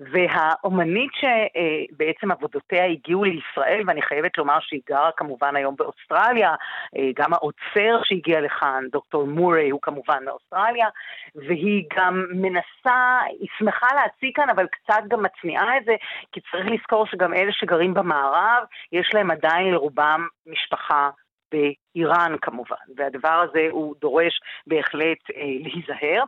והאומנית 0.00 1.10
שבעצם 1.14 2.30
עבודותיה 2.30 2.86
הגיעו 2.86 3.24
לישראל, 3.24 3.82
ואני 3.86 4.02
חייבת 4.02 4.38
לומר 4.38 4.58
שהיא 4.60 4.80
גרה 4.88 5.10
כמובן 5.16 5.56
היום 5.56 5.76
באוסטרליה, 5.76 6.54
אה, 6.96 7.10
גם 7.16 7.34
האוצר 7.34 8.00
שהגיע 8.04 8.40
לכאן, 8.40 8.84
דוקטור 8.92 9.26
מורי 9.26 9.70
הוא 9.70 9.80
כמובן 9.82 10.24
מאוסטרליה, 10.24 10.88
והיא 11.34 11.84
גם 11.96 12.26
מנסה, 12.30 13.18
שמחה 13.58 13.86
להציג 13.94 14.36
כאן, 14.36 14.50
אבל 14.50 14.66
קצת 14.66 15.02
גם 15.08 15.22
מצניעה 15.22 15.76
את 15.76 15.84
זה, 15.84 15.94
כי 16.32 16.40
צריך 16.50 16.66
לזכור 16.66 17.06
שגם 17.06 17.34
אלה 17.34 17.52
שגרים 17.52 17.94
במערב, 17.94 18.64
יש 18.92 19.10
להם 19.14 19.30
עדיין 19.30 19.72
לרובם 19.72 20.26
משפחה 20.46 21.10
באיראן 21.52 22.36
כמובן, 22.42 22.76
והדבר 22.96 23.44
הזה 23.48 23.68
הוא 23.70 23.94
דורש 24.00 24.40
בהחלט 24.66 25.18
אה, 25.36 25.42
להיזהר. 25.42 26.24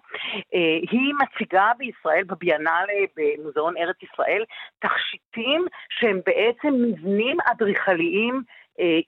אה, 0.55 0.79
היא 0.91 1.15
מציגה 1.23 1.73
בישראל, 1.79 2.25
בביאנלה 2.25 3.01
במוזיאון 3.17 3.77
ארץ 3.77 3.97
ישראל, 4.03 4.45
תכשיטים 4.79 5.67
שהם 5.91 6.21
בעצם 6.27 6.75
מבנים 6.83 7.37
אדריכליים 7.51 8.43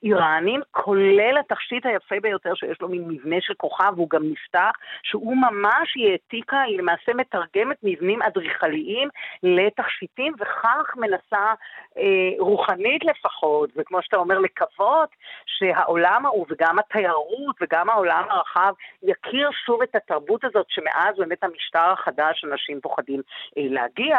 איראנים, 0.03 0.61
כולל 0.71 1.37
התכשיט 1.39 1.85
היפה 1.85 2.15
ביותר 2.21 2.55
שיש 2.55 2.81
לו 2.81 2.89
מין 2.89 3.03
מבנה 3.07 3.35
של 3.41 3.53
כוכב, 3.53 3.93
והוא 3.95 4.09
גם 4.09 4.21
נפתח, 4.31 4.71
שהוא 5.03 5.37
ממש, 5.37 5.93
היא 5.95 6.11
העתיקה, 6.11 6.61
היא 6.61 6.77
למעשה 6.77 7.13
מתרגמת 7.13 7.77
מבנים 7.83 8.21
אדריכליים 8.21 9.09
לתכשיטים, 9.43 10.33
וכך 10.39 10.95
מנסה 10.95 11.53
אה, 11.97 12.03
רוחנית 12.39 13.05
לפחות, 13.05 13.69
וכמו 13.75 14.01
שאתה 14.01 14.17
אומר, 14.17 14.39
לקוות 14.39 15.09
שהעולם 15.45 16.25
ההוא 16.25 16.45
וגם 16.49 16.79
התיירות 16.79 17.55
וגם 17.61 17.89
העולם 17.89 18.23
הרחב 18.29 18.73
יכיר 19.03 19.49
שוב 19.65 19.81
את 19.81 19.95
התרבות 19.95 20.43
הזאת 20.43 20.65
שמאז 20.69 21.17
באמת 21.17 21.43
המשטר 21.43 21.91
החדש 21.91 22.45
אנשים 22.51 22.81
פוחדים 22.81 23.21
אה, 23.57 23.63
להגיע. 23.69 24.17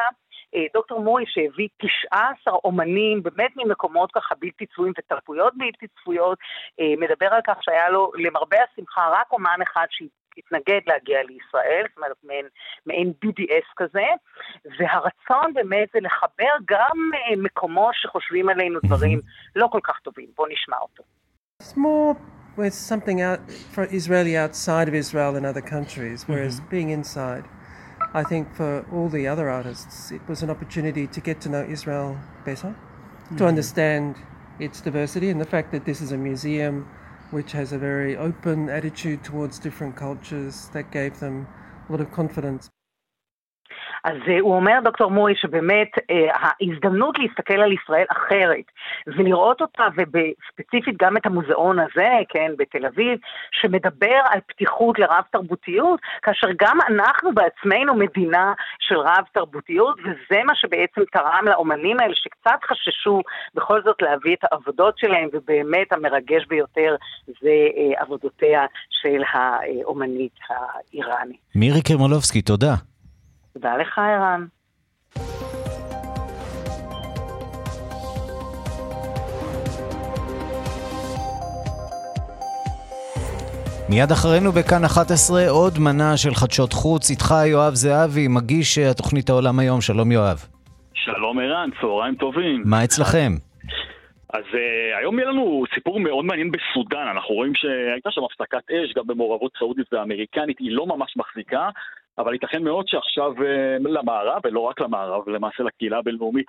אה, 0.54 0.66
דוקטור 0.74 1.00
מורי 1.00 1.24
שהביא 1.26 1.68
19 2.08 2.54
אומנים 2.64 3.22
באמת 3.22 3.50
ממקומות 3.56 4.12
ככה 4.12 4.34
בלתי 4.34 4.66
צפויים 4.66 4.92
ותרבויות 4.98 5.52
בלתי 5.56 5.86
צפויות, 5.88 6.38
אה, 6.80 6.94
מדבר 6.98 7.26
על 7.26 7.40
כך 7.46 7.62
שהיה 7.62 7.88
לו 7.88 8.12
למרבה 8.14 8.56
השמחה 8.72 9.08
רק 9.12 9.32
אומן 9.32 9.58
אחד 9.62 9.86
שהתנגד 9.90 10.80
להגיע 10.86 11.22
לישראל, 11.22 11.84
זאת 11.88 11.96
אומרת 11.96 12.16
מעין, 12.24 12.46
מעין 12.86 13.12
BDS 13.24 13.72
כזה, 13.76 14.06
והרצון 14.78 15.54
באמת 15.54 15.88
זה 15.92 16.00
לחבר 16.00 16.52
גם 16.64 16.96
אה, 17.14 17.36
מקומות 17.36 17.94
שחושבים 17.94 18.48
עלינו 18.48 18.80
דברים 18.86 19.20
לא 19.56 19.68
כל 19.72 19.80
כך 19.84 19.98
טובים. 20.00 20.28
בואו 20.36 20.48
נשמע 20.48 20.76
אותו. 20.76 21.02
With 22.58 22.74
something 22.92 23.20
out 23.20 23.40
for 23.74 23.84
Israeli 23.98 24.34
outside 24.36 24.88
of 24.88 24.94
Israel 25.04 25.30
than 25.34 25.44
other 25.44 25.66
countries, 25.74 26.18
whereas 26.28 26.54
mm-hmm. 26.58 26.70
being 26.74 26.90
inside 26.90 27.44
I 28.14 28.24
think 28.24 28.54
for 28.54 28.86
all 28.92 29.08
the 29.08 29.26
other 29.26 29.50
artists, 29.50 30.10
it 30.10 30.26
was 30.28 30.42
an 30.42 30.50
opportunity 30.50 31.06
to 31.06 31.20
get 31.20 31.40
to 31.42 31.48
know 31.48 31.62
Israel 31.62 32.18
better, 32.44 32.68
mm-hmm. 32.68 33.36
to 33.36 33.46
understand 33.46 34.16
its 34.58 34.80
diversity, 34.80 35.30
and 35.30 35.40
the 35.40 35.44
fact 35.46 35.72
that 35.72 35.84
this 35.84 36.00
is 36.00 36.12
a 36.12 36.16
museum 36.16 36.88
which 37.30 37.52
has 37.52 37.72
a 37.72 37.78
very 37.78 38.16
open 38.16 38.70
attitude 38.70 39.22
towards 39.22 39.58
different 39.58 39.94
cultures 39.96 40.68
that 40.72 40.90
gave 40.90 41.20
them 41.20 41.46
a 41.88 41.92
lot 41.92 42.00
of 42.00 42.10
confidence. 42.10 42.70
אז 44.08 44.16
אה, 44.28 44.40
הוא 44.40 44.54
אומר, 44.54 44.78
דוקטור 44.84 45.10
מורי, 45.10 45.34
שבאמת 45.36 45.88
אה, 46.10 46.26
ההזדמנות 46.34 47.18
להסתכל 47.18 47.60
על 47.60 47.72
ישראל 47.72 48.06
אחרת 48.12 48.66
ולראות 49.06 49.60
אותה, 49.60 49.86
וספציפית 49.96 50.96
גם 51.02 51.16
את 51.16 51.26
המוזיאון 51.26 51.78
הזה, 51.78 52.08
כן, 52.28 52.52
בתל 52.58 52.86
אביב, 52.86 53.18
שמדבר 53.52 54.20
על 54.30 54.40
פתיחות 54.46 54.98
לרב 54.98 55.24
תרבותיות, 55.32 56.00
כאשר 56.22 56.46
גם 56.60 56.78
אנחנו 56.88 57.30
בעצמנו 57.34 57.94
מדינה 57.94 58.52
של 58.78 58.98
רב 58.98 59.24
תרבותיות, 59.32 59.98
וזה 60.00 60.40
מה 60.44 60.54
שבעצם 60.54 61.00
תרם 61.12 61.44
לאומנים 61.46 62.00
האלה, 62.00 62.14
שקצת 62.14 62.64
חששו 62.68 63.20
בכל 63.54 63.82
זאת 63.82 64.02
להביא 64.02 64.34
את 64.34 64.44
העבודות 64.44 64.98
שלהם, 64.98 65.28
ובאמת 65.32 65.92
המרגש 65.92 66.46
ביותר 66.48 66.96
זה 67.26 67.56
אה, 67.76 68.02
עבודותיה 68.02 68.66
של 68.90 69.22
האומנית 69.32 70.38
האיראנית. 70.48 71.40
מירי 71.54 71.82
קרמולובסקי, 71.82 72.42
תודה. 72.42 72.74
תודה 73.60 73.76
לך, 73.76 73.98
ערן. 73.98 74.44
מיד 83.88 84.10
אחרינו 84.12 84.52
בכאן 84.52 84.84
11 84.84 85.48
עוד 85.50 85.78
מנה 85.78 86.16
של 86.16 86.34
חדשות 86.34 86.72
חוץ. 86.72 87.10
איתך 87.10 87.34
יואב 87.46 87.74
זהבי, 87.74 88.28
מגיש 88.28 88.78
התוכנית 88.78 89.28
העולם 89.30 89.58
היום. 89.58 89.80
שלום 89.80 90.12
יואב. 90.12 90.38
שלום 90.94 91.38
ערן, 91.38 91.70
צהריים 91.80 92.14
טובים. 92.14 92.62
מה 92.64 92.84
אצלכם? 92.84 93.32
אז 94.32 94.44
uh, 94.44 94.98
היום 94.98 95.18
יהיה 95.18 95.28
לנו 95.28 95.64
סיפור 95.74 96.00
מאוד 96.00 96.24
מעניין 96.24 96.50
בסודאן, 96.50 97.08
אנחנו 97.14 97.34
רואים 97.34 97.54
שהייתה 97.54 98.10
שם 98.10 98.20
הפסקת 98.24 98.70
אש 98.70 98.92
גם 98.96 99.06
במעורבות 99.06 99.52
סעודית 99.58 99.92
ואמריקנית, 99.92 100.58
היא 100.58 100.72
לא 100.72 100.86
ממש 100.86 101.16
מחזיקה, 101.16 101.68
אבל 102.18 102.32
ייתכן 102.32 102.64
מאוד 102.64 102.88
שעכשיו 102.88 103.32
אה, 103.44 103.76
למערב, 103.78 104.40
ולא 104.44 104.60
רק 104.60 104.80
למערב, 104.80 105.28
למעשה 105.28 105.62
לקהילה 105.62 105.98
הבינלאומית, 105.98 106.46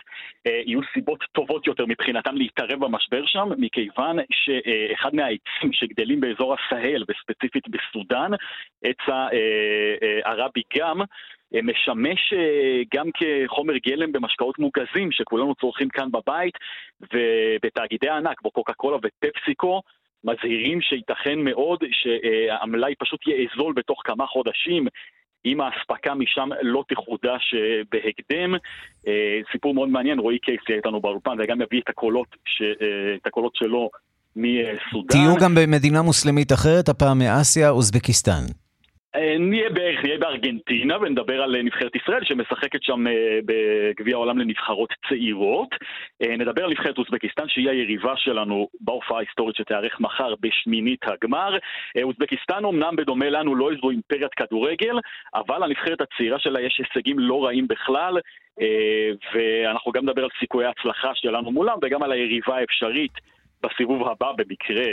אה, 0.47 0.61
יהיו 0.65 0.79
סיבות 0.93 1.19
טובות 1.31 1.67
יותר 1.67 1.85
מבחינתם 1.85 2.35
להתערב 2.35 2.85
במשבר 2.85 3.25
שם, 3.25 3.49
מכיוון 3.57 4.17
שאחד 4.31 5.15
מהעצים 5.15 5.73
שגדלים 5.73 6.19
באזור 6.19 6.55
הסהל, 6.55 7.03
וספציפית 7.09 7.63
בסודאן, 7.69 8.31
עץ 8.83 8.97
הערבי 10.25 10.61
גם, 10.77 11.01
משמש 11.63 12.33
גם 12.95 13.09
כחומר 13.13 13.73
גלם 13.77 14.11
במשקאות 14.11 14.59
מוגזים 14.59 15.11
שכולנו 15.11 15.55
צורכים 15.55 15.89
כאן 15.89 16.09
בבית 16.11 16.53
ובתאגידי 17.13 18.09
הענק, 18.09 18.37
כמו 18.37 18.51
קוקה 18.51 18.73
קולה 18.73 18.97
ופפסיקו, 18.97 19.81
מזהירים 20.23 20.81
שייתכן 20.81 21.39
מאוד 21.39 21.83
שהמלאי 21.91 22.95
פשוט 22.95 23.19
יאזול 23.27 23.73
בתוך 23.73 24.01
כמה 24.05 24.27
חודשים 24.27 24.87
אם 25.45 25.61
האספקה 25.61 26.13
משם 26.15 26.49
לא 26.61 26.83
תחודש 26.89 27.53
אה, 27.53 27.81
בהקדם. 27.91 28.55
אה, 29.07 29.39
סיפור 29.51 29.73
מאוד 29.73 29.89
מעניין, 29.89 30.19
רועי 30.19 30.39
קייסי 30.39 30.73
איתנו 30.73 31.01
באולפן, 31.01 31.37
וגם 31.39 31.61
יביא 31.61 31.81
את 31.81 31.89
הקולות, 31.89 32.27
ש... 32.45 32.61
אה, 32.61 33.15
את 33.21 33.27
הקולות 33.27 33.55
שלו 33.55 33.89
מסודאן. 34.35 35.07
תהיו 35.09 35.35
גם 35.41 35.55
במדינה 35.55 36.01
מוסלמית 36.01 36.51
אחרת, 36.51 36.89
הפעם 36.89 37.19
מאסיה, 37.19 37.69
אוזבקיסטן. 37.69 38.43
אה, 39.15 39.37
נהיה 39.39 39.69
בערך, 39.69 40.03
נהיה 40.03 40.17
בארגנטינה 40.17 40.97
ונדבר 41.01 41.41
על 41.41 41.55
אה, 41.55 41.61
נבחרת 41.61 41.95
ישראל 41.95 42.23
שמשחקת 42.23 42.83
שם 42.83 43.07
אה, 43.07 43.39
בגביע 43.45 44.15
העולם 44.15 44.37
לנבחרות 44.37 44.93
צעירות. 45.09 45.69
נדבר 46.21 46.63
על 46.63 46.71
נבחרת 46.71 46.97
אוזבקיסטן 46.97 47.47
שהיא 47.47 47.69
היריבה 47.69 48.13
שלנו 48.17 48.67
בהופעה 48.81 49.17
ההיסטורית 49.17 49.55
שתיארך 49.55 49.99
מחר 49.99 50.33
בשמינית 50.39 50.99
הגמר. 51.03 51.57
אוזבקיסטן 52.03 52.65
אמנם 52.65 52.95
בדומה 52.95 53.29
לנו 53.29 53.55
לא 53.55 53.71
איזו 53.71 53.89
אימפריית 53.89 54.33
כדורגל, 54.33 54.99
אבל 55.35 55.63
לנבחרת 55.65 56.01
הצעירה 56.01 56.39
שלה 56.39 56.61
יש 56.61 56.81
הישגים 56.81 57.19
לא 57.19 57.45
רעים 57.45 57.67
בכלל. 57.67 58.17
ואנחנו 59.33 59.91
גם 59.91 60.03
נדבר 60.03 60.23
על 60.23 60.29
סיכויי 60.39 60.67
ההצלחה 60.67 61.11
שלנו 61.15 61.51
מולם 61.51 61.77
וגם 61.81 62.03
על 62.03 62.11
היריבה 62.11 62.57
האפשרית 62.57 63.11
בסיבוב 63.63 64.07
הבא 64.07 64.31
במקרה 64.31 64.85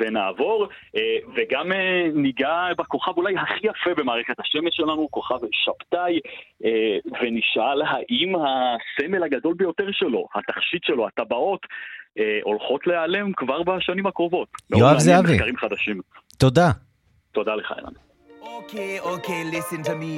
ונעבור, 0.00 0.68
אה, 0.96 1.00
וגם 1.34 1.72
אה, 1.72 2.08
ניגע 2.14 2.68
בכוכב 2.78 3.12
אולי 3.16 3.34
הכי 3.38 3.66
יפה 3.66 3.94
במערכת 3.96 4.40
השמש 4.40 4.76
שלנו, 4.76 5.08
כוכב 5.10 5.38
שבתאי, 5.52 6.20
אה, 6.64 6.96
ונשאל 7.20 7.82
האם 7.82 8.34
הסמל 8.36 9.22
הגדול 9.22 9.54
ביותר 9.54 9.86
שלו, 9.92 10.26
התכשיט 10.34 10.84
שלו, 10.84 11.06
הטבעות, 11.06 11.66
הולכות 12.42 12.86
להיעלם 12.86 13.32
כבר 13.32 13.62
בשנים 13.62 14.06
הקרובות. 14.06 14.48
יואב 14.76 14.98
זהבי. 14.98 15.32
מחקרים 15.34 15.56
חדשים. 15.56 16.00
תודה. 16.38 16.70
תודה 17.32 17.54
לך, 17.54 17.72
אילן. 17.76 17.92
Okay, 18.58 19.00
okay, 19.00 19.44
listen 19.44 19.82
to 19.82 19.94
me. 19.94 20.16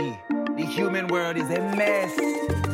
The 0.57 0.65
human 0.77 1.09
world 1.09 1.37
is 1.37 1.51
a 1.51 1.61
mess. 1.77 2.68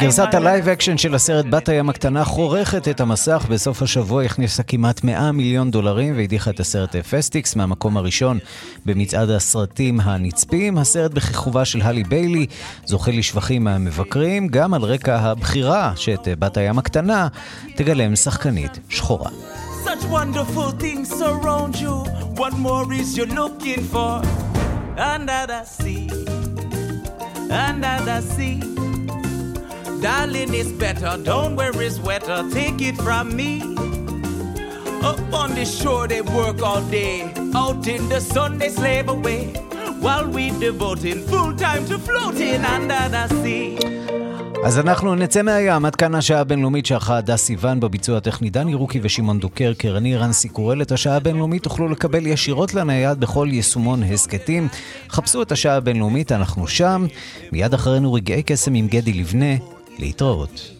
גרסת 0.00 0.34
ה-live 0.34 0.68
אקשן 0.68 0.98
של 0.98 1.14
הסרט 1.14 1.46
בת 1.46 1.68
הים 1.68 1.90
הקטנה 1.90 2.24
חורכת 2.24 2.88
את 2.88 3.00
המסך. 3.00 3.46
בסוף 3.50 3.82
השבוע 3.82 4.22
הכניסה 4.22 4.62
כמעט 4.62 5.04
100 5.04 5.32
מיליון 5.32 5.70
דולרים 5.70 6.16
והדיחה 6.16 6.50
את 6.50 6.60
הסרט 6.60 6.96
Fast 6.96 7.44
X 7.44 7.56
מהמקום 7.56 7.96
הראשון 7.96 8.38
במצעד 8.86 9.30
הסרטים 9.30 10.00
הנצפים. 10.00 10.78
הסרט 10.78 11.10
בכיכובה 11.10 11.64
של 11.64 11.82
הלי 11.82 12.04
ביילי 12.04 12.46
זוכה 12.84 13.10
לשבחים 13.10 13.64
מהמבקרים, 13.64 14.48
גם 14.48 14.74
על 14.74 14.82
רקע 14.82 15.18
הבחירה 15.18 15.92
שאת 15.96 16.28
בת 16.38 16.56
הים 16.56 16.78
הקטנה 16.78 17.28
תגלם 17.76 18.16
שחקנית 18.16 18.78
שחורה. 18.88 19.30
Such 19.84 20.04
wonderful 20.04 20.70
things 20.82 21.08
surround 21.20 21.74
you. 21.80 21.94
What 22.40 22.54
more 22.66 22.86
is 22.92 23.16
you 23.18 23.26
looking 23.26 23.82
for? 23.92 24.12
Under 25.14 25.42
the 25.52 25.62
sea, 25.76 26.06
under 27.66 27.96
the 28.08 28.20
sea. 28.34 28.71
Darling, 30.02 30.52
it's 30.54 30.72
better. 30.72 31.12
Don't 31.22 31.56
worry, 31.56 31.86
it's 31.86 31.98
wetter. 31.98 32.38
Take 32.50 32.80
it 32.82 32.96
from 32.96 33.36
me. 33.36 33.52
Up 35.10 35.20
on 35.32 35.54
the 35.54 35.64
shore, 35.64 36.06
they 36.08 36.22
work 36.22 36.62
all 36.62 36.82
day. 36.82 37.32
Out 37.54 37.86
in 37.86 38.08
the 38.08 38.20
sun, 38.20 38.58
they 38.58 38.68
slave 38.68 39.08
away. 39.08 39.52
while 40.02 40.28
we 40.36 40.44
devoting 40.66 41.20
full 41.30 41.52
time 41.64 41.82
to 41.90 41.96
floating 42.06 42.60
under 42.76 43.04
the 43.14 43.24
sea. 43.42 43.78
אז 44.64 44.78
אנחנו 44.78 45.14
נצא 45.14 45.42
מהים, 45.42 45.84
עד 45.84 45.96
כאן 45.96 46.14
השעה 46.14 46.40
הבינלאומית 46.40 46.86
שערכה 46.86 47.16
הדס 47.16 47.44
סיוון 47.44 47.80
בביצוע 47.80 48.16
הטכני 48.16 48.50
דני 48.50 48.74
רוקי 48.74 49.00
ושמעון 49.02 49.40
דוקר, 49.40 49.72
קרני 49.78 50.16
רנסי 50.16 50.48
קורל. 50.48 50.82
את 50.82 50.92
השעה 50.92 51.16
הבינלאומית 51.16 51.62
תוכלו 51.62 51.88
לקבל 51.88 52.26
ישירות 52.26 52.74
לנייד 52.74 53.20
בכל 53.20 53.48
יישומון 53.50 54.02
הסכתים. 54.02 54.68
חפשו 55.10 55.42
את 55.42 55.52
השעה 55.52 55.76
הבינלאומית, 55.76 56.32
אנחנו 56.32 56.66
שם. 56.68 57.06
מיד 57.52 57.74
אחרינו 57.74 58.12
רגעי 58.12 58.42
קסם 58.42 58.74
עם 58.74 58.86
גדי 58.86 59.12
לבנה. 59.12 59.54
להתראות. 59.97 60.73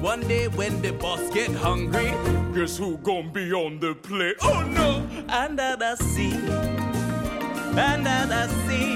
One 0.00 0.22
day 0.26 0.48
when 0.48 0.82
the 0.82 0.92
boss 0.92 1.22
get 1.32 1.50
hungry, 1.50 2.10
guess 2.54 2.76
who 2.76 2.96
gon' 2.98 3.32
be 3.32 3.52
on 3.52 3.78
the 3.78 3.94
play? 3.94 4.34
Oh 4.42 4.62
no! 4.78 4.90
Under 5.28 5.76
the 5.76 5.94
sea, 6.10 6.34
under 7.90 8.20
the 8.32 8.44
sea. 8.64 8.92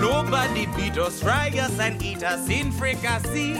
Nobody 0.00 0.66
beat 0.76 0.98
us, 0.98 1.22
fry 1.22 1.48
us 1.58 1.78
and 1.78 2.02
eat 2.02 2.22
us 2.22 2.48
in 2.50 2.70
fricassee. 2.72 3.54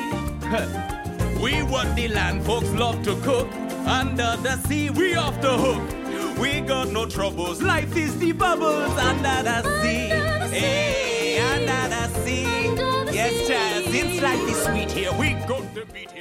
we 1.42 1.62
what 1.62 1.88
the 1.96 2.08
land 2.08 2.44
folks 2.44 2.70
love 2.72 3.02
to 3.04 3.16
cook. 3.22 3.48
Under 3.86 4.36
the 4.42 4.56
sea, 4.66 4.90
we 4.90 5.14
off 5.16 5.40
the 5.40 5.56
hook. 5.56 5.99
We 6.41 6.59
got 6.61 6.89
no 6.89 7.05
troubles. 7.05 7.61
Life 7.61 7.95
is 7.95 8.17
the 8.17 8.31
bubbles 8.31 8.97
under 8.97 9.43
the 9.43 9.61
sea. 9.83 10.09
Hey, 10.49 11.39
under 11.39 11.87
the 11.95 12.07
sea. 12.25 12.43
Yes, 13.13 13.47
child, 13.47 13.85
it's 13.93 14.23
like 14.23 14.39
the 14.47 14.53
sweet 14.53 14.91
here. 14.91 15.11
We 15.19 15.33
got 15.47 15.75
the 15.75 15.85
beat 15.93 16.09
here 16.09 16.20